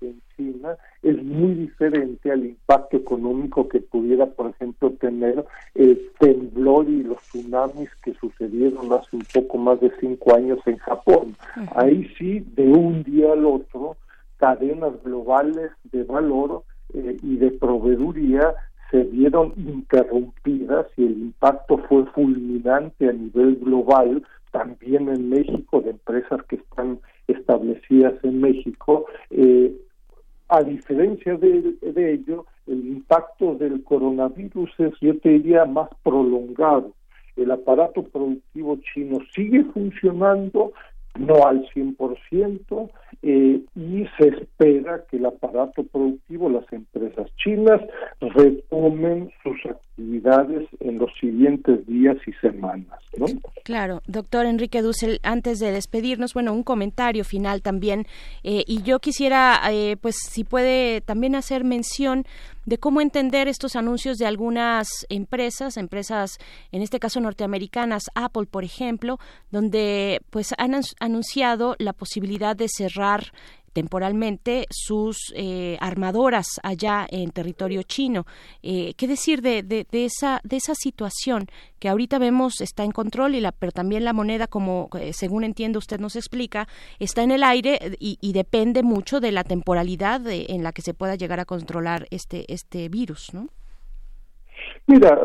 [0.00, 5.44] en China, es muy diferente al impacto económico que pudiera, por ejemplo, tener
[5.74, 10.76] el temblor y los tsunamis que sucedieron hace un poco más de cinco años en
[10.78, 11.34] Japón.
[11.74, 13.96] Ahí sí, de un día al otro,
[14.40, 16.64] cadenas globales de valor
[16.94, 18.54] eh, y de proveeduría
[18.90, 25.90] se vieron interrumpidas y el impacto fue fulminante a nivel global, también en México, de
[25.90, 26.98] empresas que están
[27.28, 29.06] establecidas en México.
[29.30, 29.76] Eh,
[30.48, 36.92] a diferencia de, de, ello, el impacto del coronavirus es, yo te diría, más prolongado.
[37.36, 40.72] El aparato productivo chino sigue funcionando,
[41.20, 42.90] no al 100%,
[43.22, 47.80] eh, y se espera que el aparato productivo, las empresas chinas,
[48.20, 52.98] retomen sus actividades en los siguientes días y semanas.
[53.18, 53.26] ¿no?
[53.64, 58.06] Claro, doctor Enrique Dussel, antes de despedirnos, bueno, un comentario final también,
[58.42, 62.24] eh, y yo quisiera, eh, pues, si puede también hacer mención
[62.70, 66.38] de cómo entender estos anuncios de algunas empresas, empresas
[66.70, 69.18] en este caso norteamericanas, Apple por ejemplo,
[69.50, 73.32] donde pues han anunciado la posibilidad de cerrar
[73.72, 78.26] temporalmente sus eh, armadoras allá en territorio chino.
[78.62, 81.46] Eh, ¿Qué decir de, de, esa, de esa situación
[81.78, 85.44] que ahorita vemos está en control, y la, pero también la moneda, como eh, según
[85.44, 86.68] entiende usted nos explica,
[86.98, 90.94] está en el aire y, y depende mucho de la temporalidad en la que se
[90.94, 93.48] pueda llegar a controlar este, este virus, ¿no?
[94.86, 95.16] Mira,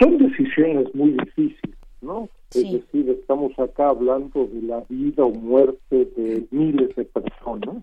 [0.00, 2.28] son decisiones muy difíciles, ¿no?
[2.50, 7.76] Es decir, estamos acá hablando de la vida o muerte de miles de personas.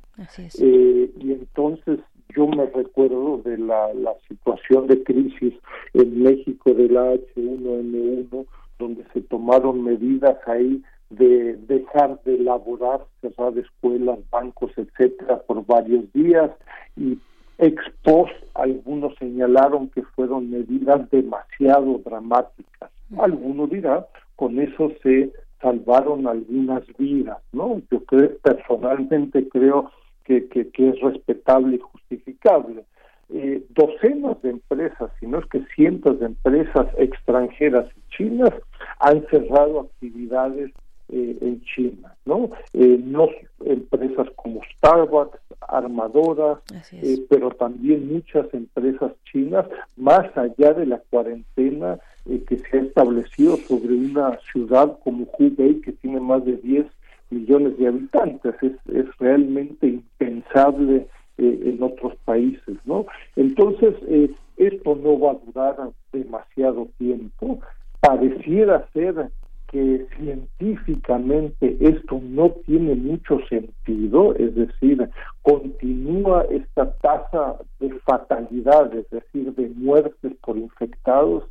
[0.59, 1.99] Eh, y entonces
[2.35, 5.53] yo me recuerdo de la, la situación de crisis
[5.93, 8.45] en México de la H1N1,
[8.77, 16.11] donde se tomaron medidas ahí de dejar de elaborar, cerrar escuelas, bancos, etcétera, por varios
[16.13, 16.51] días
[16.95, 17.17] y
[17.57, 22.91] ex post algunos señalaron que fueron medidas demasiado dramáticas.
[23.17, 25.31] Alguno dirá, con eso se
[25.61, 27.81] salvaron algunas vidas, ¿no?
[27.91, 29.91] Yo creo, personalmente creo
[30.23, 32.83] que, que, que es respetable y justificable.
[33.31, 38.53] Eh, docenas de empresas, si no es que cientos de empresas extranjeras y chinas
[38.99, 40.71] han cerrado actividades
[41.09, 42.51] eh, en China, ¿no?
[42.73, 43.29] Eh, no
[43.65, 46.59] empresas como Starbucks, armadoras,
[46.91, 49.65] eh, pero también muchas empresas chinas,
[49.97, 51.99] más allá de la cuarentena
[52.29, 56.85] eh, que se ha establecido sobre una ciudad como Hubei, que tiene más de 10
[57.29, 58.55] millones de habitantes.
[58.61, 61.07] Es, es realmente impensable
[61.37, 63.05] eh, en otros países, ¿no?
[63.35, 65.75] Entonces, eh, esto no va a durar
[66.11, 67.59] demasiado tiempo.
[68.01, 69.29] Pareciera ser
[69.71, 75.09] que científicamente esto no tiene mucho sentido, es decir,
[75.43, 81.43] continúa esta tasa de fatalidad, es decir, de muertes por infectados,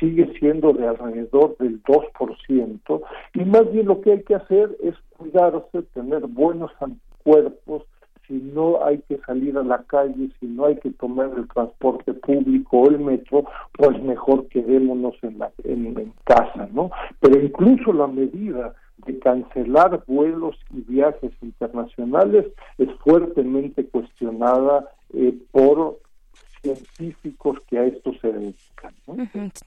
[0.00, 3.02] sigue siendo de alrededor del 2%,
[3.34, 7.82] y más bien lo que hay que hacer es cuidarse, tener buenos anticuerpos,
[8.26, 12.12] si no hay que salir a la calle, si no hay que tomar el transporte
[12.14, 16.90] público o el metro, pues mejor quedémonos en, la, en, casa, ¿no?
[17.20, 18.74] Pero incluso la medida
[19.06, 22.46] de cancelar vuelos y viajes internacionales
[22.78, 25.98] es fuertemente cuestionada eh, por
[26.74, 28.94] científicos que a esto se dedican.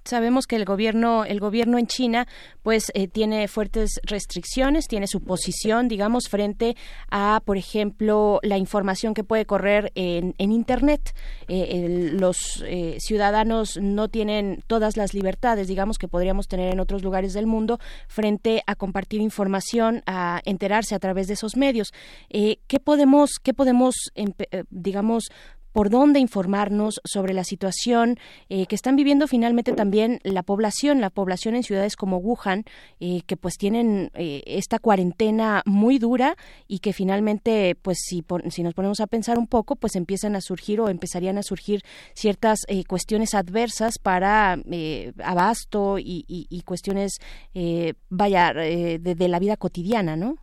[0.03, 2.27] Sabemos que el gobierno, el gobierno en China,
[2.63, 6.75] pues eh, tiene fuertes restricciones, tiene su posición, digamos, frente
[7.09, 11.15] a, por ejemplo, la información que puede correr en, en Internet.
[11.47, 17.03] Eh, los eh, ciudadanos no tienen todas las libertades, digamos, que podríamos tener en otros
[17.03, 21.91] lugares del mundo frente a compartir información, a enterarse a través de esos medios.
[22.29, 23.95] ¿Qué podemos, qué podemos,
[24.69, 25.29] digamos,
[25.71, 28.17] por dónde informarnos sobre la situación
[28.49, 32.65] eh, que están viviendo finalmente también la población, la población en ciudades como Wuhan,
[32.99, 36.35] eh, que pues tienen eh, esta cuarentena muy dura
[36.67, 40.41] y que finalmente, pues si, si nos ponemos a pensar un poco, pues empiezan a
[40.41, 41.83] surgir o empezarían a surgir
[42.13, 44.57] ciertas cuestiones adversas para
[45.23, 47.17] abasto y, cuestiones,
[48.09, 50.35] vaya, de, de la vida cotidiana, ¿no?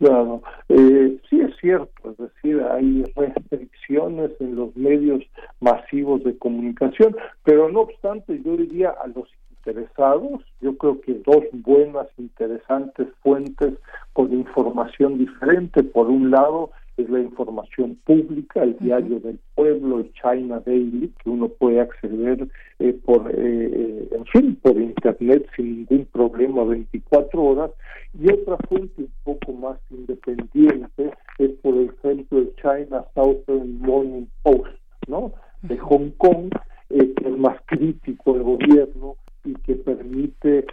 [0.00, 5.22] Claro, eh, sí es cierto, es decir, hay restricciones en los medios
[5.60, 7.14] masivos de comunicación,
[7.44, 13.74] pero no obstante, yo diría a los interesados, yo creo que dos buenas, interesantes fuentes
[14.14, 16.70] con información diferente, por un lado,
[17.02, 22.48] es la información pública, el diario del pueblo, el China Daily, que uno puede acceder
[22.78, 27.70] eh, por, eh, en fin, por internet sin ningún problema 24 horas,
[28.18, 34.74] y otra fuente un poco más independiente es, por ejemplo, el China Southern Morning Post,
[35.08, 35.32] ¿no?
[35.62, 36.50] De Hong Kong,
[36.90, 40.66] eh, que es más crítico del gobierno y que permite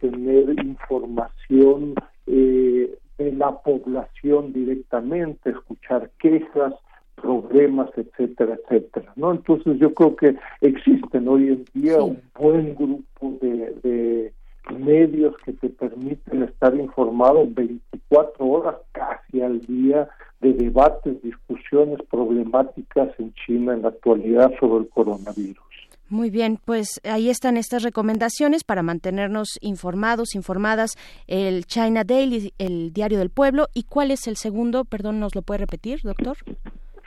[0.00, 1.94] tener información
[2.26, 6.74] eh, de la población directamente, escuchar quejas,
[7.20, 9.32] problemas, etcétera, etcétera, ¿no?
[9.32, 14.32] Entonces yo creo que existen hoy en día un buen grupo de,
[14.78, 23.08] medios que te permiten estar informado 24 horas casi al día de debates, discusiones problemáticas
[23.18, 25.67] en China en la actualidad sobre el coronavirus.
[26.10, 30.96] Muy bien, pues ahí están estas recomendaciones para mantenernos informados, informadas.
[31.26, 33.66] El China Daily, el diario del pueblo.
[33.74, 34.84] ¿Y cuál es el segundo?
[34.86, 36.38] Perdón, ¿nos lo puede repetir, doctor?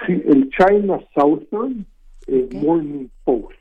[0.05, 1.85] Sí, el China Southern
[2.27, 3.55] eh, Morning Post.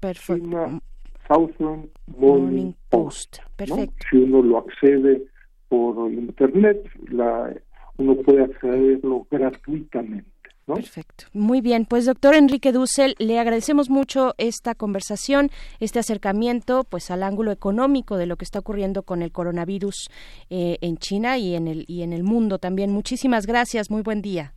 [0.00, 0.44] Perfecto.
[0.44, 0.80] China
[1.28, 3.38] Southern Morning, Post.
[3.56, 4.06] Perfecto.
[4.10, 5.22] Si uno lo accede
[5.68, 7.54] por internet, la,
[7.98, 10.30] uno puede accederlo gratuitamente.
[10.76, 11.24] Perfecto.
[11.32, 17.22] Muy bien, pues doctor Enrique Dussel, le agradecemos mucho esta conversación, este acercamiento pues al
[17.22, 20.08] ángulo económico de lo que está ocurriendo con el coronavirus
[20.50, 22.92] eh, en China y en el y en el mundo también.
[22.92, 24.52] Muchísimas gracias, muy buen día.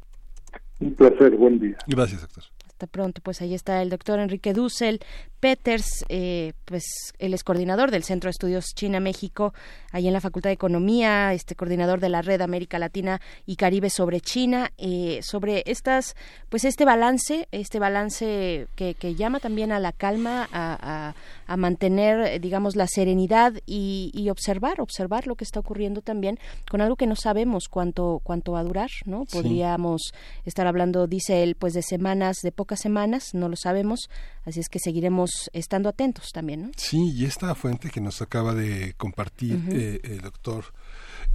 [0.79, 1.77] Un placer, buen día.
[1.87, 2.43] Gracias, doctor
[2.83, 3.21] Hasta pronto.
[3.21, 4.99] Pues ahí está el doctor Enrique Dussel,
[5.43, 6.85] Peters, eh, pues
[7.19, 9.53] él es coordinador del Centro de Estudios China-México,
[9.91, 13.89] ahí en la Facultad de Economía, este coordinador de la Red América Latina y Caribe
[13.89, 16.15] sobre China, eh, sobre estas,
[16.47, 21.13] pues este balance, este balance que, que llama también a la calma, a,
[21.45, 26.39] a, mantener, digamos, la serenidad y, y, observar, observar lo que está ocurriendo también
[26.71, 29.25] con algo que no sabemos cuánto, cuánto va a durar, ¿no?
[29.25, 30.13] Podríamos
[30.45, 34.09] estar hablando, dice él, pues de semanas, de pocas semanas, no lo sabemos,
[34.45, 36.71] así es que seguiremos estando atentos también, ¿no?
[36.77, 40.65] Sí, y esta fuente que nos acaba de compartir eh, el doctor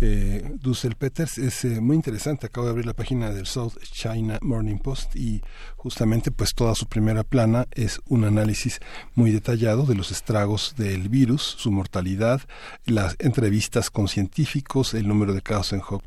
[0.01, 2.47] eh, Dussel Peters es eh, muy interesante.
[2.47, 5.43] Acabo de abrir la página del South China Morning Post y
[5.77, 8.79] justamente pues toda su primera plana es un análisis
[9.15, 12.43] muy detallado de los estragos del virus, su mortalidad,
[12.85, 16.01] las entrevistas con científicos, el número de casos en Hong,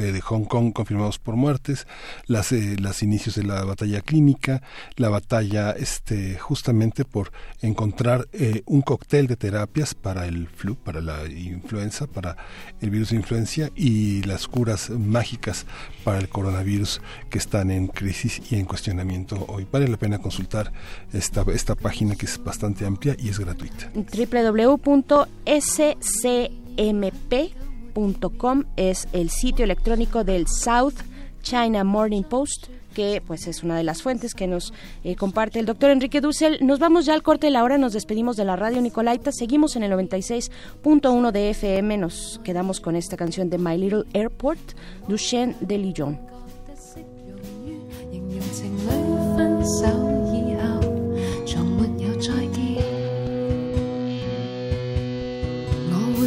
[0.00, 1.86] eh, de Hong Kong confirmados por muertes,
[2.26, 4.62] las, eh, las inicios de la batalla clínica,
[4.96, 7.30] la batalla este justamente por
[7.62, 8.28] encontrar
[8.66, 12.36] un cóctel de terapias para el flu, para la influenza, para
[12.80, 13.35] el virus de influenza
[13.74, 15.66] y las curas mágicas
[16.04, 19.66] para el coronavirus que están en crisis y en cuestionamiento hoy.
[19.70, 20.72] Vale la pena consultar
[21.12, 23.90] esta, esta página que es bastante amplia y es gratuita.
[23.94, 25.04] www.scmp.com
[28.76, 30.94] es el sitio electrónico del South
[31.42, 34.72] China Morning Post que pues es una de las fuentes que nos
[35.04, 36.56] eh, comparte el doctor Enrique Dussel.
[36.62, 39.76] Nos vamos ya al corte de la hora, nos despedimos de la radio Nicolaita, seguimos
[39.76, 44.72] en el 96.1 de FM, nos quedamos con esta canción de My Little Airport,
[45.08, 46.18] Duchenne de Lyon.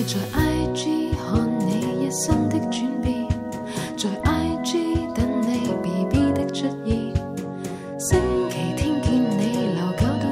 [0.09, 2.88] 在 IG 看你一生的轉。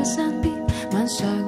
[0.07, 0.53] 山边
[0.93, 1.46] 晚上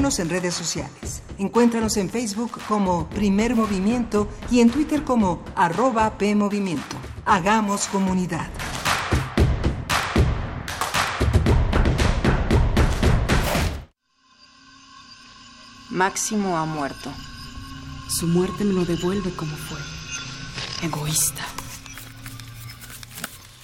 [0.00, 1.22] Síguenos en redes sociales.
[1.36, 6.96] Encuéntranos en Facebook como Primer Movimiento y en Twitter como arroba PMovimiento.
[7.26, 8.48] Hagamos comunidad.
[15.90, 17.12] Máximo ha muerto.
[18.08, 19.78] Su muerte me lo devuelve como fue.
[20.82, 21.44] Egoísta.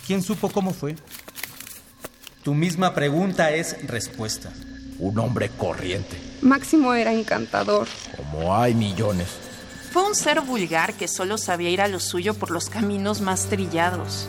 [0.06, 0.96] ¿Quién supo cómo fue?
[2.42, 4.52] Tu misma pregunta es respuesta.
[4.98, 6.25] Un hombre corriente.
[6.42, 7.88] Máximo era encantador.
[8.16, 9.28] Como hay millones.
[9.90, 13.46] Fue un ser vulgar que solo sabía ir a lo suyo por los caminos más
[13.46, 14.28] trillados.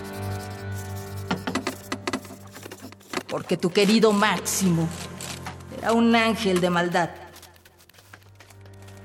[3.28, 4.88] Porque tu querido Máximo
[5.78, 7.10] era un ángel de maldad.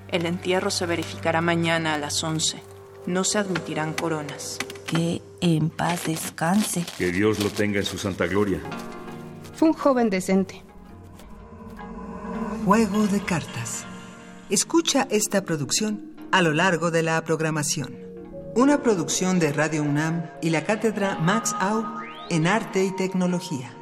[0.08, 2.62] El entierro se verificará mañana a las 11.
[3.06, 4.58] No se admitirán coronas.
[4.86, 6.84] Que en paz descanse.
[6.98, 8.60] Que Dios lo tenga en su santa gloria.
[9.56, 10.62] Fue un joven decente.
[12.64, 13.84] Juego de cartas.
[14.48, 17.98] Escucha esta producción a lo largo de la programación.
[18.54, 21.84] Una producción de Radio UNAM y la cátedra Max Au
[22.30, 23.81] en Arte y Tecnología.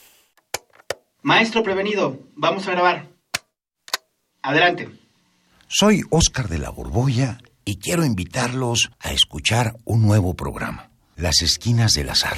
[1.23, 3.07] Maestro prevenido, vamos a grabar.
[4.41, 4.89] Adelante.
[5.67, 11.93] Soy Óscar de la Borbolla y quiero invitarlos a escuchar un nuevo programa, Las Esquinas
[11.93, 12.37] del Azar.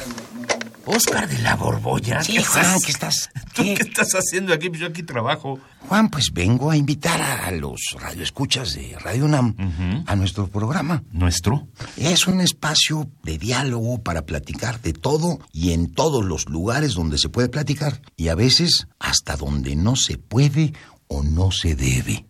[0.85, 2.21] Óscar de la Borbolla.
[2.23, 3.29] Sí, ¿Qué Juan, ¿qué estás?
[3.53, 3.73] ¿Tú qué?
[3.73, 4.69] estás haciendo aquí?
[4.69, 5.59] Pues yo aquí trabajo.
[5.87, 11.03] Juan, pues vengo a invitar a los radioescuchas de Radio UNAM a nuestro programa.
[11.11, 11.67] ¿Nuestro?
[11.95, 17.17] Es un espacio de diálogo para platicar de todo y en todos los lugares donde
[17.17, 20.73] se puede platicar y a veces hasta donde no se puede
[21.07, 22.25] o no se debe.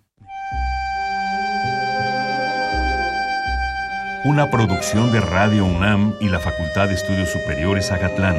[4.25, 8.37] Una producción de Radio UNAM y la Facultad de Estudios Superiores Agatlán.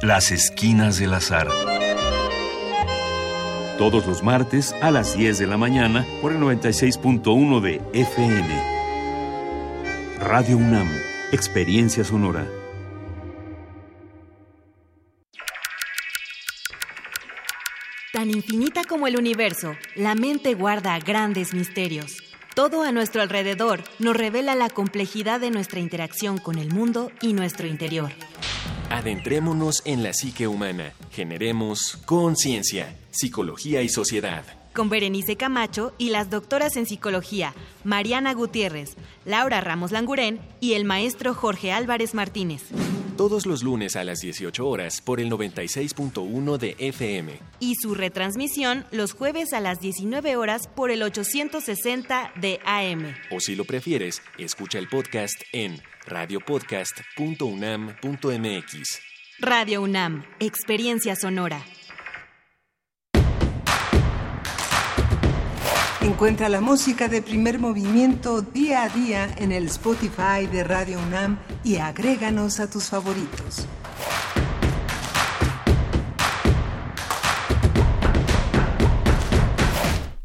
[0.00, 1.48] Las Esquinas del Azar.
[3.78, 8.62] Todos los martes a las 10 de la mañana por el 96.1 de FM.
[10.20, 10.88] Radio UNAM.
[11.32, 12.46] Experiencia sonora.
[18.12, 22.29] Tan infinita como el universo, la mente guarda grandes misterios.
[22.54, 27.32] Todo a nuestro alrededor nos revela la complejidad de nuestra interacción con el mundo y
[27.32, 28.10] nuestro interior.
[28.90, 30.92] Adentrémonos en la psique humana.
[31.12, 34.44] Generemos conciencia, psicología y sociedad.
[34.74, 37.54] Con Berenice Camacho y las doctoras en psicología,
[37.84, 42.62] Mariana Gutiérrez, Laura Ramos Langurén y el maestro Jorge Álvarez Martínez.
[43.20, 47.38] Todos los lunes a las 18 horas por el 96.1 de FM.
[47.58, 53.14] Y su retransmisión los jueves a las 19 horas por el 860 de AM.
[53.30, 59.00] O si lo prefieres, escucha el podcast en radiopodcast.unam.mx.
[59.38, 61.62] Radio UNAM, Experiencia Sonora.
[66.02, 71.38] Encuentra la música de primer movimiento día a día en el Spotify de Radio UNAM
[71.62, 73.66] y agréganos a tus favoritos.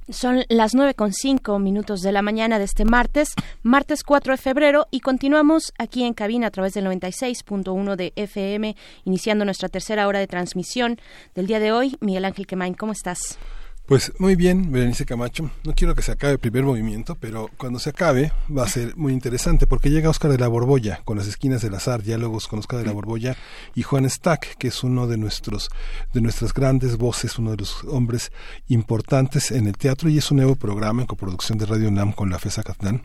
[0.09, 5.01] Son las 9.5 minutos de la mañana de este martes, martes 4 de febrero, y
[5.01, 10.27] continuamos aquí en cabina a través del 96.1 de FM, iniciando nuestra tercera hora de
[10.27, 11.01] transmisión
[11.35, 11.97] del día de hoy.
[11.99, 13.37] Miguel Ángel Quemain, ¿cómo estás?
[13.87, 15.51] Pues muy bien, Berenice Camacho.
[15.63, 18.97] No quiero que se acabe el primer movimiento, pero cuando se acabe va a ser
[18.97, 22.57] muy interesante porque llega Oscar de la Borbolla con las esquinas del azar, diálogos con
[22.57, 23.37] Oscar de la Borbolla
[23.75, 25.69] y Juan Stack, que es uno de nuestros
[26.13, 28.31] de nuestras grandes voces, uno de los hombres
[28.69, 32.31] importantes en el teatro y es un nuevo programa en coproducción de Radio UNAM con
[32.31, 33.03] la FESA Catlán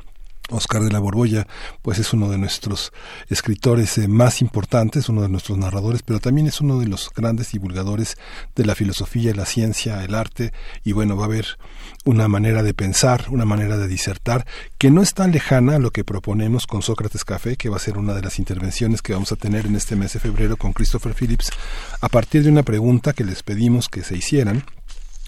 [0.50, 1.46] Oscar de la Borbolla,
[1.82, 2.92] pues es uno de nuestros
[3.28, 7.52] escritores eh, más importantes, uno de nuestros narradores, pero también es uno de los grandes
[7.52, 8.16] divulgadores
[8.54, 10.52] de la filosofía, la ciencia, el arte,
[10.84, 11.58] y bueno, va a haber
[12.04, 14.46] una manera de pensar, una manera de disertar,
[14.78, 17.80] que no es tan lejana a lo que proponemos con Sócrates Café, que va a
[17.80, 20.72] ser una de las intervenciones que vamos a tener en este mes de febrero con
[20.72, 21.50] Christopher Phillips,
[22.00, 24.64] a partir de una pregunta que les pedimos que se hicieran,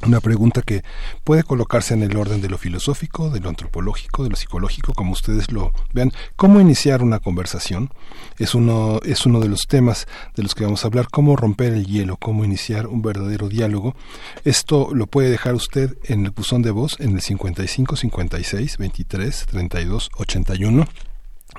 [0.06, 0.82] una pregunta que
[1.24, 5.12] puede colocarse en el orden de lo filosófico, de lo antropológico, de lo psicológico, como
[5.12, 6.12] ustedes lo vean.
[6.36, 7.90] ¿Cómo iniciar una conversación?
[8.38, 11.08] Es uno, es uno de los temas de los que vamos a hablar.
[11.10, 12.16] ¿Cómo romper el hielo?
[12.16, 13.94] ¿Cómo iniciar un verdadero diálogo?
[14.44, 19.46] Esto lo puede dejar usted en el buzón de voz en el 55 56 23
[19.46, 20.86] 32 81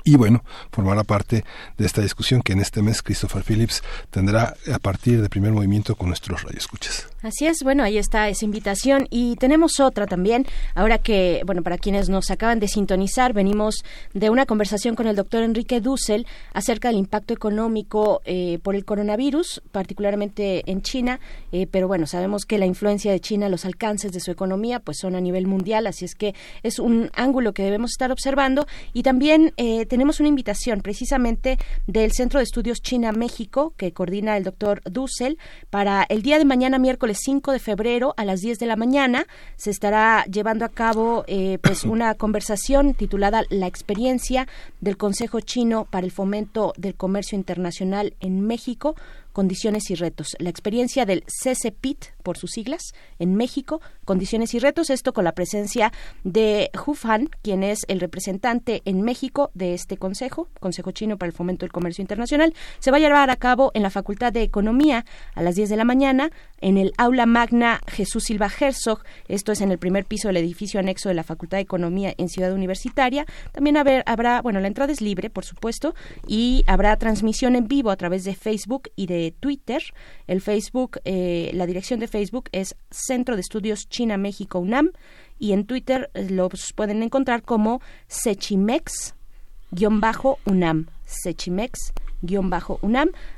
[0.04, 1.44] y bueno, formará parte
[1.78, 5.96] de esta discusión que en este mes Christopher Phillips tendrá a partir del primer movimiento
[5.96, 7.08] con nuestros radioescuchas.
[7.22, 11.78] Así es, bueno, ahí está esa invitación y tenemos otra también, ahora que, bueno, para
[11.78, 13.82] quienes nos acaban de sintonizar, venimos
[14.12, 18.84] de una conversación con el doctor Enrique Dussel acerca del impacto económico eh, por el
[18.84, 21.18] coronavirus, particularmente en China,
[21.50, 24.98] eh, pero bueno, sabemos que la influencia de China, los alcances de su economía, pues
[24.98, 29.02] son a nivel mundial, así es que es un ángulo que debemos estar observando y
[29.02, 31.56] también eh, tenemos una invitación precisamente
[31.86, 35.38] del Centro de Estudios China-México que coordina el doctor Dussel
[35.70, 39.28] para el día de mañana miércoles 5 de febrero a las 10 de la mañana
[39.54, 44.48] se estará llevando a cabo eh, pues una conversación titulada La experiencia
[44.80, 48.96] del Consejo Chino para el Fomento del Comercio Internacional en México
[49.34, 50.36] Condiciones y Retos.
[50.38, 55.32] La experiencia del CCPIT, por sus siglas, en México, Condiciones y Retos, esto con la
[55.32, 55.92] presencia
[56.22, 61.28] de Hu Fan, quien es el representante en México de este Consejo, Consejo Chino para
[61.28, 62.54] el Fomento del Comercio Internacional.
[62.78, 65.04] Se va a llevar a cabo en la Facultad de Economía
[65.34, 66.30] a las 10 de la mañana,
[66.60, 70.78] en el Aula Magna Jesús Silva Herzog, esto es en el primer piso del edificio
[70.78, 73.26] anexo de la Facultad de Economía en Ciudad Universitaria.
[73.52, 75.94] También habrá, bueno, la entrada es libre, por supuesto,
[76.26, 79.82] y habrá transmisión en vivo a través de Facebook y de Twitter.
[80.26, 84.90] El Facebook, eh, la dirección de Facebook es Centro de Estudios China México UNAM
[85.38, 90.86] y en Twitter eh, los pueden encontrar como Sechimex-UNAM.
[91.04, 92.03] Sechimex UNAM.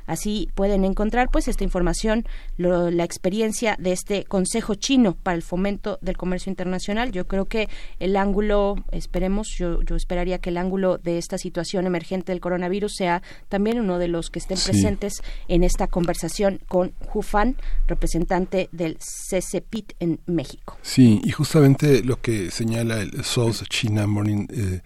[0.05, 2.25] Así pueden encontrar pues esta información,
[2.57, 7.11] la experiencia de este Consejo Chino para el Fomento del Comercio Internacional.
[7.11, 7.69] Yo creo que
[7.99, 12.95] el ángulo, esperemos, yo, yo esperaría que el ángulo de esta situación emergente del coronavirus
[12.95, 17.55] sea también uno de los que estén presentes en esta conversación con Hufan,
[17.87, 20.77] representante del CCPIT en México.
[20.81, 24.81] Sí, y justamente lo que señala el South China Morning eh,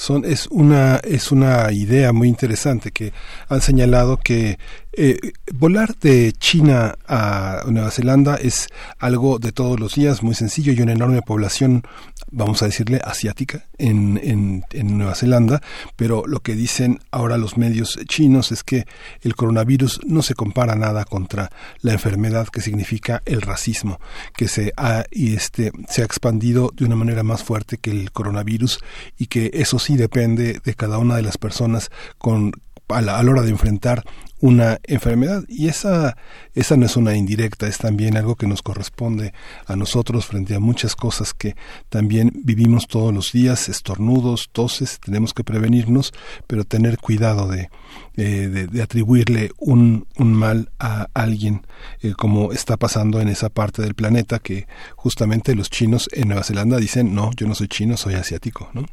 [0.00, 3.12] son es una es una idea muy interesante que
[3.48, 4.58] han señalado que
[4.92, 5.18] eh,
[5.54, 8.68] volar de China a Nueva Zelanda es
[8.98, 10.72] algo de todos los días, muy sencillo.
[10.72, 11.82] Y una enorme población,
[12.30, 15.60] vamos a decirle, asiática en, en, en, Nueva Zelanda,
[15.96, 18.86] pero lo que dicen ahora los medios chinos es que
[19.22, 21.50] el coronavirus no se compara nada contra
[21.82, 24.00] la enfermedad que significa el racismo,
[24.36, 28.10] que se ha, y este, se ha expandido de una manera más fuerte que el
[28.10, 28.80] coronavirus
[29.18, 32.52] y que eso sí depende de cada una de las personas con
[32.92, 34.04] a la, hora de enfrentar
[34.40, 35.44] una enfermedad.
[35.48, 36.16] Y esa
[36.54, 39.32] esa no es una indirecta es también algo que nos corresponde
[39.66, 41.54] a nosotros frente a muchas cosas que
[41.88, 46.12] también vivimos todos los días estornudos toses tenemos que prevenirnos
[46.46, 47.68] pero tener cuidado de
[48.16, 51.66] eh, de, atribuirle un, un, mal a alguien
[52.00, 56.42] eh, como está pasando en esa parte del planeta que justamente los chinos en Nueva
[56.42, 58.86] Zelanda dicen no yo no soy chino soy asiático no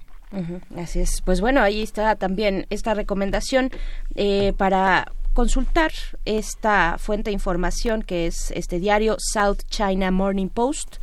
[0.75, 1.21] así es.
[1.21, 3.71] Pues bueno, ahí está también esta recomendación
[4.15, 5.91] eh, para consultar
[6.25, 10.97] esta fuente de información que es este diario South China Morning Post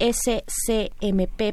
[0.00, 1.50] scmp.com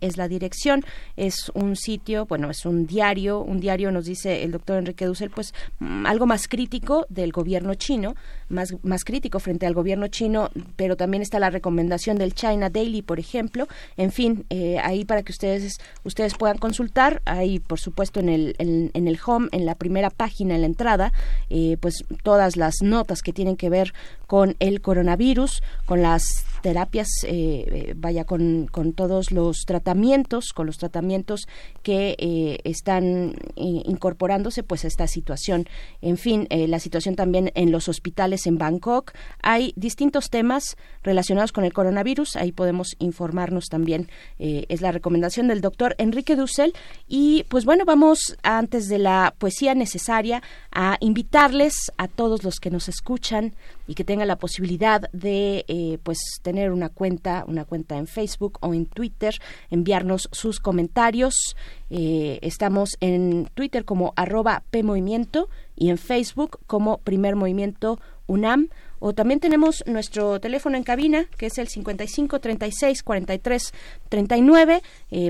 [0.00, 0.84] es la dirección,
[1.16, 5.30] es un sitio, bueno, es un diario, un diario nos dice el doctor Enrique Dussel,
[5.30, 8.14] pues mm, algo más crítico del gobierno chino,
[8.48, 13.02] más, más crítico frente al gobierno chino, pero también está la recomendación del China Daily,
[13.02, 13.66] por ejemplo,
[13.96, 18.54] en fin, eh, ahí para que ustedes, ustedes puedan consultar, ahí por supuesto en el,
[18.58, 21.12] en, el home, en la primera página, en la entrada,
[21.50, 23.92] eh, pues todas las notas que tienen que ver
[24.26, 27.53] con el coronavirus, con las terapias, eh,
[27.96, 31.46] vaya, con, con, todos los tratamientos, con los tratamientos
[31.82, 35.66] que eh, están incorporándose pues a esta situación.
[36.00, 39.12] En fin, eh, la situación también en los hospitales en Bangkok.
[39.42, 44.08] Hay distintos temas relacionados con el coronavirus, ahí podemos informarnos también.
[44.38, 46.72] es la recomendación del doctor Enrique Dussel.
[47.08, 52.70] Y pues bueno, vamos antes de la poesía necesaria a invitarles a todos los que
[52.70, 53.54] nos escuchan
[53.86, 58.58] y que tenga la posibilidad de eh, pues tener una cuenta, una cuenta en Facebook
[58.60, 59.34] o en Twitter,
[59.70, 61.56] enviarnos sus comentarios.
[61.90, 68.68] Eh, estamos en Twitter como arroba PMovimiento y en Facebook como Primer Movimiento UNAM.
[69.06, 73.74] O también tenemos nuestro teléfono en cabina, que es el 55 36 43
[74.08, 74.82] 39.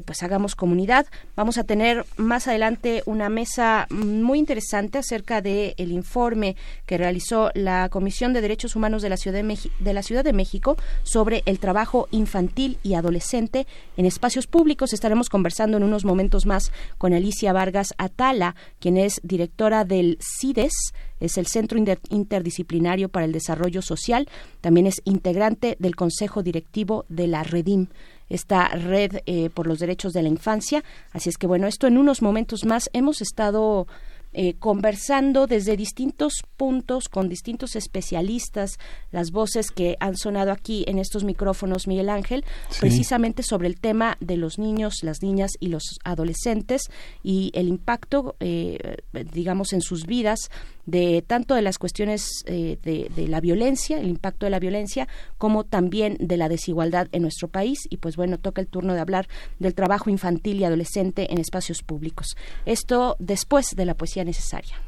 [0.07, 1.07] pues hagamos comunidad.
[1.35, 6.55] Vamos a tener más adelante una mesa muy interesante acerca del el informe
[6.87, 10.33] que realizó la Comisión de Derechos Humanos de la, Ciudad de, de la Ciudad de
[10.33, 14.93] México sobre el trabajo infantil y adolescente en espacios públicos.
[14.93, 20.93] Estaremos conversando en unos momentos más con Alicia Vargas Atala, quien es directora del CIDES,
[21.25, 21.79] es el Centro
[22.11, 24.29] Interdisciplinario para el Desarrollo Social,
[24.61, 27.89] también es integrante del Consejo Directivo de la Redim
[28.29, 30.83] esta red eh, por los derechos de la infancia.
[31.13, 33.87] Así es que bueno, esto en unos momentos más hemos estado
[34.35, 38.79] eh, conversando desde distintos puntos con distintos especialistas,
[39.13, 42.45] las voces que han sonado aquí en estos micrófonos, Miguel Ángel,
[42.81, 46.83] precisamente sobre el tema de los niños, las niñas y los adolescentes
[47.23, 48.97] y el impacto, eh,
[49.33, 50.51] digamos, en sus vidas
[50.87, 55.09] de tanto de las cuestiones eh, de, de, la violencia, el impacto de la violencia,
[55.39, 57.79] como también de la desigualdad en nuestro país.
[57.91, 59.29] Y pues bueno, toca el turno de hablar
[59.59, 62.37] del trabajo infantil y adolescente en espacios públicos.
[62.67, 64.81] Esto después de la poesía necesaria.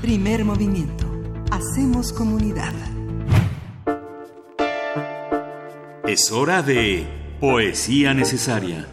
[0.00, 1.06] Primer movimiento.
[1.50, 2.74] Hacemos comunidad.
[6.06, 7.06] Es hora de
[7.40, 8.86] poesía necesaria.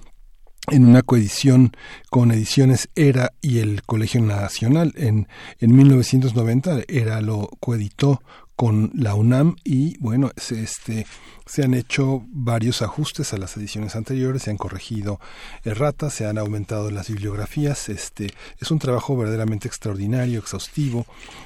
[0.71, 1.71] en una coedición
[2.09, 4.93] con ediciones ERA y el Colegio Nacional.
[4.95, 5.27] En,
[5.59, 8.21] en 1990 ERA lo coeditó
[8.55, 11.05] con la UNAM y bueno, este
[11.45, 15.19] se han hecho varios ajustes a las ediciones anteriores, se han corregido
[15.63, 17.89] erratas, se han aumentado las bibliografías.
[17.89, 21.05] Este es un trabajo verdaderamente extraordinario, exhaustivo,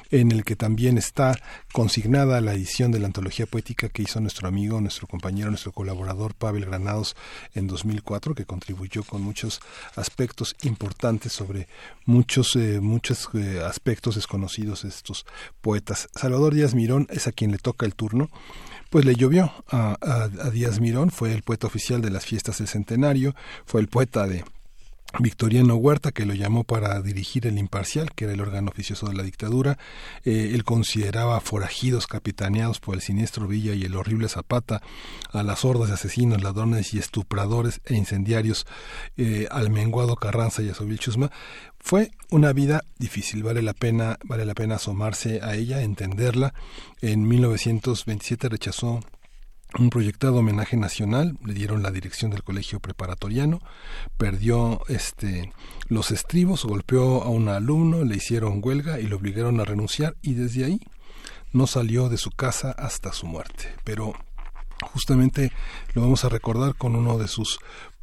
[0.10, 1.38] en el que también está
[1.74, 6.34] consignada la edición de la antología poética que hizo nuestro amigo, nuestro compañero, nuestro colaborador
[6.34, 7.16] Pavel Granados
[7.54, 9.60] en 2004, que contribuyó con muchos
[9.96, 11.68] aspectos importantes sobre
[12.06, 15.26] muchos eh, muchos eh, aspectos desconocidos de estos
[15.62, 16.08] poetas.
[16.16, 18.30] Salvador Díaz Mirón es a quien le toca el turno
[18.90, 22.68] pues le llovió a, a, Díaz Mirón, fue el poeta oficial de las fiestas del
[22.68, 23.36] centenario,
[23.66, 24.44] fue el poeta de
[25.18, 29.16] Victoriano Huerta, que lo llamó para dirigir el Imparcial, que era el órgano oficioso de
[29.16, 29.78] la dictadura.
[30.24, 34.82] Eh, él consideraba forajidos capitaneados por el siniestro Villa y el horrible Zapata
[35.32, 38.68] a las hordas de asesinos, ladrones y estupradores e incendiarios
[39.18, 41.32] eh, al menguado Carranza y a Sobil Chusma.
[41.80, 46.54] Fue una vida difícil, vale la pena, vale la pena asomarse a ella, entenderla.
[47.02, 49.00] En 1927 rechazó
[49.78, 53.60] un proyectado homenaje nacional, le dieron la dirección del colegio preparatoriano,
[54.18, 55.52] perdió este
[55.88, 60.34] los estribos, golpeó a un alumno, le hicieron huelga y lo obligaron a renunciar y
[60.34, 60.80] desde ahí
[61.52, 63.76] no salió de su casa hasta su muerte.
[63.84, 64.14] Pero
[64.94, 65.52] justamente
[65.94, 67.60] lo vamos a recordar con uno de sus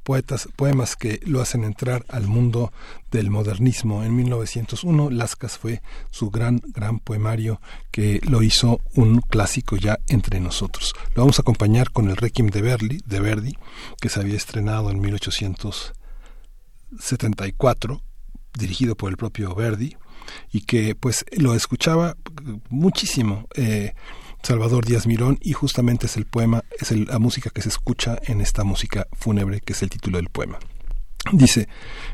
[0.07, 2.73] poetas, poemas que lo hacen entrar al mundo
[3.11, 4.05] del modernismo.
[4.05, 7.61] En 1901, Lascas fue su gran, gran poemario
[7.91, 10.95] que lo hizo un clásico ya entre nosotros.
[11.17, 13.59] Lo vamos a acompañar con el Requiem de Verdi, de Verdi
[14.01, 18.01] que se había estrenado en 1874,
[18.57, 19.97] dirigido por el propio Verdi,
[20.53, 22.17] y que pues lo escuchaba
[22.71, 23.49] muchísimo.
[23.57, 23.93] Eh,
[24.43, 28.41] Salvador Díaz Mirón y justamente es el poema, es la música que se escucha en
[28.41, 30.59] esta música fúnebre que es el título del poema.
[31.33, 31.69] Dice,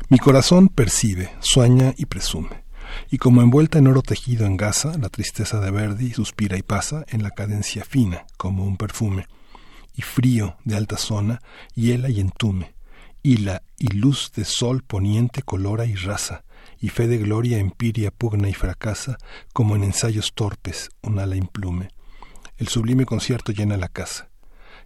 [0.09, 2.63] mi corazón percibe, sueña y presume.
[3.11, 7.05] Y como envuelta en oro tejido en gasa, la tristeza de Verdi suspira y pasa
[7.09, 9.27] en la cadencia fina, como un perfume.
[9.95, 11.41] Y frío de alta zona,
[11.75, 12.73] hiela y entume.
[13.21, 16.43] Y la y luz de sol poniente colora y raza,
[16.79, 19.17] y fe de gloria empiria pugna y fracasa,
[19.53, 21.89] como en ensayos torpes un ala implume.
[22.57, 24.29] El sublime concierto llena la casa,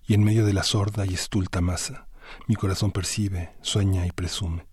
[0.05, 2.07] y en medio de la sorda y estulta masa,
[2.47, 4.65] mi corazón percibe, sueña y presume,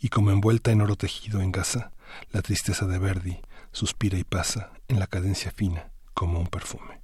[0.00, 1.92] y como envuelta en oro tejido en gasa,
[2.32, 3.40] la tristeza de Verdi
[3.72, 6.97] suspira y pasa en la cadencia fina como un perfume.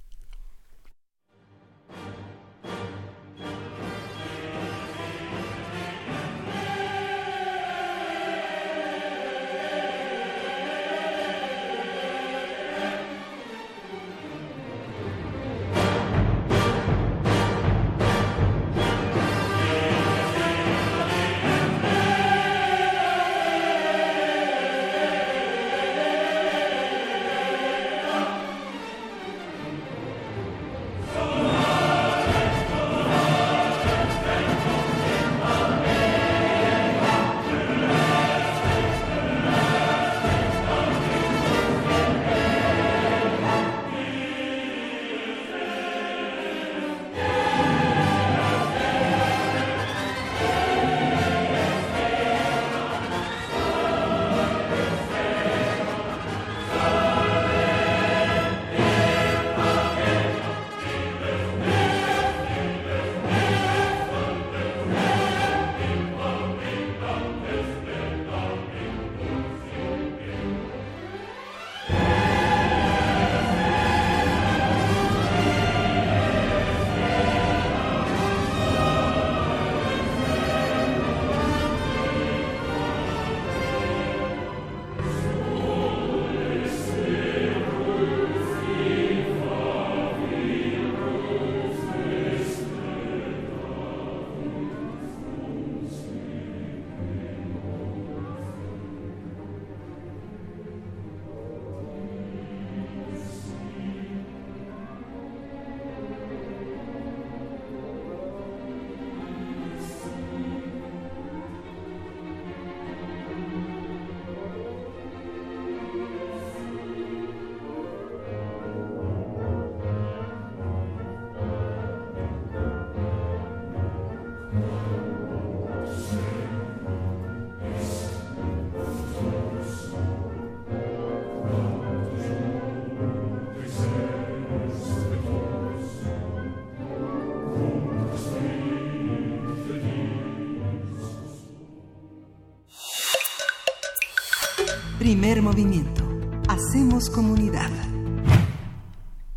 [145.17, 146.03] Primer movimiento.
[146.49, 147.69] Hacemos comunidad.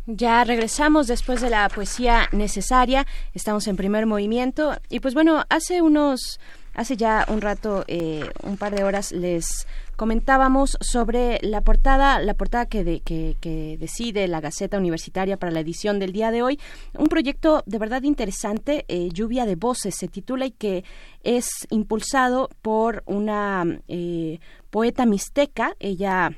[0.07, 3.07] Ya regresamos después de la poesía necesaria.
[3.33, 4.77] Estamos en primer movimiento.
[4.89, 6.41] Y pues bueno, hace unos,
[6.79, 12.33] hace ya un rato, eh, un par de horas, les comentábamos sobre la portada, la
[12.35, 16.57] portada que, que, decide la Gaceta Universitaria para la edición del día de hoy.
[16.97, 20.85] Un proyecto de verdad interesante, eh, Lluvia de Voces se titula y que
[21.21, 24.39] es impulsado por una eh,
[24.69, 25.75] poeta mixteca.
[25.79, 26.31] Ella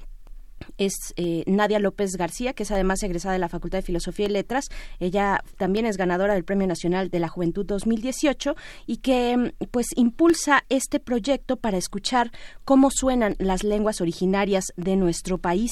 [0.86, 4.30] es eh, Nadia López García, que es además egresada de la Facultad de Filosofía y
[4.30, 4.70] Letras.
[5.00, 8.56] Ella también es ganadora del Premio Nacional de la Juventud 2018
[8.88, 12.32] y que mm, pues impulsa este proyecto para escuchar
[12.66, 15.72] cómo suenan las lenguas originarias de nuestro país.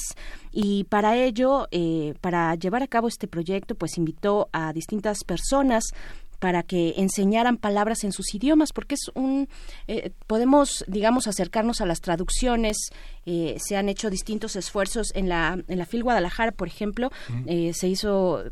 [0.52, 5.92] Y para ello, eh, para llevar a cabo este proyecto, pues invitó a distintas personas
[6.40, 9.48] para que enseñaran palabras en sus idiomas, porque es un
[9.86, 12.76] eh, podemos digamos acercarnos a las traducciones.
[13.26, 17.10] Eh, se han hecho distintos esfuerzos en la en la FIL Guadalajara, por ejemplo,
[17.46, 18.42] eh, se hizo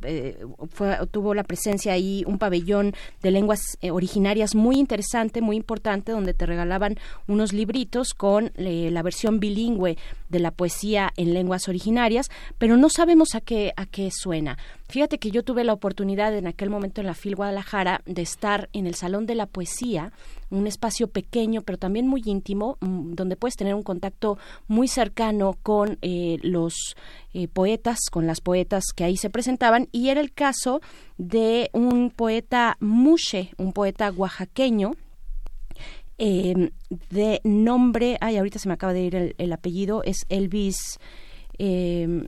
[0.70, 6.34] fue, tuvo la presencia ahí un pabellón de lenguas originarias muy interesante, muy importante, donde
[6.34, 6.96] te regalaban
[7.26, 9.96] unos libritos con la versión bilingüe
[10.28, 12.28] de la poesía en lenguas originarias,
[12.58, 14.58] pero no sabemos a qué a qué suena.
[14.88, 18.68] Fíjate que yo tuve la oportunidad en aquel momento en la FIL Guadalajara de estar
[18.72, 20.12] en el Salón de la Poesía,
[20.50, 25.56] un espacio pequeño pero también muy íntimo, mm, donde puedes tener un contacto muy cercano
[25.62, 26.96] con eh, los
[27.34, 30.80] eh, poetas, con las poetas que ahí se presentaban, y era el caso
[31.16, 34.92] de un poeta Mushe, un poeta oaxaqueño,
[36.18, 36.70] em,
[37.10, 40.98] de nombre, ay, ahorita se me acaba de ir el, apellido, es Elvis.
[41.58, 42.26] Eh,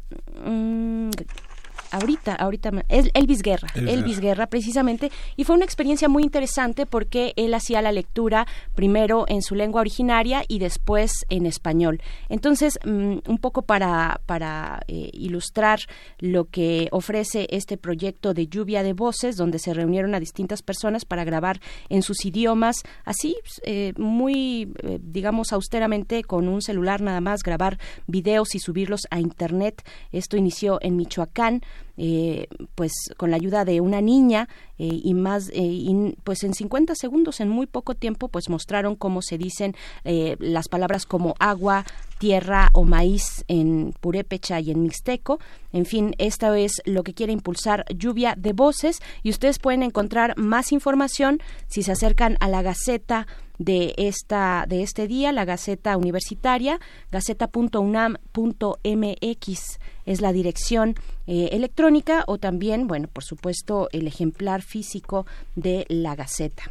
[1.91, 4.47] ahorita, ahorita, Elvis Guerra, Elvis, Guerra.
[4.47, 9.55] precisamente, y fue una experiencia muy interesante porque él hacía la lectura primero en su
[9.55, 12.01] lengua originaria y después en español.
[12.29, 15.81] Entonces, mm, un poco para, para eh, ilustrar
[16.19, 21.05] lo que ofrece este proyecto de lluvia de voces, donde se reunieron a distintas personas
[21.05, 27.21] para grabar en sus idiomas, así, eh, muy, eh, digamos, austeramente, con un celular nada
[27.21, 29.83] más, grabar videos y subirlos a Internet.
[30.13, 31.63] Esto inició en Michoacán.
[32.03, 32.47] Eh,
[32.77, 34.49] pues con la ayuda de una niña
[34.79, 39.21] eh, y más eh, pues en 50 segundos en muy poco tiempo pues mostraron cómo
[39.21, 39.75] se dicen
[40.05, 41.85] las palabras como agua
[42.19, 45.41] tierra o maíz en purépecha y en mixteco.
[45.73, 50.39] En fin, esto es lo que quiere impulsar Lluvia de Voces y ustedes pueden encontrar
[50.39, 53.27] más información si se acercan a la Gaceta
[53.61, 56.81] de esta de este día, la Gaceta Universitaria,
[57.13, 60.95] gaceta.unam.mx es la dirección
[61.27, 66.71] eh, electrónica o también, bueno, por supuesto, el ejemplar físico de la Gaceta.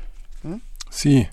[0.89, 1.27] Sí,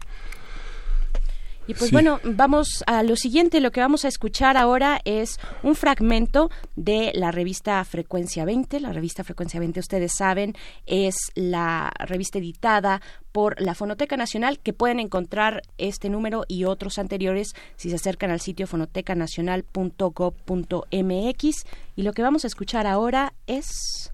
[1.66, 3.60] y pues bueno, vamos a lo siguiente.
[3.60, 8.78] Lo que vamos a escuchar ahora es un fragmento de la revista Frecuencia 20.
[8.80, 10.54] La revista Frecuencia 20, ustedes saben,
[10.86, 13.00] es la revista editada
[13.32, 18.30] por la Fonoteca Nacional, que pueden encontrar este número y otros anteriores si se acercan
[18.30, 21.66] al sitio fonotecanacional.gov.mx.
[21.96, 24.12] Y lo que vamos a escuchar ahora es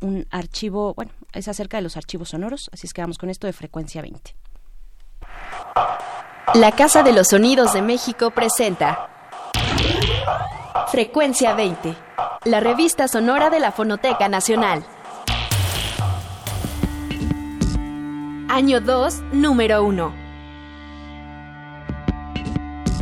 [0.00, 3.46] un archivo, bueno, es acerca de los archivos sonoros, así es que vamos con esto
[3.46, 4.34] de Frecuencia 20.
[6.52, 9.08] La Casa de los Sonidos de México presenta
[10.88, 11.96] Frecuencia 20,
[12.44, 14.84] la revista sonora de la Fonoteca Nacional.
[18.48, 20.14] Año 2, número 1.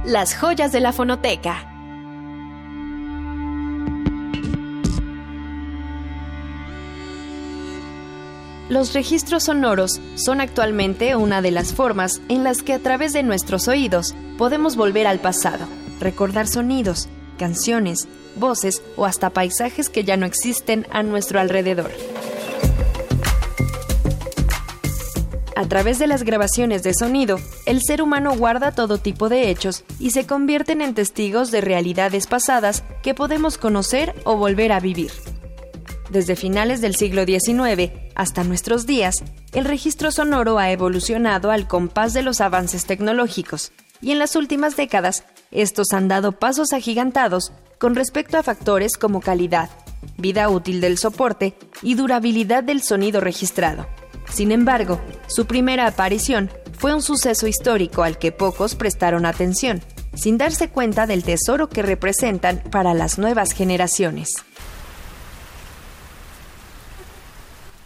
[0.04, 1.71] Las joyas de la fonoteca.
[8.68, 13.22] Los registros sonoros son actualmente una de las formas en las que a través de
[13.22, 15.66] nuestros oídos podemos volver al pasado,
[16.00, 17.08] recordar sonidos,
[17.38, 21.90] canciones, voces o hasta paisajes que ya no existen a nuestro alrededor.
[25.54, 29.84] A través de las grabaciones de sonido, el ser humano guarda todo tipo de hechos
[30.00, 35.12] y se convierten en testigos de realidades pasadas que podemos conocer o volver a vivir.
[36.12, 39.24] Desde finales del siglo XIX hasta nuestros días,
[39.54, 44.76] el registro sonoro ha evolucionado al compás de los avances tecnológicos, y en las últimas
[44.76, 49.70] décadas, estos han dado pasos agigantados con respecto a factores como calidad,
[50.18, 53.86] vida útil del soporte y durabilidad del sonido registrado.
[54.30, 59.80] Sin embargo, su primera aparición fue un suceso histórico al que pocos prestaron atención,
[60.12, 64.28] sin darse cuenta del tesoro que representan para las nuevas generaciones.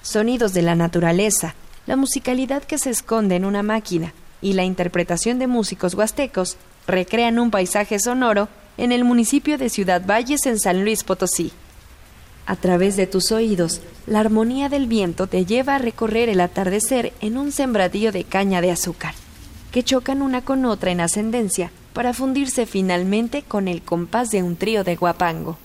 [0.07, 1.55] Sonidos de la naturaleza,
[1.86, 7.39] la musicalidad que se esconde en una máquina y la interpretación de músicos huastecos recrean
[7.39, 11.52] un paisaje sonoro en el municipio de Ciudad Valles en San Luis Potosí.
[12.47, 17.12] A través de tus oídos, la armonía del viento te lleva a recorrer el atardecer
[17.20, 19.15] en un sembradío de caña de azúcar,
[19.73, 24.55] que chocan una con otra en ascendencia para fundirse finalmente con el compás de un
[24.55, 25.59] trío de guapango.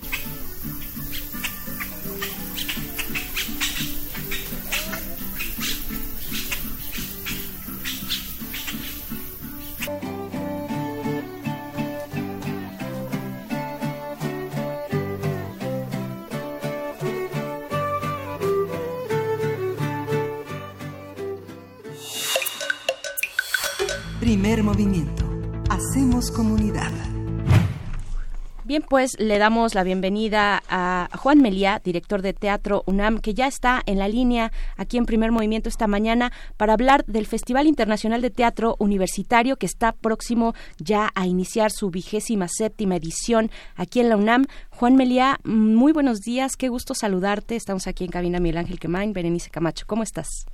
[28.72, 33.46] Bien, pues le damos la bienvenida a Juan Meliá, director de Teatro UNAM, que ya
[33.46, 38.22] está en la línea aquí en Primer Movimiento esta mañana para hablar del Festival Internacional
[38.22, 44.08] de Teatro Universitario que está próximo ya a iniciar su vigésima séptima edición aquí en
[44.08, 44.46] la UNAM.
[44.70, 47.58] Juan Meliá, muy buenos días, qué gusto saludarte.
[47.58, 49.84] Estamos aquí en cabina Miguel Ángel Quemain, Berenice Camacho.
[49.86, 50.46] ¿Cómo estás?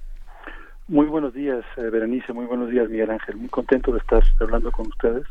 [0.87, 3.35] Muy buenos días, eh, Berenice, muy buenos días, Miguel Ángel.
[3.35, 5.27] Muy contento de estar hablando con ustedes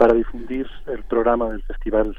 [0.00, 2.16] para difundir el programa del festival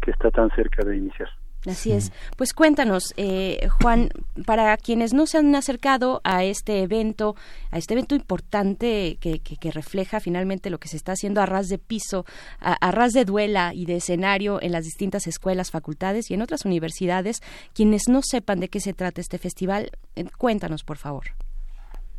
[0.00, 1.28] que está tan cerca de iniciar.
[1.66, 2.12] Así es.
[2.36, 4.10] Pues cuéntanos, eh, Juan,
[4.46, 7.34] para quienes no se han acercado a este evento,
[7.72, 11.66] a este evento importante que, que, refleja finalmente lo que se está haciendo a ras
[11.66, 12.26] de piso,
[12.60, 16.64] a, ras de duela y de escenario en las distintas escuelas, facultades y en otras
[16.64, 17.40] universidades,
[17.74, 21.24] quienes no sepan de qué se trata este festival, eh, cuéntanos, por favor.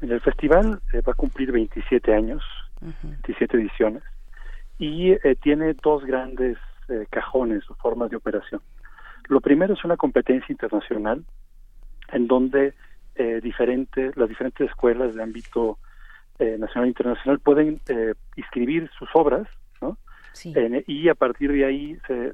[0.01, 2.43] El festival eh, va a cumplir 27 años,
[2.81, 4.03] 27 ediciones,
[4.77, 6.57] y eh, tiene dos grandes
[6.89, 8.61] eh, cajones o formas de operación.
[9.27, 11.23] Lo primero es una competencia internacional
[12.11, 12.73] en donde
[13.41, 15.79] diferentes, las diferentes escuelas de ámbito
[16.39, 17.81] nacional e internacional pueden
[18.35, 19.47] inscribir sus obras,
[19.81, 19.97] ¿no?
[20.85, 22.33] y a partir de ahí se,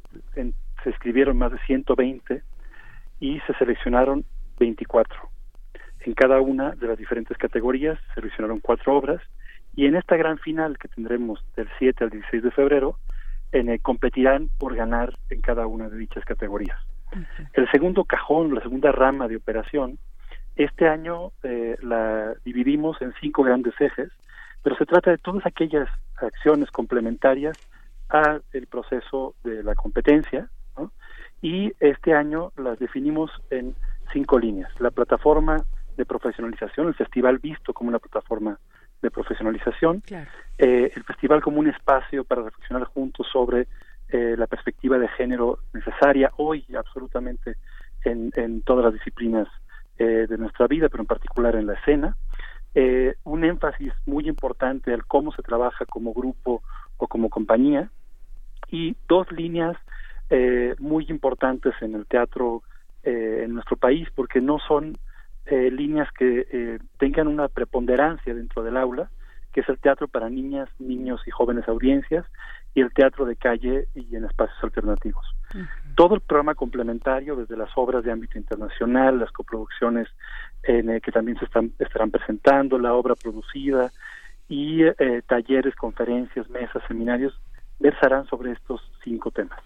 [0.83, 2.43] se escribieron más de 120
[3.21, 4.25] y se seleccionaron
[4.59, 5.33] 24
[6.05, 9.21] en cada una de las diferentes categorías se seleccionaron cuatro obras
[9.75, 12.97] y en esta gran final que tendremos del 7 al 16 de febrero,
[13.51, 16.77] en el, competirán por ganar en cada una de dichas categorías.
[17.53, 19.99] El segundo cajón, la segunda rama de operación,
[20.55, 24.09] este año eh, la dividimos en cinco grandes ejes,
[24.63, 27.57] pero se trata de todas aquellas acciones complementarias
[28.09, 30.49] al proceso de la competencia,
[31.41, 33.75] y este año las definimos en
[34.13, 34.71] cinco líneas.
[34.79, 35.57] La plataforma
[35.97, 38.57] de profesionalización, el festival visto como una plataforma
[39.03, 40.01] de profesionalización,
[40.57, 43.67] eh, el festival como un espacio para reflexionar juntos sobre
[44.09, 47.57] eh, la perspectiva de género necesaria hoy absolutamente
[48.05, 49.47] en, en todas las disciplinas
[49.99, 52.15] eh, de nuestra vida, pero en particular en la escena,
[53.23, 56.63] un énfasis muy importante al cómo se trabaja como grupo
[56.97, 57.91] o como compañía,
[58.67, 59.77] y dos líneas
[60.79, 62.63] muy importantes en el teatro
[63.03, 64.97] en nuestro país, porque no son
[65.45, 69.09] eh, líneas que eh, tengan una preponderancia dentro del aula,
[69.51, 72.25] que es el teatro para niñas, niños y jóvenes audiencias
[72.73, 75.25] y el teatro de calle y en espacios alternativos.
[75.95, 80.07] Todo el programa complementario, desde las obras de ámbito internacional, las coproducciones
[80.63, 83.91] eh, que también se están, estarán presentando, la obra producida
[84.49, 84.83] y
[85.27, 87.39] talleres, conferencias, mesas, seminarios,
[87.79, 89.59] versarán sobre estos cinco temas.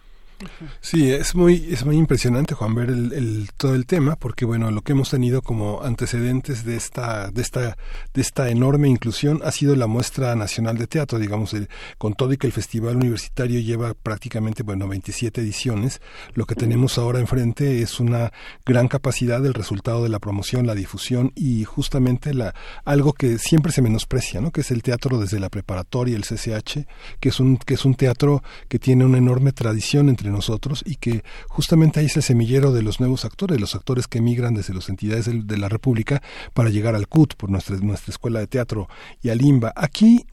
[0.82, 4.82] Sí, es muy, es muy impresionante, Juan, ver el, todo el tema, porque bueno, lo
[4.82, 7.78] que hemos tenido como antecedentes de esta, de esta,
[8.14, 11.56] de esta enorme inclusión ha sido la muestra nacional de teatro, digamos,
[11.98, 16.02] con todo y que el festival universitario lleva prácticamente, bueno, 27 ediciones,
[16.34, 18.32] lo que tenemos ahora enfrente es una
[18.66, 22.54] gran capacidad del resultado de la promoción, la difusión y justamente la,
[22.86, 24.52] algo que siempre se menosprecia, ¿no?
[24.52, 26.86] Que es el teatro desde la preparatoria, el CCH,
[27.20, 30.96] que es un, que es un teatro que tiene una enorme tradición entre nosotros y
[30.96, 34.74] que justamente ahí es el semillero de los nuevos actores, los actores que emigran desde
[34.74, 36.22] las entidades de, la República
[36.54, 38.88] para llegar al CUT, por nuestra, nuestra escuela de teatro
[39.22, 39.74] y al IMBA.
[39.76, 40.26] Aquí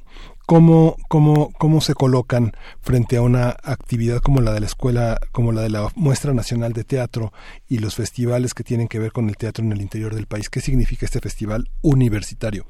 [0.46, 5.52] ¿Cómo, cómo, cómo se colocan frente a una actividad como la de la escuela, como
[5.52, 7.32] la de la Muestra Nacional de Teatro
[7.66, 10.50] y los festivales que tienen que ver con el teatro en el interior del país?
[10.50, 12.66] ¿Qué significa este festival universitario?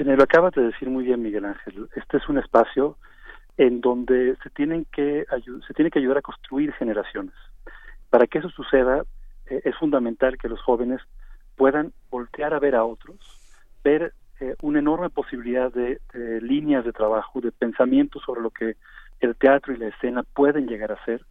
[0.00, 1.88] lo acabas de decir muy bien, Miguel Ángel.
[1.96, 2.98] Este es un espacio
[3.56, 5.26] en donde se tienen que
[5.66, 7.34] se tiene que ayudar a construir generaciones.
[8.10, 9.04] Para que eso suceda
[9.46, 11.00] eh, es fundamental que los jóvenes
[11.56, 13.16] puedan voltear a ver a otros,
[13.84, 16.00] ver eh, una enorme posibilidad de,
[16.40, 18.76] líneas de trabajo, de pensamiento sobre lo que
[19.20, 21.24] el teatro y la escena pueden llegar a ser,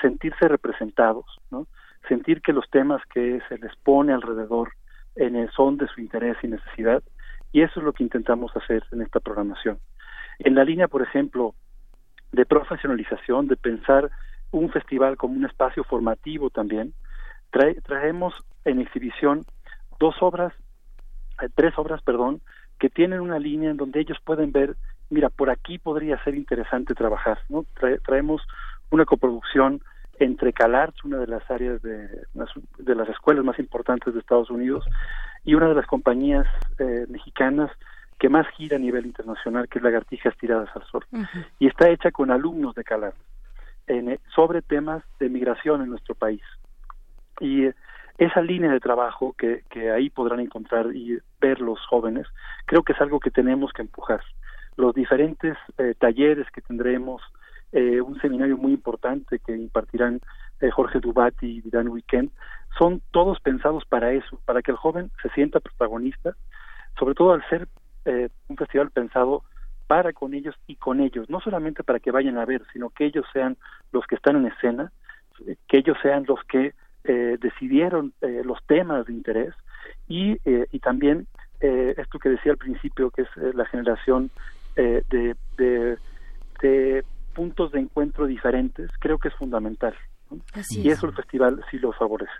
[0.00, 1.66] sentirse representados, ¿no?
[2.08, 4.72] sentir que los temas que se les pone alrededor
[5.16, 7.02] en son de su interés y necesidad,
[7.52, 9.78] y eso es lo que intentamos hacer en esta programación.
[10.38, 11.54] En la línea, por ejemplo,
[12.32, 14.10] de profesionalización, de pensar
[14.50, 16.94] un festival como un espacio formativo también.
[17.50, 18.34] traemos
[18.64, 19.44] en exhibición
[19.98, 20.52] dos obras,
[21.42, 22.40] eh, tres obras, perdón,
[22.78, 24.76] que tienen una línea en donde ellos pueden ver,
[25.10, 27.64] mira, por aquí podría ser interesante trabajar, ¿no?
[28.04, 28.42] traemos
[28.90, 29.80] una coproducción
[30.20, 32.08] entre CalArts, una de las áreas de,
[32.78, 34.84] de las escuelas más importantes de Estados Unidos,
[35.44, 36.46] y una de las compañías
[36.78, 37.70] eh, mexicanas
[38.18, 41.04] que más gira a nivel internacional, que es Lagartijas Tiradas al Sol.
[41.58, 43.18] Y está hecha con alumnos de CalArts
[43.86, 46.42] en, sobre temas de migración en nuestro país.
[47.40, 47.74] Y eh,
[48.18, 52.26] esa línea de trabajo que, que ahí podrán encontrar y ver los jóvenes,
[52.66, 54.20] creo que es algo que tenemos que empujar.
[54.76, 57.22] Los diferentes eh, talleres que tendremos,
[57.72, 60.20] eh, un seminario muy importante que impartirán
[60.60, 62.30] eh, Jorge Dubati y Dan Weekend,
[62.76, 66.34] son todos pensados para eso, para que el joven se sienta protagonista,
[66.98, 67.68] sobre todo al ser
[68.08, 69.44] eh, un festival pensado
[69.86, 73.06] para con ellos y con ellos, no solamente para que vayan a ver, sino que
[73.06, 73.56] ellos sean
[73.92, 74.92] los que están en escena,
[75.66, 79.54] que ellos sean los que decidieron los temas de interés
[80.08, 81.26] y, y también
[81.60, 84.30] esto que decía al principio, que es la generación
[84.76, 87.04] de, de
[87.38, 89.94] puntos de encuentro diferentes, creo que es fundamental.
[90.70, 92.32] y eso el festival sí lo favorece.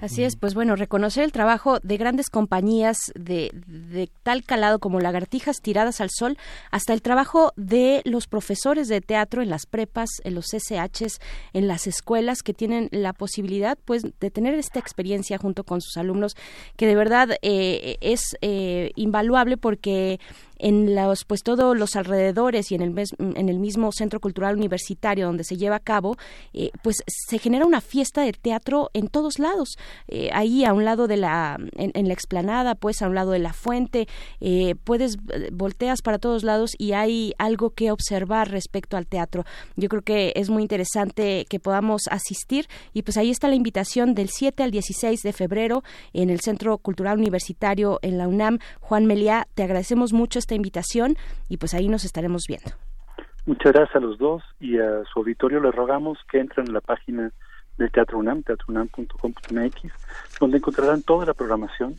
[0.00, 4.98] Así es, pues bueno, reconocer el trabajo de grandes compañías de, de, tal calado como
[4.98, 6.38] Lagartijas tiradas al sol,
[6.70, 11.20] hasta el trabajo de los profesores de teatro en las prepas, en los SHs,
[11.52, 15.96] en las escuelas que tienen la posibilidad pues de tener esta experiencia junto con sus
[15.98, 16.34] alumnos,
[16.76, 20.18] que de verdad eh, es eh, invaluable porque
[20.64, 25.26] en los pues todos los alrededores y en el en el mismo centro cultural universitario
[25.26, 26.16] donde se lleva a cabo
[26.54, 29.76] eh, pues se genera una fiesta de teatro en todos lados.
[30.08, 33.40] Eh, ahí a un lado de la en, la explanada pues a un lado de
[33.40, 34.08] la fuente
[34.40, 35.18] eh, puedes
[35.52, 39.44] volteas para todos lados y hay algo que observar respecto al teatro.
[39.76, 44.14] Yo creo que es muy interesante que podamos asistir y pues ahí está la invitación
[44.14, 45.84] del 7 al 16 de febrero
[46.14, 48.60] en el centro cultural universitario en la UNAM.
[48.80, 51.16] Juan Meliá te agradecemos mucho esta invitación
[51.48, 52.70] y pues ahí nos estaremos viendo.
[53.46, 56.80] Muchas gracias a los dos y a su auditorio les rogamos que entren en la
[56.80, 57.30] página
[57.76, 59.92] del Teatro UNAM, teatrounam.com.mx,
[60.40, 61.96] donde encontrarán toda la programación,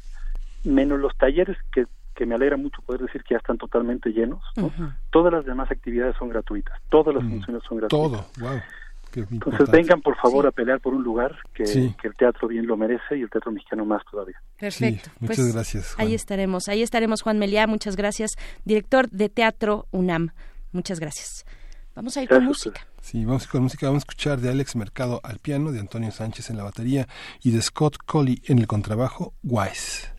[0.64, 1.86] menos los talleres que,
[2.16, 4.42] que me alegra mucho poder decir que ya están totalmente llenos.
[5.12, 8.32] Todas las demás actividades son gratuitas, todas las funciones son gratuitas.
[8.38, 8.62] Todo, wow.
[9.16, 13.18] Entonces vengan por favor a pelear por un lugar que, el teatro bien lo merece
[13.18, 14.36] y el teatro mexicano más todavía.
[14.60, 15.10] Perfecto.
[15.20, 15.96] muchas pues, gracias.
[15.98, 18.32] Ahí estaremos, ahí estaremos Juan Meliá, muchas gracias,
[18.64, 20.32] director de Teatro UNAM.
[20.72, 21.46] Muchas gracias.
[21.96, 22.86] Vamos a ir con música.
[23.02, 23.88] Sí, vamos con música.
[23.88, 27.08] Vamos a escuchar de Alex Mercado al piano, de Antonio Sánchez en la batería
[27.42, 30.10] y de Scott Colley en el contrabajo, Wise.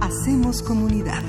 [0.00, 1.22] Hacemos comunidad.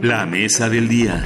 [0.00, 1.24] La mesa del día.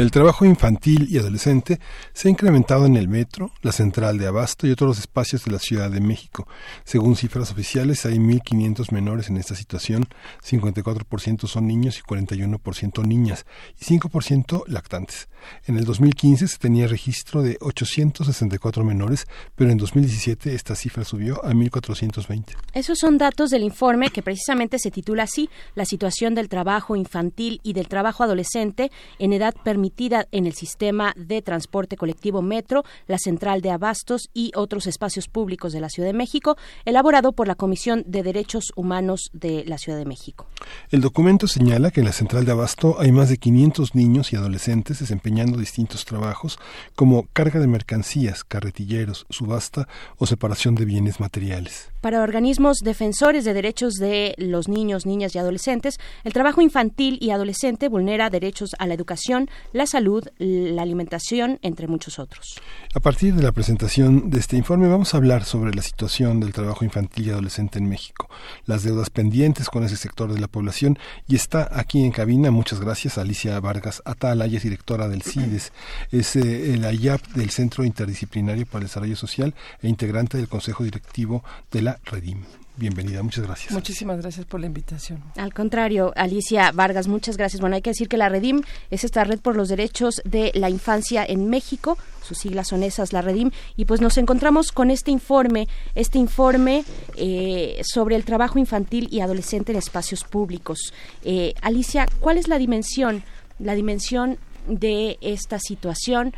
[0.00, 1.78] El trabajo infantil y adolescente
[2.14, 5.58] se ha incrementado en el metro, la central de Abasto y otros espacios de la
[5.58, 6.48] Ciudad de México.
[6.84, 10.06] Según cifras oficiales, hay 1.500 menores en esta situación,
[10.42, 13.44] 54% son niños y 41% niñas,
[13.78, 15.28] y 5% lactantes.
[15.66, 21.44] En el 2015 se tenía registro de 864 menores, pero en 2017 esta cifra subió
[21.44, 22.56] a 1.420.
[22.72, 27.60] Esos son datos del informe que precisamente se titula así, La situación del trabajo infantil
[27.62, 29.89] y del trabajo adolescente en edad permitida
[30.32, 35.72] en el sistema de transporte colectivo Metro, la central de abastos y otros espacios públicos
[35.72, 39.98] de la Ciudad de México, elaborado por la Comisión de Derechos Humanos de la Ciudad
[39.98, 40.46] de México.
[40.90, 44.36] El documento señala que en la central de abasto hay más de 500 niños y
[44.36, 46.58] adolescentes desempeñando distintos trabajos
[46.94, 49.86] como carga de mercancías, carretilleros, subasta
[50.16, 51.90] o separación de bienes materiales.
[52.00, 57.30] Para organismos defensores de derechos de los niños, niñas y adolescentes, el trabajo infantil y
[57.30, 62.60] adolescente vulnera derechos a la educación, la salud, la alimentación, entre muchos otros.
[62.94, 66.52] A partir de la presentación de este informe vamos a hablar sobre la situación del
[66.52, 68.28] trabajo infantil y adolescente en México,
[68.66, 70.98] las deudas pendientes con ese sector de la población
[71.28, 75.72] y está aquí en cabina, muchas gracias, Alicia Vargas Atala, es directora del CIDES,
[76.10, 80.84] es eh, el AYAP del Centro Interdisciplinario para el Desarrollo Social e integrante del Consejo
[80.84, 82.44] Directivo de la Redim.
[82.80, 83.72] Bienvenida, muchas gracias.
[83.72, 85.22] Muchísimas gracias por la invitación.
[85.36, 87.60] Al contrario, Alicia Vargas, muchas gracias.
[87.60, 90.70] Bueno, hay que decir que la Redim es esta red por los derechos de la
[90.70, 91.98] infancia en México.
[92.22, 93.50] Sus siglas son esas, la Redim.
[93.76, 96.84] Y pues nos encontramos con este informe, este informe
[97.16, 100.94] eh, sobre el trabajo infantil y adolescente en espacios públicos.
[101.22, 103.22] Eh, Alicia, ¿cuál es la dimensión,
[103.58, 104.38] la dimensión
[104.68, 106.32] de esta situación?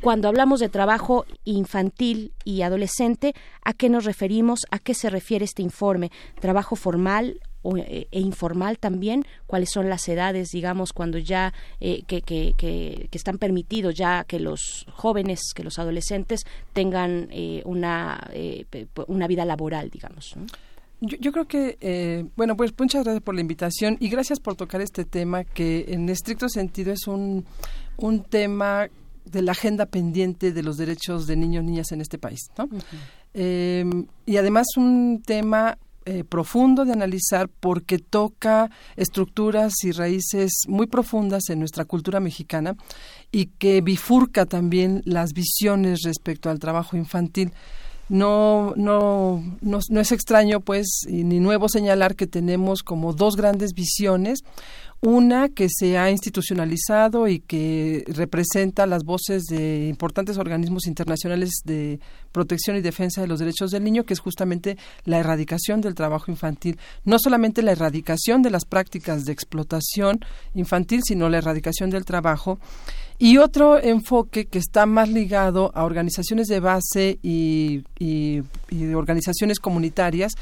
[0.00, 3.34] Cuando hablamos de trabajo infantil y adolescente,
[3.64, 4.60] ¿a qué nos referimos?
[4.70, 6.10] ¿A qué se refiere este informe?
[6.40, 7.40] ¿Trabajo formal
[7.76, 9.24] e, e informal también?
[9.46, 14.86] ¿Cuáles son las edades, digamos, cuando ya eh, que, que, están permitidos ya que los
[14.92, 16.42] jóvenes, que los adolescentes
[16.74, 18.66] tengan eh, una, eh,
[19.06, 20.34] una vida laboral, digamos?
[21.00, 24.80] Yo, yo, creo que, bueno, pues muchas gracias por la invitación y gracias por tocar
[24.80, 27.46] este tema que en estricto sentido es un,
[27.96, 28.88] un tema
[29.30, 32.40] de la agenda pendiente de los derechos de niños y niñas en este país.
[32.56, 32.68] ¿no?
[33.34, 35.78] Em, y además un tema
[36.10, 42.76] eh, profundo de analizar porque toca estructuras y raíces muy profundas en nuestra cultura mexicana
[43.30, 47.52] y que bifurca también las visiones respecto al trabajo infantil.
[48.08, 53.74] No, no, no, no es extraño, pues, ni nuevo señalar que tenemos como dos grandes
[53.74, 54.38] visiones
[55.00, 62.00] una que se ha institucionalizado y que representa las voces de importantes organismos internacionales de
[62.32, 66.32] protección y defensa de los derechos del niño, que es justamente la erradicación del trabajo
[66.32, 66.78] infantil.
[67.04, 70.18] No solamente la erradicación de las prácticas de explotación
[70.54, 72.58] infantil, sino la erradicación del trabajo.
[73.18, 78.42] Y otro enfoque que está más ligado a organizaciones de base y, y,
[78.94, 80.32] organizaciones comunitarias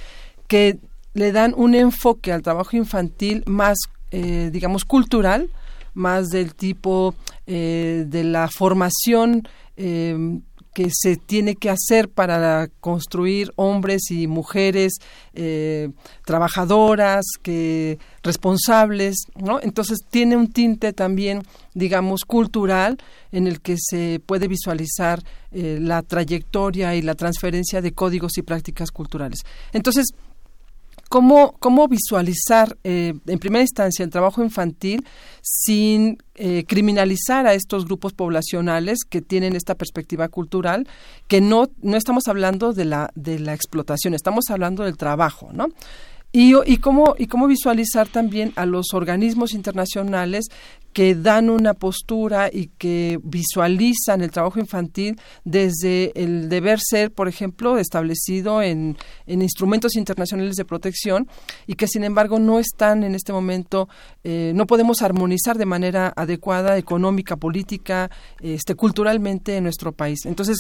[0.47, 0.79] que
[1.15, 3.79] le dan un enfoque al trabajo infantil más
[4.11, 5.51] eh, digamos, cultural,
[5.95, 7.15] más del tipo
[7.47, 10.43] eh, de la formación em,
[10.75, 14.99] que se tiene que hacer para construir hombres y mujeres
[15.33, 15.89] eh,
[16.27, 19.59] trabajadoras, que responsables, ¿no?
[19.63, 22.99] Entonces tiene un tinte también, digamos, cultural
[23.33, 28.91] en el que se puede visualizar la trayectoria y la transferencia de códigos y prácticas
[28.91, 29.39] culturales.
[29.73, 30.05] Entonces,
[31.09, 35.05] cómo, cómo visualizar eh, en primera instancia el trabajo infantil
[35.43, 40.89] sin eh, criminalizar a estos grupos poblacionales que tienen esta perspectiva cultural,
[41.29, 45.69] que no, no estamos hablando de la, de la explotación, estamos hablando del trabajo, ¿no?
[46.33, 50.49] Y, y, cómo, y cómo visualizar también a los organismos internacionales
[50.97, 57.29] que dan una postura y que visualizan el trabajo infantil desde el deber ser, por
[57.29, 61.29] ejemplo, establecido en, en instrumentos internacionales de protección
[61.67, 63.91] y que, sin embargo, no están en este momento,
[64.25, 68.11] eh, no podemos armonizar de manera adecuada, económica, política,
[68.41, 70.25] este, culturalmente en nuestro país.
[70.25, 70.57] Entonces,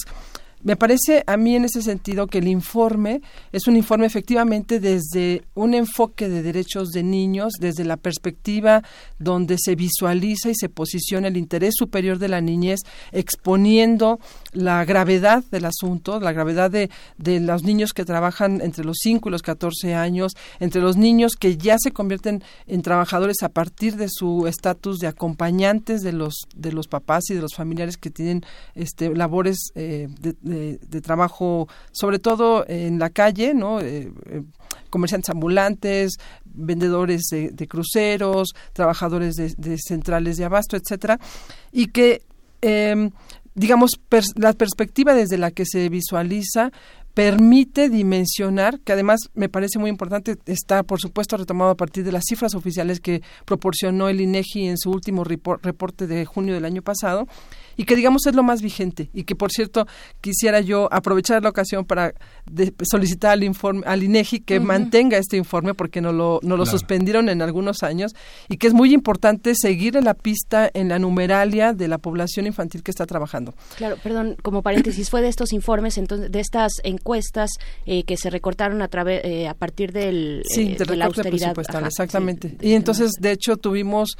[0.62, 3.20] me parece a mí en ese sentido que el informe
[3.52, 8.82] es un informe efectivamente desde un enfoque de derechos de niños, desde la perspectiva
[9.18, 12.80] donde se visualiza y se posiciona el interés superior de la niñez,
[13.12, 14.18] exponiendo
[14.52, 19.28] la gravedad del asunto, la gravedad de, de los niños que trabajan entre los 5
[19.28, 23.96] y los 14 años, entre los niños que ya se convierten en trabajadores a partir
[23.96, 28.10] de su estatus de acompañantes de los, de los papás y de los familiares que
[28.10, 28.44] tienen
[28.74, 33.80] este, labores eh, de, de, trabajo, sobre todo en la calle, ¿no?
[33.80, 34.42] Eh, eh,
[34.90, 41.18] comerciantes ambulantes, vendedores de, cruceros, trabajadores de, centrales de abasto, etcétera,
[41.72, 42.22] y que
[42.62, 43.10] em,
[43.54, 43.92] digamos,
[44.36, 46.70] la perspectiva desde la que se visualiza
[47.16, 52.12] permite dimensionar, que además me parece muy importante, está por supuesto retomado a partir de
[52.12, 56.82] las cifras oficiales que proporcionó el INEGI en su último reporte de junio del año
[56.82, 57.26] pasado,
[57.76, 59.86] y que digamos es lo más vigente y que por cierto
[60.20, 62.14] quisiera yo aprovechar la ocasión para
[62.82, 67.28] solicitar al informe al INEGI que mantenga este informe porque no lo no lo suspendieron
[67.28, 68.14] en algunos años
[68.48, 72.46] y que es muy importante seguir en la pista en la numeralia de la población
[72.46, 73.54] infantil que está trabajando.
[73.76, 77.50] Claro, perdón, como paréntesis fue de estos informes entonces de estas encuestas
[77.84, 81.54] eh, que se recortaron a través eh, a partir del sí, eh, de la austeridad.
[81.84, 82.56] exactamente.
[82.60, 84.16] y entonces de hecho tuvimos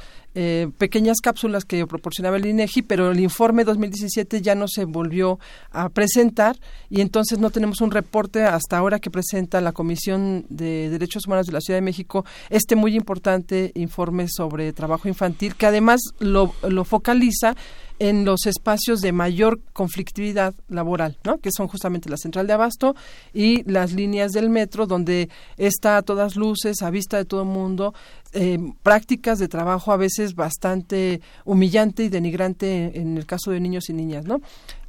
[0.77, 5.39] pequeñas cápsulas que proporcionaba el INEGI, pero el informe informe 2017 ya no se volvió
[5.71, 6.57] a presentar
[6.89, 11.47] y entonces no tenemos un reporte hasta ahora que presenta la Comisión de Derechos Humanos
[11.47, 16.53] de la Ciudad de México este muy importante informe sobre trabajo infantil que además lo,
[16.67, 17.55] lo focaliza
[17.99, 21.39] en los espacios de mayor conflictividad laboral, ¿no?
[21.39, 22.95] que son justamente la central de abasto
[23.33, 27.47] y las líneas del metro, donde está a todas luces, a vista de todo el
[27.47, 27.93] mundo,
[28.33, 33.89] eh, prácticas de trabajo a veces bastante humillante y denigrante en el caso de niños
[33.89, 34.41] y niñas, ¿no?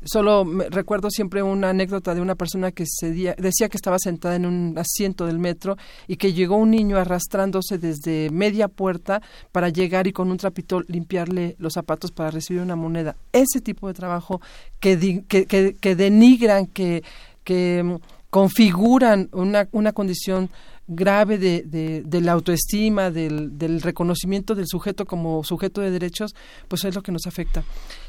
[0.04, 4.36] Solo me, recuerdo siempre una anécdota de una persona que se decía que estaba sentada
[4.36, 5.76] en un asiento del metro
[6.06, 10.82] y que llegó un niño arrastrándose desde media puerta para llegar y con un trapito
[10.86, 13.16] limpiarle los zapatos para recibir una moneda.
[13.32, 14.40] Ese tipo de trabajo
[14.78, 17.02] que, que, que, denigran, que,
[17.42, 17.96] que mm,
[18.30, 20.48] configuran una, una condición
[20.88, 26.34] grave de, de, la autoestima, del, del, reconocimiento del sujeto como sujeto de derechos,
[26.66, 27.62] pues es lo que nos afecta.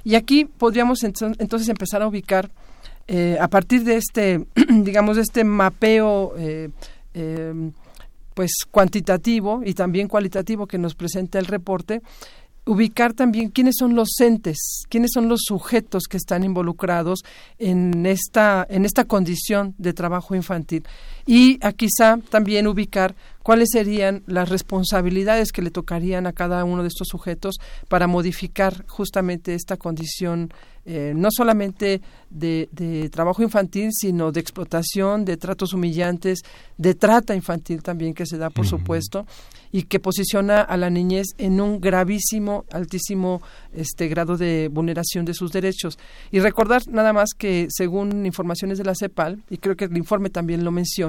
[0.04, 2.50] Y aquí podríamos entonces empezar a ubicar,
[3.08, 6.70] eh, a partir de este, digamos, este mapeo eh,
[7.14, 7.72] eh,
[8.34, 12.02] pues cuantitativo y también cualitativo que nos presenta el reporte,
[12.70, 17.24] ubicar también quiénes son los entes, quiénes son los sujetos que están involucrados
[17.58, 20.84] en esta, en esta condición de trabajo infantil.
[21.26, 26.84] Y a quizá también ubicar cuáles serían las responsabilidades que le tocarían a cada uno
[26.84, 27.56] de estos sujetos
[27.88, 30.52] para modificar justamente esta condición
[30.92, 36.40] eh, no solamente de, trabajo infantil, sino de explotación, de tratos humillantes,
[36.78, 39.28] de trata infantil también que se da, por supuesto,
[39.72, 43.42] y que posiciona a la niñez en un gravísimo, altísimo
[43.74, 46.00] este grado de vulneración de sus derechos.
[46.32, 50.30] Y recordar nada más que según informaciones de la CEPAL, y creo que el informe
[50.30, 51.09] también lo menciona,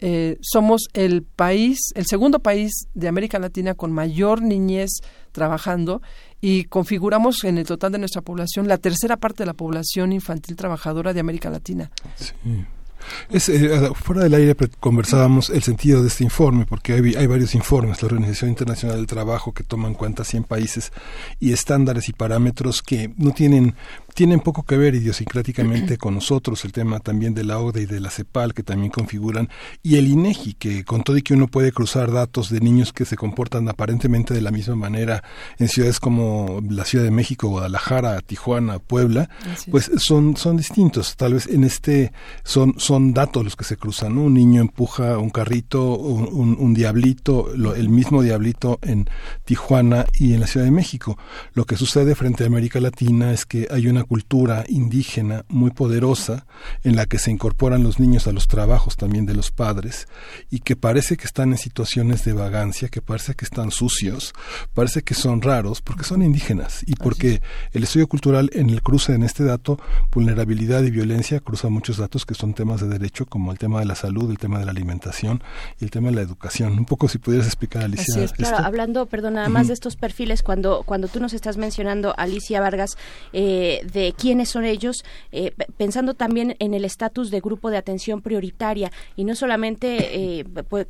[0.00, 4.90] eh, somos el país, el segundo país de América Latina con mayor niñez
[5.32, 6.02] trabajando
[6.40, 10.54] y configuramos en el total de nuestra población la tercera parte de la población infantil
[10.54, 11.90] trabajadora de América Latina.
[13.30, 18.06] Eh, fuera del aire conversábamos el sentido de este informe, porque hay, varios informes, la
[18.06, 20.92] Organización Internacional del Trabajo, que toman en cuenta 100 países
[21.40, 23.74] y estándares y parámetros que no tienen
[24.18, 28.00] tienen poco que ver idiosincráticamente con nosotros, el tema también de la ODE y de
[28.00, 29.48] la CEPAL que también configuran,
[29.80, 33.04] y el INEGI, que con todo y que uno puede cruzar datos de niños que
[33.04, 35.22] se comportan aparentemente de la misma manera
[35.58, 39.30] en ciudades como la Ciudad de México, Guadalajara, Tijuana, Puebla,
[39.70, 41.14] pues son, son distintos.
[41.14, 42.10] Tal vez en este
[42.42, 44.18] son, son datos los que se cruzan.
[44.18, 49.08] Un niño empuja un carrito, un, un, diablito, el mismo diablito en
[49.44, 51.16] Tijuana y en la Ciudad de México.
[51.54, 56.46] Lo que sucede frente a América Latina es que hay una cultura indígena muy poderosa
[56.82, 60.08] en la que se incorporan los niños a los trabajos también de los padres
[60.50, 64.32] y que parece que están en situaciones de vagancia, que parece que están sucios,
[64.74, 69.12] parece que son raros porque son indígenas y porque el estudio cultural en el cruce
[69.12, 69.78] en este dato,
[70.10, 73.86] vulnerabilidad y violencia, cruza muchos datos que son temas de derecho como el tema de
[73.86, 75.42] la salud, el tema de la alimentación
[75.78, 76.72] y el tema de la educación.
[76.72, 78.26] Un poco si pudieras explicar, Alicia.
[78.28, 82.60] claro, hablando, perdón, nada más de estos perfiles, cuando, cuando tú nos estás mencionando, Alicia
[82.60, 82.96] Vargas,
[83.32, 88.22] eh, de quiénes son ellos, eh, pensando también en el estatus de grupo de atención
[88.22, 90.44] prioritaria y no solamente eh,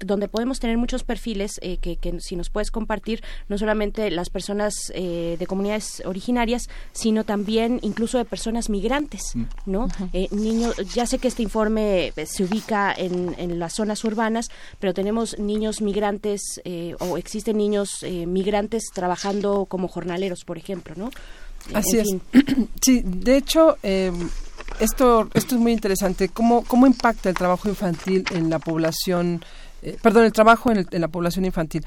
[0.05, 4.93] donde podemos tener muchos perfiles eh, que, si nos puedes compartir, no solamente las personas
[4.95, 9.45] de comunidades originarias, sino también incluso de personas migrantes, mm.
[9.67, 9.89] ¿no?
[10.31, 15.39] niños, ya sé que este informe se ubica en, en, las zonas urbanas, pero tenemos
[15.39, 16.61] niños migrantes
[17.01, 21.11] o existen niños migrantes trabajando como jornaleros, por ejemplo, ¿no?
[21.75, 22.09] Así es.
[22.81, 24.13] Sí, de hecho, eh,
[24.81, 26.29] esto, esto es muy interesante.
[26.29, 29.45] ¿Cómo, ¿Cómo impacta el trabajo infantil en la población,
[29.83, 31.85] eh, perdón, el trabajo en, la población infantil?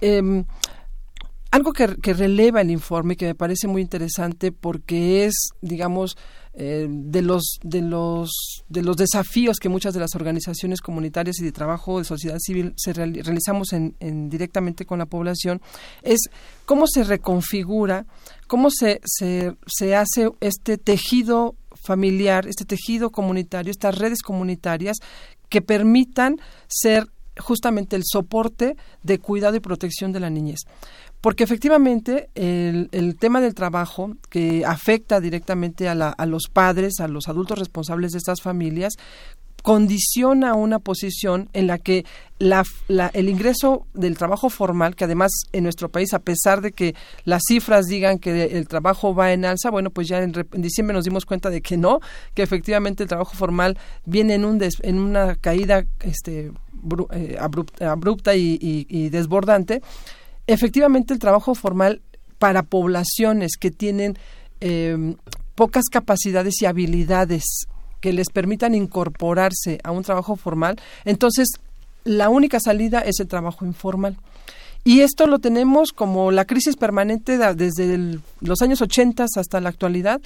[0.00, 0.44] Em,
[1.50, 6.16] algo que, releva el informe que me parece muy interesante porque es, digamos,
[6.60, 11.44] eh, de los de los de los desafíos que muchas de las organizaciones comunitarias y
[11.44, 13.94] de trabajo de sociedad civil se realizamos en,
[14.28, 15.62] directamente con la población
[16.02, 16.18] es
[16.64, 18.06] cómo se reconfigura
[18.48, 24.96] cómo se, se, se hace este tejido familiar este tejido comunitario estas redes comunitarias
[25.48, 27.06] que permitan ser
[27.38, 30.60] justamente el soporte de cuidado y protección de la niñez.
[31.20, 37.00] Porque efectivamente el, el tema del trabajo que afecta directamente a, la, a los padres,
[37.00, 38.94] a los adultos responsables de estas familias,
[39.62, 42.04] condiciona una posición en la que
[42.38, 42.62] la,
[43.12, 47.42] el ingreso del trabajo formal, que además en nuestro país, a pesar de que las
[47.46, 51.26] cifras digan que el trabajo va en alza, bueno, pues ya en, diciembre nos dimos
[51.26, 52.00] cuenta de que no,
[52.34, 56.52] que efectivamente el trabajo formal viene en, un en una caída este,
[57.12, 57.36] eh,
[57.80, 59.82] abrupta y, desbordante.
[60.48, 62.00] Efectivamente, el trabajo formal
[62.38, 64.18] para poblaciones que tienen
[64.60, 65.16] em,
[65.54, 67.44] pocas capacidades y habilidades
[68.00, 71.48] que les permitan incorporarse a un trabajo formal, entonces
[72.04, 74.16] la única salida es el trabajo informal.
[74.84, 80.18] Y esto lo tenemos como la crisis permanente desde los años 80 hasta la actualidad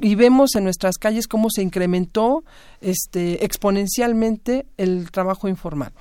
[0.00, 2.44] y vemos en nuestras calles cómo se incrementó
[2.80, 5.92] este, exponencialmente el trabajo informal.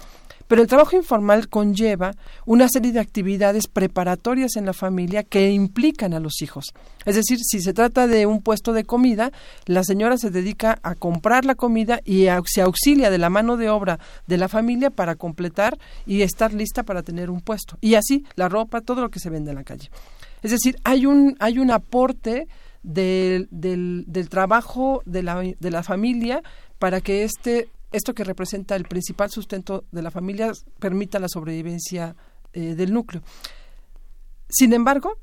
[0.53, 2.11] Pero el trabajo informal conlleva
[2.45, 6.75] una serie de actividades preparatorias en la familia que implican a los hijos.
[7.05, 9.31] Es decir, si se trata de un puesto de comida,
[9.65, 13.71] la señora se dedica a comprar la comida y se auxilia de la mano de
[13.71, 17.79] obra de la familia para completar y estar lista para tener un puesto.
[17.81, 19.89] Y así la ropa, todo lo que se vende en la calle.
[20.43, 22.47] Es decir, hay un, hay un aporte
[22.83, 26.43] del, del, del trabajo de la, de la familia
[26.77, 32.15] para que este esto que representa el principal sustento de la familia permita la sobrevivencia
[32.51, 33.21] eh, del núcleo.
[34.49, 35.17] Sin embargo,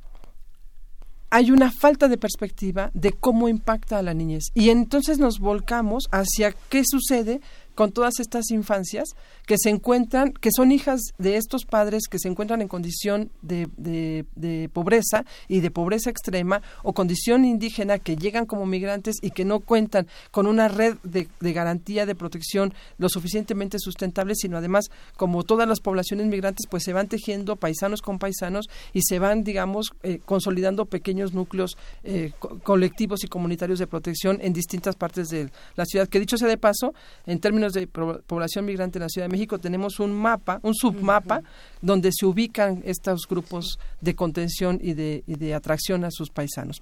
[1.30, 4.44] hay una falta de perspectiva de cómo impacta a la niñez.
[4.54, 7.40] Y entonces nos volcamos hacia qué sucede
[7.80, 9.08] con todas estas infancias
[9.46, 13.70] que se encuentran, que son hijas de estos padres que se encuentran en condición de,
[13.78, 19.46] de, pobreza y de pobreza extrema o condición indígena que llegan como migrantes y que
[19.46, 25.42] no cuentan con una red de, garantía de protección lo suficientemente sustentable, sino además, como
[25.42, 29.92] todas las poblaciones migrantes, pues se van tejiendo paisanos con paisanos y se van, digamos,
[30.02, 35.86] eh, consolidando pequeños núcleos eh, colectivos y comunitarios de protección en distintas partes de la
[35.86, 36.08] ciudad.
[36.08, 36.92] Que dicho sea de paso,
[37.24, 41.42] en términos de población migrante en la Ciudad de México, tenemos un mapa, un submapa,
[41.80, 46.80] donde se ubican estos grupos de contención y de, y de atracción a sus paisanos.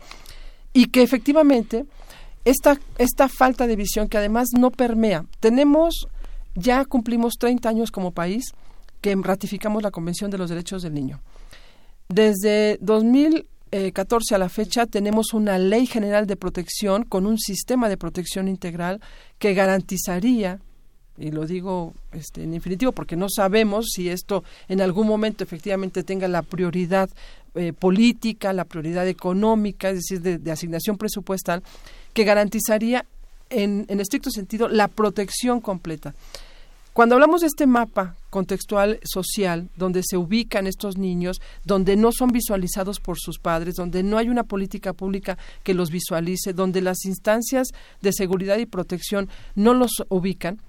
[0.73, 1.87] Y que efectivamente
[2.45, 6.09] esta, esta falta de visión que además no permea, tenemos,
[6.55, 8.53] ya cumplimos 30 años como país
[9.01, 11.21] que ratificamos la Convención de los Derechos del Niño.
[12.09, 17.99] Desde 2014 a la fecha tenemos una ley general de protección con un sistema de
[17.99, 19.01] protección integral
[19.39, 20.61] que garantizaría
[21.19, 26.03] y lo digo este, en infinitivo porque no sabemos si esto en algún momento efectivamente
[26.03, 27.11] tenga la prioridad
[27.55, 31.63] eh, política, la prioridad económica, es decir, de, asignación presupuestal,
[32.13, 33.05] que garantizaría
[33.51, 36.15] en, en estricto sentido la protección completa.
[36.93, 42.31] Cuando hablamos de este mapa contextual social, donde se ubican estos niños, donde no son
[42.31, 47.05] visualizados por sus padres, donde no hay una política pública que los visualice, donde las
[47.05, 47.69] instancias
[48.03, 50.61] de seguridad y protección no los ubican,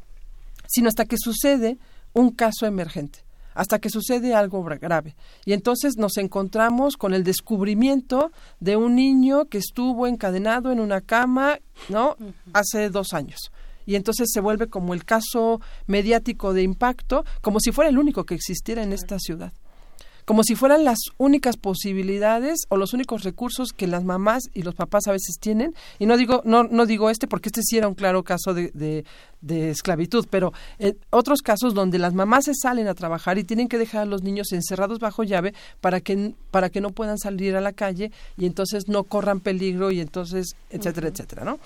[0.70, 1.78] sino hasta que sucede
[2.14, 3.26] un caso emergente
[3.56, 5.18] hasta que sucede algo grave.
[5.44, 8.32] Y entonces nos encontramos con el descubrimiento
[8.62, 12.16] de un niño que estuvo encadenado en una cama, ¿no?
[12.54, 13.52] Hace dos años.
[13.86, 18.24] Y entonces se vuelve como el caso mediático de impacto, como si fuera el único
[18.24, 19.52] que existiera en esta ciudad
[20.30, 24.76] como si fueran las únicas posibilidades o los únicos recursos que las mamás y los
[24.76, 25.74] papás a veces tienen.
[25.98, 28.70] Y no digo, no, no digo este porque este sí era un claro caso de,
[29.42, 33.68] de, esclavitud, pero en otros casos donde las mamás se salen a trabajar y tienen
[33.68, 37.56] que dejar a los niños encerrados bajo llave para que, para que no puedan salir
[37.56, 41.58] a la calle y entonces no corran peligro y entonces, etcétera, etcétera, ¿no?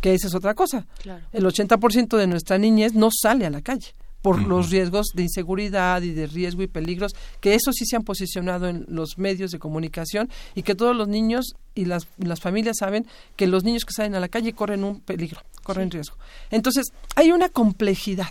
[0.00, 0.86] Que esa es otra cosa.
[1.32, 6.02] El 80% de nuestra niñez no sale a la calle por los riesgos de inseguridad
[6.02, 9.58] y de riesgo y peligros, que eso sí se han posicionado en los medios de
[9.58, 13.06] comunicación y que todos los niños y las, las familias saben
[13.36, 16.16] que los niños que salen a la calle corren un peligro, corren riesgo.
[16.50, 18.28] Entonces, hay una complejidad.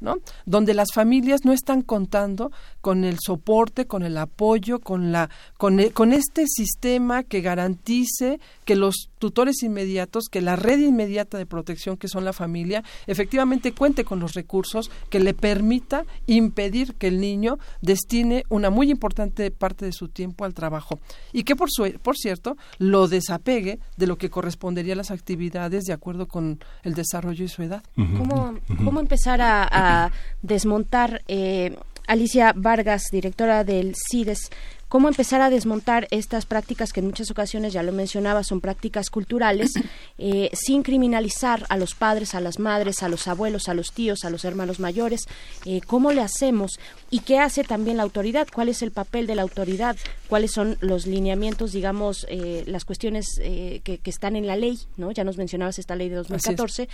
[0.00, 0.18] ¿no?
[0.46, 5.80] Donde las familias no están contando con el soporte, con el apoyo, con la con,
[5.80, 8.38] e, con este sistema que garantice
[8.68, 13.72] que los tutores inmediatos, que la red inmediata de protección que son la familia, efectivamente
[13.72, 19.50] cuente con los recursos que le permita impedir que el niño destine una muy importante
[19.50, 21.00] parte de su tiempo al trabajo
[21.32, 25.84] y que por, su, por cierto lo desapegue de lo que correspondería a las actividades
[25.84, 27.82] de acuerdo con el desarrollo y su edad.
[27.96, 31.74] ¿Cómo, cómo empezar a, desmontar eh,
[32.08, 34.50] Alicia Vargas, directora del CIDES,
[34.88, 39.10] cómo empezar a desmontar estas prácticas que en muchas ocasiones, ya lo mencionaba, son prácticas
[39.10, 39.74] culturales,
[40.18, 44.24] eh, sin criminalizar a los padres, a las madres, a los abuelos, a los tíos,
[44.24, 45.26] a los hermanos mayores.
[45.66, 46.80] Eh, ¿Cómo le hacemos?
[47.10, 48.48] ¿Y qué hace también la autoridad?
[48.52, 49.96] ¿Cuál es el papel de la autoridad?
[50.28, 54.78] ¿Cuáles son los lineamientos, digamos, eh, las cuestiones que, están en la ley?
[54.96, 55.10] ¿no?
[55.10, 56.88] Ya nos mencionabas esta ley de 2014,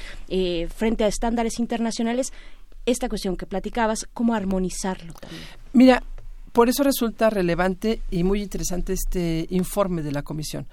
[0.68, 2.33] frente a estándares internacionales
[2.86, 5.42] esta cuestión que platicabas, cómo armonizarlo también.
[5.72, 6.02] Mira,
[6.52, 10.66] por eso resulta relevante y muy interesante este informe de la comisión.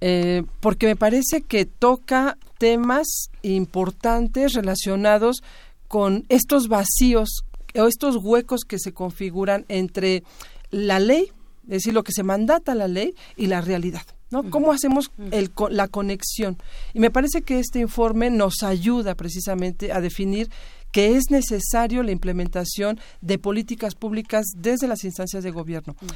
[0.00, 5.42] Eh, porque me parece que toca temas importantes relacionados
[5.88, 7.44] con estos vacíos
[7.74, 10.22] o estos huecos que se configuran entre
[10.70, 11.32] la ley,
[11.64, 14.02] es decir, lo que se mandata la ley y la realidad.
[14.30, 14.50] ¿no?
[14.50, 16.58] ¿Cómo hacemos el, la conexión?
[16.94, 20.50] Y me parece que este informe nos ayuda precisamente a definir
[20.96, 25.94] que es necesario la implementación de políticas públicas desde las instancias de gobierno.
[26.00, 26.06] Mm.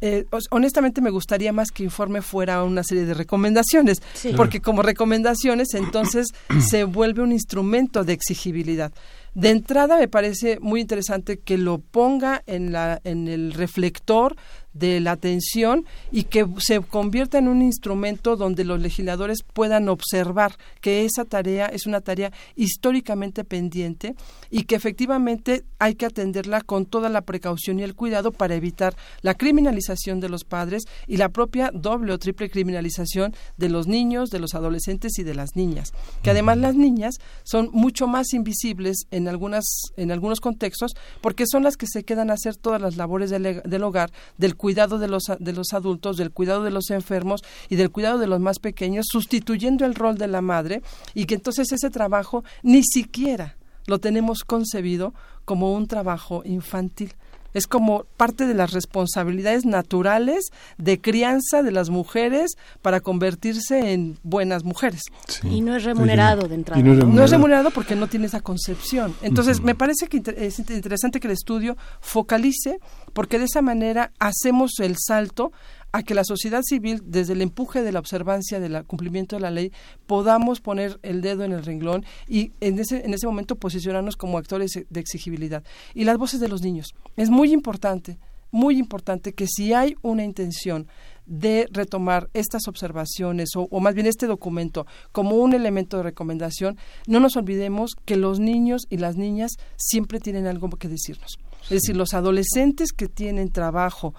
[0.00, 4.00] Eh, honestamente me gustaría más que informe fuera una serie de recomendaciones,
[4.38, 6.28] porque como recomendaciones entonces
[6.66, 8.94] se vuelve un instrumento de exigibilidad.
[9.34, 14.36] De entrada me parece muy interesante que lo ponga en, la, en el reflector
[14.72, 20.56] de la atención y que se convierta en un instrumento donde los legisladores puedan observar
[20.80, 24.14] que esa tarea es una tarea históricamente pendiente
[24.50, 28.94] y que efectivamente hay que atenderla con toda la precaución y el cuidado para evitar
[29.22, 34.30] la criminalización de los padres y la propia doble o triple criminalización de los niños,
[34.30, 35.92] de los adolescentes y de las niñas.
[36.22, 39.64] Que además las niñas son mucho más invisibles en algunas
[39.96, 43.62] en algunos contextos porque son las que se quedan a hacer todas las labores del,
[43.64, 47.40] del hogar, del cuidado de los, de los adultos, del cuidado de los enfermos
[47.70, 50.82] y del cuidado de los más pequeños, sustituyendo el rol de la madre
[51.14, 53.56] y que entonces ese trabajo ni siquiera
[53.86, 55.14] lo tenemos concebido
[55.46, 57.14] como un trabajo infantil.
[57.54, 60.46] Es como parte de las responsabilidades naturales
[60.78, 65.02] de crianza de las mujeres para convertirse en buenas mujeres.
[65.42, 66.82] Y no es remunerado de entrada.
[66.82, 69.14] No, es remunerado porque no tiene esa concepción.
[69.22, 72.78] Entonces, me parece que es interesante que el estudio focalice
[73.12, 75.52] porque de esa manera hacemos el salto
[75.92, 79.50] a que la sociedad civil, desde el empuje de la observancia del cumplimiento de la
[79.50, 79.72] ley,
[80.06, 84.38] podamos poner el dedo en el renglón y en ese, en ese momento posicionarnos como
[84.38, 85.64] actores de exigibilidad.
[85.94, 86.94] Y las voces de los niños.
[87.16, 88.18] Es muy importante,
[88.50, 90.86] muy importante que si hay una intención
[91.26, 96.76] de retomar estas observaciones o, o, más bien este documento como un elemento de recomendación,
[97.06, 101.38] no nos olvidemos que los niños y las niñas siempre tienen algo que decirnos.
[101.64, 104.14] Es decir, los adolescentes que tienen trabajo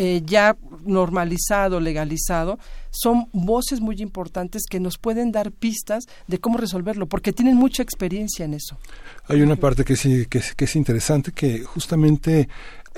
[0.00, 2.60] eh, ya normalizado, legalizado,
[2.90, 7.82] son voces muy importantes que nos pueden dar pistas de cómo resolverlo, porque tienen mucha
[7.82, 8.78] experiencia en eso.
[9.26, 12.48] Hay una parte que, sí, que, que es interesante, que justamente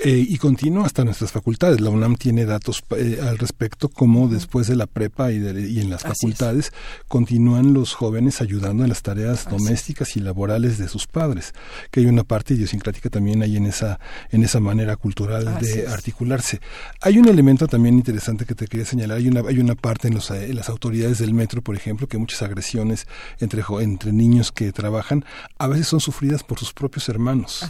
[0.03, 1.79] eh, y continúa hasta nuestras facultades.
[1.79, 5.91] La UNAM tiene datos eh, al respecto, como después de la prepa y, y en
[5.91, 6.73] las facultades
[7.07, 11.53] continúan los jóvenes ayudando en las tareas domésticas y laborales de sus padres,
[11.91, 13.99] que hay una parte idiosincrática también ahí en esa,
[14.31, 16.61] en esa manera cultural de articularse.
[17.01, 19.17] Hay un elemento también interesante que te quería señalar.
[19.17, 22.17] Hay una, hay una parte en, los, en las autoridades del metro, por ejemplo, que
[22.17, 23.05] muchas agresiones
[23.39, 25.25] entre, entre niños que trabajan
[25.59, 27.63] a veces son sufridas por sus propios hermanos.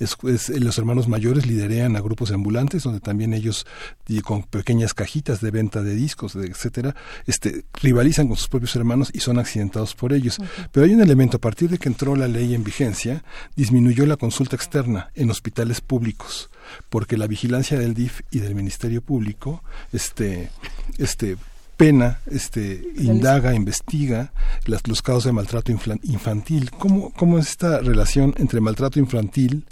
[0.00, 0.48] es.
[0.48, 3.66] los hermanos mayores lideran a grupos ambulantes donde también ellos
[4.08, 6.94] y con pequeñas cajitas de venta de discos, etcétera,
[7.26, 10.38] este rivalizan con sus propios hermanos y son accidentados por ellos.
[10.72, 13.24] Pero hay un elemento a partir de que entró la ley en vigencia,
[13.56, 16.50] disminuyó la consulta externa en hospitales públicos,
[16.88, 20.50] porque la vigilancia del DIF y del Ministerio Público este
[20.98, 21.36] este
[21.76, 24.32] pena, este, indaga, investiga
[24.64, 26.70] los casos de maltrato infantil.
[26.70, 29.66] ¿Cómo, ¿Cómo es esta relación entre maltrato infantil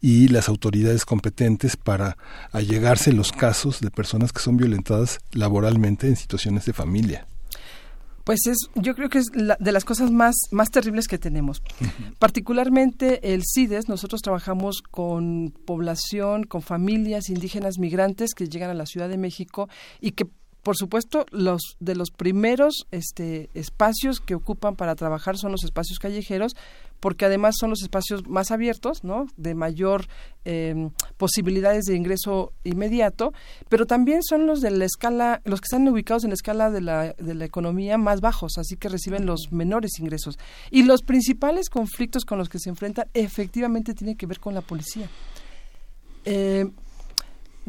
[0.00, 2.16] y las autoridades competentes para
[2.52, 7.26] allegarse los casos de personas que son violentadas laboralmente en situaciones de familia?
[8.24, 11.62] Pues es, yo creo que es de las cosas más, más terribles que tenemos.
[12.18, 18.86] Particularmente el CIDES, nosotros trabajamos con población, con familias indígenas migrantes que llegan a la
[18.86, 19.68] Ciudad de México
[20.00, 20.26] y que
[20.62, 25.98] por supuesto, los de los primeros este, espacios que ocupan para trabajar son los espacios
[25.98, 26.54] callejeros,
[27.00, 29.26] porque además son los espacios más abiertos, ¿no?
[29.36, 30.06] De mayor
[30.44, 33.32] eh, posibilidades de ingreso inmediato,
[33.68, 36.80] pero también son los de la escala, los que están ubicados en la escala de
[36.80, 40.38] la, de la economía más bajos, así que reciben los menores ingresos.
[40.70, 44.60] Y los principales conflictos con los que se enfrentan efectivamente tienen que ver con la
[44.60, 45.08] policía.
[46.24, 46.70] Eh,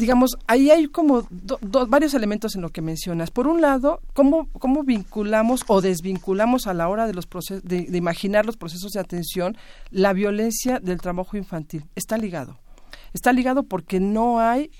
[0.01, 1.27] digamos, ahí hay como
[1.87, 3.29] varios elementos en lo que mencionas.
[3.29, 7.27] Por un lado, ¿cómo, cómo vinculamos o desvinculamos a la hora de, los
[7.63, 9.55] de, de imaginar los procesos de atención
[9.91, 11.85] la violencia del trabajo infantil?
[11.95, 12.57] Está ligado.
[13.13, 14.71] Está ligado porque no hay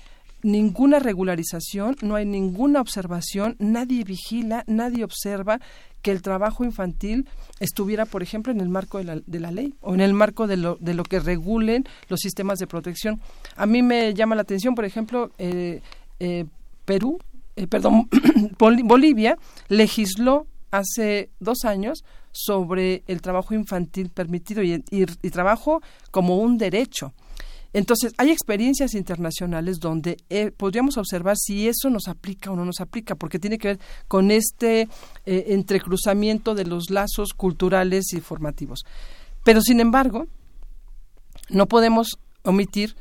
[0.42, 5.60] ninguna regularización, no hay ninguna observación, nadie vigila, nadie observa
[6.02, 7.28] que el trabajo infantil
[7.60, 10.46] estuviera, por ejemplo, en el marco de la, de la ley o en el marco
[10.46, 13.20] de lo, de lo que regulen los sistemas de protección.
[13.56, 15.80] A mí me llama la atención, por ejemplo, eh,
[16.18, 16.44] eh,
[16.84, 17.18] Perú,
[17.54, 18.08] eh, perdón,
[18.58, 19.38] Bolivia
[19.68, 27.12] legisló hace dos años sobre el trabajo infantil permitido y, y trabajo como un derecho.
[27.72, 32.80] Entonces, hay experiencias internacionales donde eh, podríamos observar si eso nos aplica o no nos
[32.80, 34.88] aplica, porque tiene que ver con este
[35.24, 38.80] eh, entrecruzamiento de los lazos culturales y formativos.
[39.42, 40.26] Pero, sin embargo,
[41.48, 42.94] no podemos omitir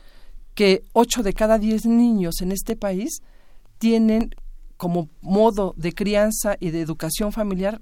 [0.56, 3.22] que ocho de cada diez niños en este país
[3.78, 4.34] tienen
[4.78, 7.82] como modo de crianza y de educación familiar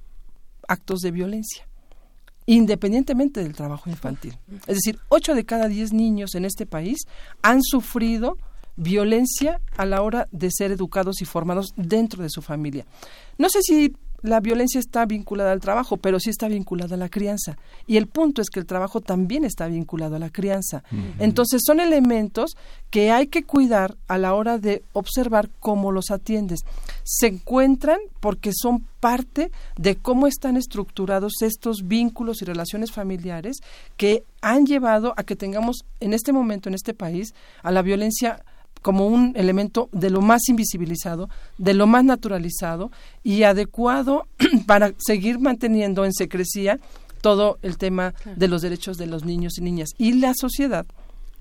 [0.68, 1.68] actos de violencia
[2.56, 4.36] independientemente del trabajo infantil.
[4.66, 6.98] Es decir, ocho de cada diez niños en este país
[7.44, 8.38] han sufrido
[8.76, 12.88] violencia a la hora de ser educados y formados dentro de su familia.
[13.38, 17.09] No sé si la violencia está vinculada al trabajo, pero sí está vinculada a la
[17.09, 17.57] crianza.
[17.88, 20.83] Y el punto es que el trabajo también está vinculado a la crianza.
[21.19, 22.56] Entonces son elementos
[22.89, 26.61] que hay que cuidar a la hora de observar cómo los atiendes.
[27.03, 33.57] Se encuentran porque son parte de cómo están estructurados estos vínculos y relaciones familiares
[33.98, 37.33] que han llevado a que tengamos en este momento en este país
[37.64, 38.43] a la violencia
[38.82, 42.91] como un elemento de lo más invisibilizado, de lo más naturalizado
[43.24, 44.27] y adecuado
[44.66, 46.80] para seguir manteniendo en secrecía
[47.22, 49.90] todo el tema de los derechos de los niños y niñas.
[49.98, 50.85] Y la sociedad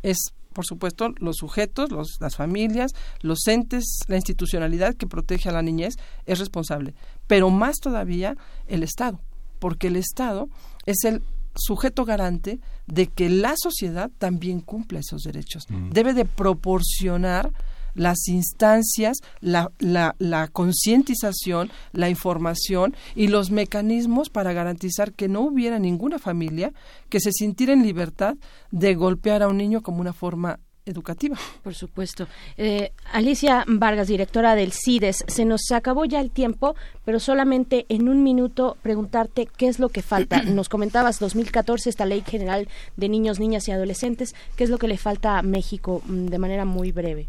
[0.03, 5.63] es, por supuesto, los sujetos, las familias, los entes, la institucionalidad que protege a la
[5.63, 5.95] niñez
[6.27, 6.95] es responsable,
[7.27, 8.37] pero más todavía
[8.67, 9.21] el Estado,
[9.59, 10.49] porque el Estado
[10.87, 11.23] es el
[11.59, 15.65] sujeto garante de que la sociedad también cumpla esos derechos.
[15.69, 15.91] Mm.
[15.91, 17.53] Debe de proporcionar
[17.95, 25.41] las instancias, la, la, la concientización, la información y los mecanismos para garantizar que no
[25.41, 26.73] hubiera ninguna familia
[27.09, 28.37] que se sintiera en libertad
[28.71, 31.37] de golpear a un niño como una forma educativa.
[31.63, 32.27] Por supuesto.
[32.57, 38.09] Eh, Alicia Vargas, directora del CIDES, se nos acabó ya el tiempo, pero solamente en
[38.09, 40.43] un minuto preguntarte qué es lo que falta.
[40.45, 44.35] Nos comentabas 2014 esta Ley General de Niños, Niñas y Adolescentes.
[44.57, 47.29] ¿Qué es lo que le falta a México mm, de manera muy breve?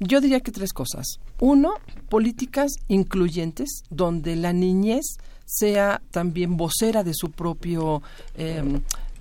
[0.00, 1.18] Yo diría que tres cosas.
[1.40, 1.74] Uno,
[2.08, 8.02] políticas incluyentes, donde la niñez sea también vocera de su propio
[8.36, 8.62] eh,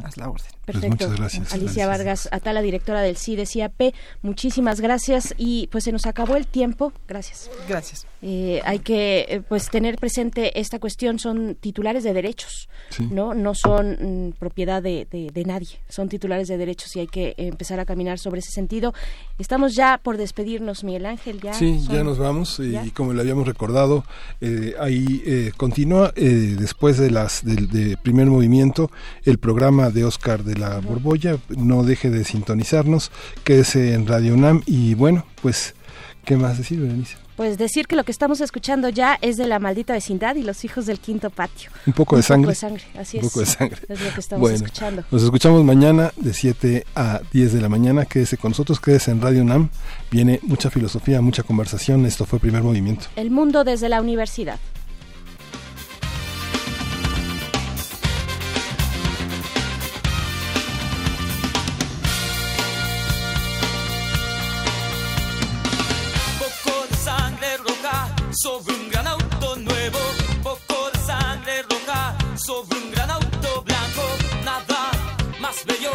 [0.03, 0.47] Haz la orden.
[0.65, 0.89] Pues Perfecto.
[0.89, 1.53] muchas gracias.
[1.53, 3.93] Alicia Vargas Atala, directora del CIDES IAP.
[4.21, 6.93] Muchísimas gracias y pues se nos acabó el tiempo.
[7.07, 7.49] Gracias.
[7.67, 8.07] Gracias.
[8.21, 11.19] Eh, hay que eh, pues tener presente esta cuestión.
[11.19, 12.69] Son titulares de derechos,
[13.11, 15.79] no no son mm, propiedad de, de, nadie.
[15.89, 18.93] Son titulares de derechos y hay que empezar a caminar sobre ese sentido.
[19.39, 21.41] Estamos ya por despedirnos, Miguel Ángel.
[21.41, 24.05] Ya sí, ya nos vamos y, como le habíamos recordado,
[24.39, 28.89] eh, ahí continúa continúa eh, después de las del de primer movimiento
[29.25, 31.37] el programa de Oscar de la Borbolla.
[31.49, 33.11] No deje de sintonizarnos,
[33.43, 35.75] quédese en Radio UNAM y bueno, pues,
[36.25, 37.17] ¿qué más decir, Berenice?
[37.35, 40.63] Pues decir que lo que estamos escuchando ya es de la maldita vecindad y los
[40.65, 41.71] hijos del quinto patio.
[41.87, 42.49] Un poco de sangre.
[42.51, 43.81] Un poco de sangre, así Un poco de sangre.
[43.89, 45.03] Es lo que estamos escuchando.
[45.09, 48.05] Nos escuchamos mañana de 7 a 10 de la mañana.
[48.05, 49.69] Quédese con nosotros, quédese en Radio UNAM.
[50.11, 52.05] Viene mucha filosofía, mucha conversación.
[52.05, 53.07] Esto fue Primer Movimiento.
[53.15, 54.59] El mundo desde la universidad.
[68.43, 69.99] Sobre un gran auto nuevo,
[70.43, 72.13] poco de sangre roja.
[72.35, 74.03] Sobre un gran auto blanco,
[74.43, 74.91] nada
[75.39, 75.93] más bello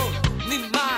[0.49, 0.98] ni más